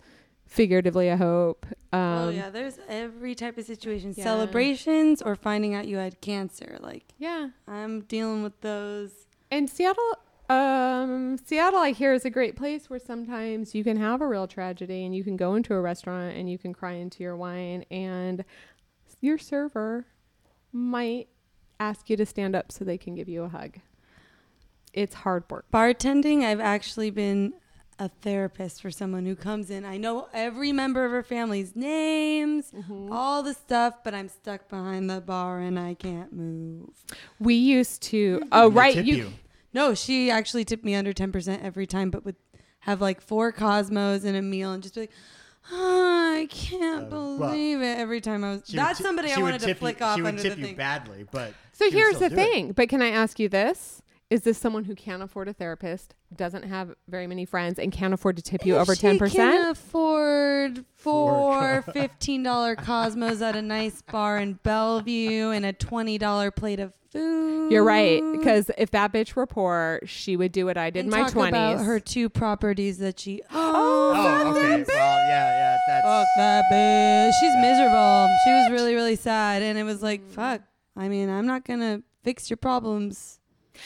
[0.49, 4.13] figuratively i hope um oh yeah, there's every type of situation.
[4.17, 4.25] Yeah.
[4.25, 6.79] Celebrations or finding out you had cancer.
[6.81, 9.11] Like yeah I'm dealing with those.
[9.51, 10.15] and seattle
[10.51, 14.47] um seattle i hear is a great place where sometimes you can have a real
[14.47, 17.85] tragedy and you can go into a restaurant and you can cry into your wine
[17.91, 18.45] and
[19.21, 20.07] your server
[20.73, 21.29] might
[21.81, 23.77] ask you to stand up so they can give you a hug
[24.95, 27.53] it's hard work Bartending, I've actually been
[28.01, 29.85] a therapist for someone who comes in.
[29.85, 33.13] I know every member of her family's names, Mm-hmm.
[33.13, 36.91] all the stuff, but I'm stuck behind the bar and I can't move.
[37.41, 39.33] we used to oh They right tip you, you.
[39.73, 42.37] No, she actually tipped me under 10% every time, but would
[42.81, 45.11] have like four Cosmos and a meal and just be like,
[45.73, 48.63] oh, I can't Uh, well, believe it every time I was.
[48.67, 50.43] She That's ti- somebody she I wanted to tip you- flick off She would under
[50.43, 50.77] tip the you thing.
[50.77, 52.39] badly, but So here's the do it.
[52.39, 52.73] thing.
[52.73, 54.01] But can I ask you this?
[54.31, 58.13] Is this someone who can't afford a therapist, doesn't have very many friends, and can't
[58.13, 59.71] afford to tip you If over she ten can percent?
[59.71, 66.19] afford Four four fifteen dollar Cosmos at a nice bar in Bellevue and a twenty
[66.19, 67.73] dollar plate of food.
[67.73, 68.23] You're right.
[68.33, 71.29] Because if that bitch were poor, she would do what I did in And my
[71.29, 71.87] talk about twenties.
[71.87, 73.41] her two properties that she.
[73.51, 74.85] Oh, Oh, oh okay.
[74.89, 75.77] Well, yeah, yeah.
[75.89, 77.33] That's Fuck that bitch.
[77.41, 78.29] She's miserable.
[78.45, 79.63] She was really, really sad.
[79.63, 80.31] And it was like, mm.
[80.31, 80.63] fuck.
[80.97, 83.38] I mean, I'm not going to fix your problems.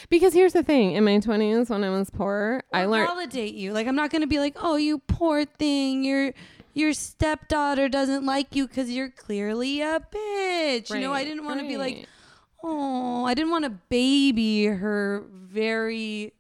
[0.09, 3.09] Because here's the thing: in my twenties, when I was poor, I learned.
[3.09, 3.73] validate you.
[3.73, 6.05] Like, I'm not going to be like, oh, you poor thing.
[6.05, 6.33] Your
[6.75, 10.91] your stepdaughter doesn't like you because you're clearly a bitch.
[10.91, 12.07] You know, I didn't want to be like,
[12.63, 16.33] oh, I didn't want to baby her very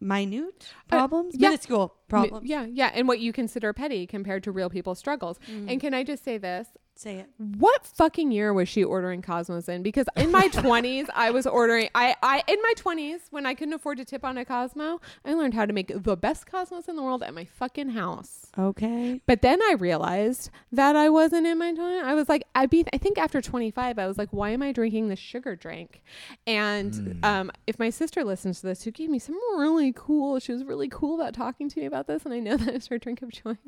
[0.00, 1.48] minute problems, yeah.
[1.48, 2.48] minuscule problems.
[2.48, 5.38] Yeah, yeah, and what you consider petty compared to real people's struggles.
[5.50, 5.72] Mm.
[5.72, 6.68] And can I just say this?
[7.04, 7.28] Say it.
[7.36, 9.82] what fucking year was she ordering Cosmos in?
[9.82, 13.74] Because in my 20s, I was ordering, I, I, in my 20s, when I couldn't
[13.74, 16.96] afford to tip on a Cosmo, I learned how to make the best Cosmos in
[16.96, 18.46] the world at my fucking house.
[18.58, 19.20] Okay.
[19.26, 22.04] But then I realized that I wasn't in my 20s.
[22.04, 24.72] I was like, I'd be, I think after 25, I was like, why am I
[24.72, 26.02] drinking this sugar drink?
[26.46, 30.52] And um, if my sister listens to this, who gave me some really cool, she
[30.52, 32.98] was really cool about talking to me about this, and I know that is her
[32.98, 33.58] drink of choice.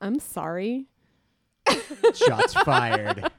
[0.00, 0.86] I'm sorry.
[2.14, 3.30] Shots fired.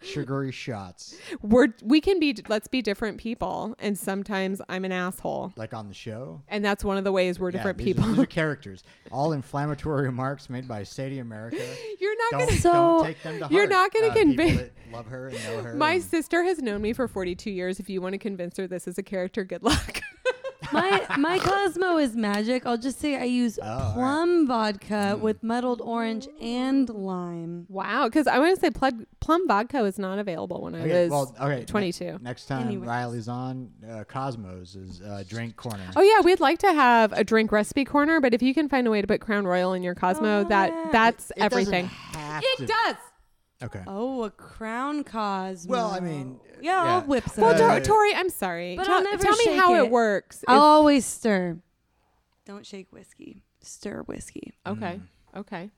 [0.00, 5.52] Sugary shots, We're we can be let's be different people, and sometimes I'm an asshole,
[5.56, 6.42] like on the show.
[6.48, 8.08] and that's one of the ways we're Yeah, different these are- people.
[8.10, 8.82] these are characters.
[9.12, 11.64] All inflammatory remarks made by Sadie America.
[12.00, 12.60] You're not Don't, gonna.
[12.60, 13.52] So, don't take them to heart.
[13.52, 15.74] you're not gonna uh, convince- love her and know her.
[15.74, 17.78] My and- sister has known me for 42 years.
[17.80, 20.00] If you want to convince her this is a character, good luck.
[20.72, 22.64] my my Cosmo is magic.
[22.66, 23.94] I'll just say I use Oh, all right.
[23.94, 27.66] plum vodka with muddled orange and lime.
[27.68, 31.10] wow, because I want to say plum, plum vodka was not available when I was
[31.10, 31.60] well, okay.
[31.60, 32.18] ne- 22.
[32.22, 32.88] next time Anyways.
[32.88, 35.84] Riley's on, uh, Cosmos is uh, drink corner.
[35.96, 38.86] Oh yeah, we'd like to have a drink recipe corner, but if you can find
[38.86, 40.88] a way to put Crown Royal in your Cosmo, Oh, that yeah.
[40.92, 41.86] that's It doesn't everything.
[41.86, 42.96] have It to- does.
[43.62, 43.82] Okay.
[43.86, 45.70] Oh, a crown Cosmo.
[45.70, 47.44] Well, I mean, yeah, I'll whip some.
[47.44, 48.76] Well, Tor- Tori, I'm sorry.
[48.76, 49.90] But tell, I'll never tell me shake how it, it.
[49.90, 50.44] works.
[50.48, 51.58] I'll If- always stir.
[52.44, 53.42] Don't shake whiskey.
[53.60, 54.52] Stir whiskey.
[54.66, 55.40] okay, mm.
[55.40, 55.70] okay.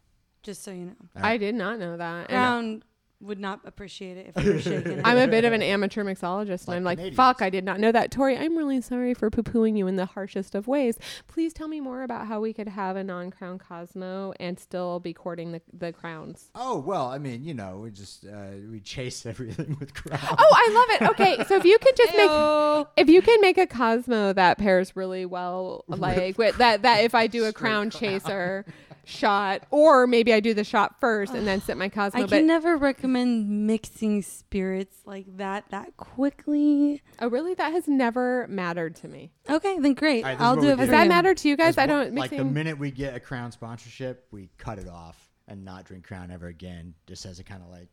[0.43, 0.95] Just so you know.
[1.17, 2.31] I did not know that.
[2.31, 2.83] And Crown
[3.25, 5.03] would not appreciate it if you were shaking it.
[5.05, 7.17] I'm a bit of an amateur mixologist, and Like I'm like, Canadians.
[7.17, 8.11] fuck, I did not know that.
[8.11, 10.99] Tori, I'm really sorry for poo pooing you in the harshest of ways.
[11.27, 15.01] Please tell me more about how we could have a non crown Cosmo and still
[15.01, 16.51] be courting the, the crowns.
[16.55, 20.23] Oh well, I mean, you know, we just uh, we chase everything with crowns.
[20.31, 21.11] Oh, I love it.
[21.21, 24.95] Okay, so if you could just make if you can make a Cosmo that pairs
[24.97, 28.65] really well, like with that that if I do a crown chaser
[29.07, 32.21] shot, or maybe I do the shot first and then sit my Cosmo.
[32.21, 37.03] I but can never recommend mixing spirits like that that quickly.
[37.21, 37.55] oh, really?
[37.55, 39.33] That has never mattered to me.
[39.49, 40.25] Okay, then great.
[40.25, 40.83] All right, this is I'll do it do.
[40.83, 41.75] Does that matter to you guys?
[41.75, 45.31] Is I don't like the minute we get a crown sponsorship, we cut it off
[45.49, 47.89] and not drink crown ever again, just as a kind of like,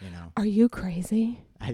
[0.00, 0.32] you know.
[0.36, 1.40] Are you crazy?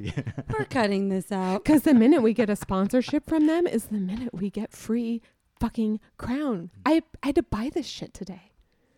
[0.53, 1.65] We're cutting this out.
[1.65, 5.23] Because the minute we get a sponsorship from them is the minute we get free
[5.61, 6.71] fucking crown.
[6.85, 8.53] I, I had to buy this shit today.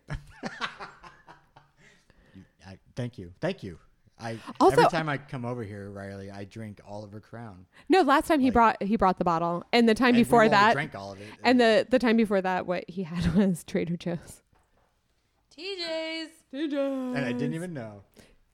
[2.95, 3.79] I, thank you, thank you.
[4.17, 7.65] I Also- every time I come over here, Riley, I drink Oliver crown.
[7.89, 10.49] No, last time he brought he brought the bottle, and the time And before only
[10.51, 11.27] that, drank all of it.
[11.43, 14.41] and the the time before that, what he had was Trader Joe's.
[15.57, 16.29] TJ's.
[16.53, 17.17] TJ's.
[17.17, 18.03] and I didn't even know.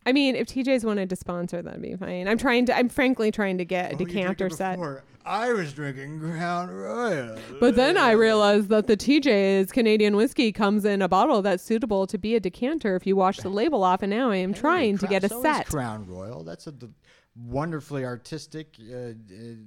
[0.06, 2.28] I mean, if TJ's wanted to sponsor, that'd be fine.
[2.28, 2.78] I'm trying to.
[2.78, 4.78] I'm frankly trying to get a you decanter set.
[4.78, 5.04] before?
[5.24, 7.38] I was drinking Crown Royal.
[7.60, 12.08] But then I realized that the TJ's Canadian whiskey comes in a bottle that's suitable
[12.08, 14.98] to be a decanter if you wash the label off, and now I am trying
[14.98, 15.68] to get a so set.
[15.68, 16.44] Crown Royal.
[16.44, 16.88] That's a d-
[17.36, 19.12] wonderfully artistic, uh, uh,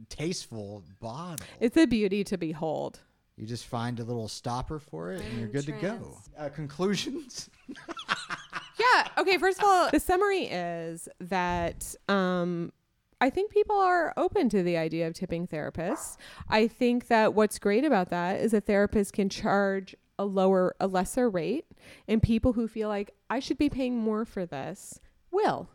[0.09, 1.47] tasteful bottle.
[1.61, 3.01] It's a beauty to behold.
[3.37, 6.19] You just find a little stopper for it, and you're good to go.
[6.39, 7.51] Uh, conclusions.
[8.77, 9.09] Yeah.
[9.19, 9.39] Okay.
[9.39, 12.73] First of all, the summary is that um,
[13.21, 16.17] I think people are open to the idea of tipping therapists.
[16.49, 20.87] I think that what's great about that is a therapist can charge a lower, a
[20.89, 21.67] lesser rate,
[22.09, 25.01] and people who feel like I should be paying more for this
[25.31, 25.69] will.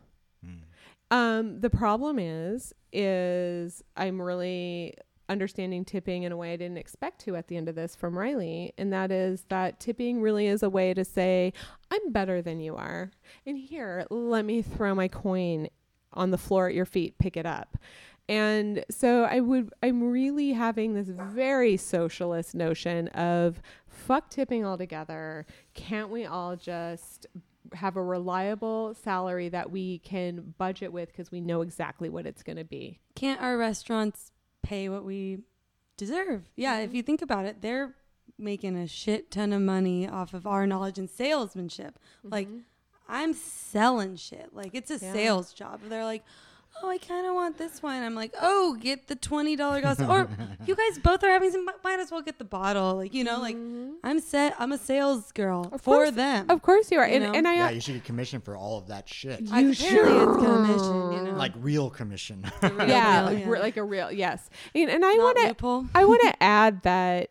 [1.10, 4.94] Um, the problem is, is I'm really
[5.30, 8.18] understanding tipping in a way I didn't expect to at the end of this from
[8.18, 11.52] Riley, and that is that tipping really is a way to say
[11.90, 13.10] I'm better than you are,
[13.46, 15.68] and here let me throw my coin
[16.12, 17.76] on the floor at your feet, pick it up.
[18.28, 25.46] And so I would I'm really having this very socialist notion of fuck tipping altogether.
[25.74, 27.26] Can't we all just
[27.72, 32.42] have a reliable salary that we can budget with because we know exactly what it's
[32.42, 32.98] going to be?
[33.14, 34.32] Can't our restaurants
[34.62, 35.40] pay what we
[35.96, 36.50] deserve?
[36.56, 36.96] Yeah, if mm-hmm.
[36.96, 37.94] you think about it, they're
[38.38, 41.98] making a shit ton of money off of our knowledge and salesmanship.
[42.24, 42.60] Like mm-hmm.
[43.08, 44.54] I'm selling shit.
[44.54, 45.12] Like it's a Yeah.
[45.12, 45.80] sales job.
[45.84, 46.24] They're like,
[46.82, 50.00] "Oh, I kind of want this wine." I'm like, "Oh, get the twenty dollar glass."
[50.00, 50.28] or
[50.66, 51.68] you guys both are having some.
[51.84, 52.96] Might as well get the bottle.
[52.96, 53.92] Like you know, like mm-hmm.
[54.04, 54.54] I'm set.
[54.58, 56.46] I'm a sales girl Of for course- them.
[56.50, 58.78] Of course you are, You and and I yeah, you should get commission for all
[58.78, 59.48] of that shit.
[59.52, 60.44] I, you apparently it's should.
[60.44, 61.12] commission.
[61.12, 62.44] You know, Like real commission.
[62.62, 63.50] Real yeah, deal, like, yeah.
[63.50, 64.48] re- like a real yes.
[64.74, 65.88] And, and I want to.
[65.94, 67.30] I want to add that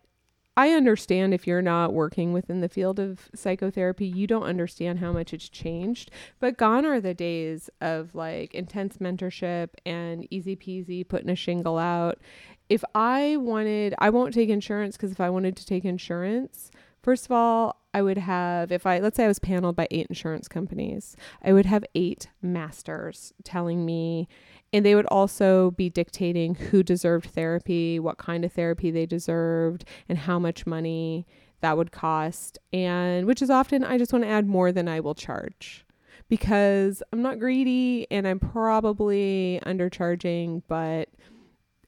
[0.60, 5.14] I understand if you're not working within the field of psychotherapy, you don't understand how
[5.14, 6.11] much it's changed.
[6.41, 11.77] But gone are the days of like intense mentorship and easy peasy putting a shingle
[11.77, 12.19] out.
[12.68, 16.72] If I wanted, I won't take insurance because if I wanted to take insurance,
[17.02, 20.07] first of all, I would have, if I, let's say I was paneled by eight
[20.07, 24.27] insurance companies, I would have eight masters telling me
[24.71, 29.85] and they would also be dictating who deserved therapy, what kind of therapy they deserved,
[30.07, 31.25] and how much money
[31.61, 32.57] that would cost.
[32.71, 35.85] And which is often I just want to add more than I will charge
[36.29, 41.09] because I'm not greedy and I'm probably undercharging, but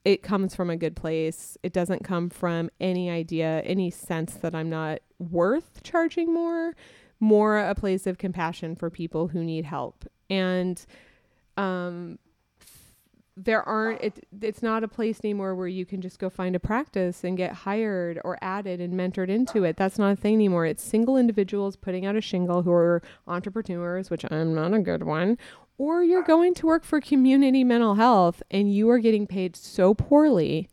[0.04, 1.58] it comes from a good place.
[1.62, 6.76] It doesn't come from any idea, any sense that I'm not worth charging more,
[7.20, 10.06] more a place of compassion for people who need help.
[10.28, 10.84] And
[11.56, 12.18] um,
[13.38, 16.60] there aren't it, it's not a place anymore where you can just go find a
[16.60, 19.78] practice and get hired or added and mentored into it.
[19.78, 20.66] That's not a thing anymore.
[20.66, 25.04] It's single individuals putting out a shingle who are entrepreneurs which i'm not a good
[25.04, 25.38] one
[25.78, 29.94] or you're going to work for community mental health and you are getting paid so
[29.94, 30.70] poorly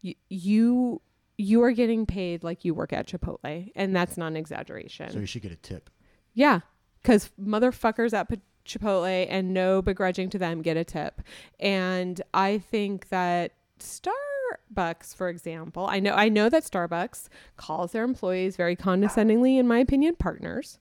[0.00, 1.00] you you,
[1.36, 5.10] you are getting paid like you work at chipotle and that's not an exaggeration.
[5.10, 5.90] So you should get a tip.
[6.34, 6.60] yeah,
[7.02, 8.28] because motherfuckers at
[8.68, 11.22] Chipotle and no begrudging to them get a tip.
[11.58, 18.04] And I think that Starbucks, for example, I know I know that Starbucks calls their
[18.04, 20.78] employees very condescendingly, in my opinion, partners.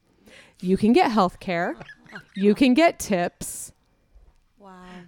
[0.59, 1.76] You can get health care,
[2.35, 3.72] you can get tips.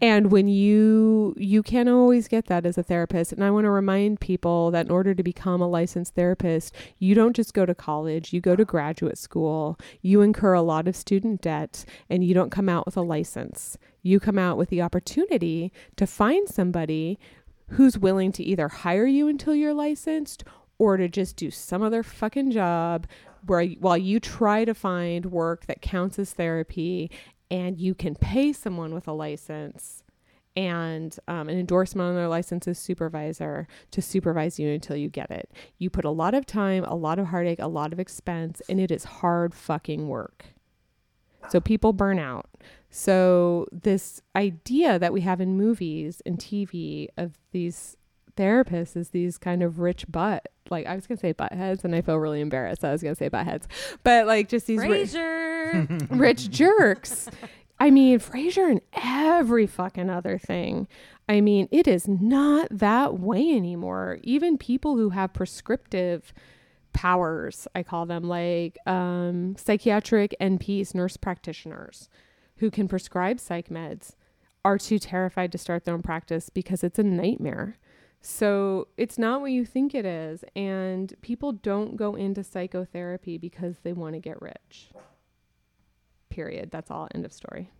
[0.01, 3.33] And when you you can't always get that as a therapist.
[3.33, 7.15] And I want to remind people that in order to become a licensed therapist, you
[7.15, 9.77] don't just go to college, you go to graduate school.
[10.01, 13.77] You incur a lot of student debt and you don't come out with a license.
[14.01, 17.19] You come out with the opportunity to find somebody
[17.71, 20.43] who's willing to either hire you until you're licensed
[20.77, 23.05] or to just do some other fucking job
[23.45, 27.11] where while you try to find work that counts as therapy
[27.51, 30.03] and you can pay someone with a license
[30.55, 35.31] and um, an endorsement on their license as supervisor to supervise you until you get
[35.31, 35.49] it.
[35.77, 38.79] You put a lot of time, a lot of heartache, a lot of expense, and
[38.79, 40.45] it is hard fucking work.
[41.49, 42.49] So people burn out.
[42.89, 47.95] So this idea that we have in movies and TV of these
[48.39, 51.95] therapists is these kind of rich butt like I was gonna say butt heads and
[51.95, 52.83] I feel really embarrassed.
[52.85, 53.67] I was gonna say butt heads.
[54.03, 57.29] But like just these ri- rich jerks.
[57.79, 60.87] I mean, Frasier and every fucking other thing.
[61.29, 64.19] I mean, it is not that way anymore.
[64.23, 66.33] Even people who have prescriptive
[66.91, 72.09] powers, I call them like um, psychiatric NPs, nurse practitioners,
[72.57, 74.15] who can prescribe psych meds,
[74.65, 77.77] are too terrified to start their own practice because it's a nightmare.
[78.21, 80.43] So it's not what you think it is.
[80.55, 84.89] And people don't go into psychotherapy because they want to get rich.
[86.29, 86.71] Period.
[86.71, 87.07] That's all.
[87.13, 87.71] End of story.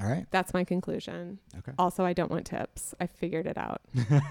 [0.00, 0.26] All right.
[0.30, 1.38] That's my conclusion.
[1.58, 1.72] Okay.
[1.78, 2.94] Also, I don't want tips.
[3.00, 3.80] I figured it out.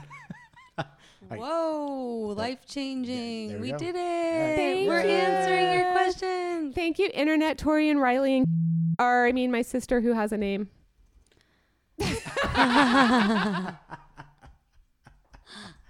[1.29, 3.59] Whoa, life there changing.
[3.59, 4.55] we We did it.
[4.55, 5.93] Thank We're answering your you.
[5.93, 6.75] questions.
[6.75, 8.47] Thank you, Internet, Tori, and Riley, and
[8.99, 10.69] or I mean, my sister who has a name.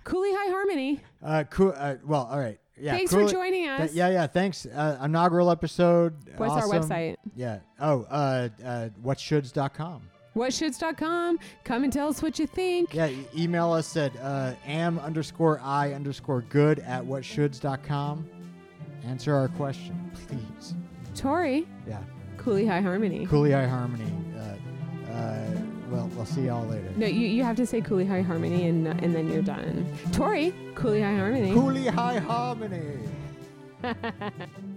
[0.05, 1.01] Cooley High Harmony.
[1.21, 1.73] Uh, cool.
[1.75, 2.57] Uh, well, all right.
[2.79, 2.93] Yeah.
[2.93, 3.25] Thanks cool.
[3.27, 3.93] for joining Th- us.
[3.93, 4.27] yeah, yeah.
[4.27, 4.65] Thanks.
[4.65, 6.13] Uh, inaugural episode.
[6.37, 6.83] What's our Awesome.
[6.89, 7.15] website?
[7.35, 7.59] Yeah.
[7.79, 10.01] Oh, uh, uh, whatshoulds.com.
[10.35, 11.39] Whatshoulds.com.
[11.63, 12.93] Come and tell us what you think.
[12.93, 13.07] Yeah.
[13.07, 18.29] E- email us at uh, am underscore i underscore good at whatshoulds.com.
[19.05, 20.73] Answer our question, please.
[21.15, 21.99] Tori, Yeah.
[22.37, 23.25] Cooley High Harmony.
[23.25, 24.11] Cooley High Harmony.
[24.37, 25.47] Uh, uh,
[25.95, 26.91] well, we'll see y'all later.
[26.97, 29.85] No, you, you have to say Cooley High Harmony and and then you're done.
[30.11, 31.53] Tori, Cooley High Harmony.
[31.53, 32.99] Cooley High Harmony.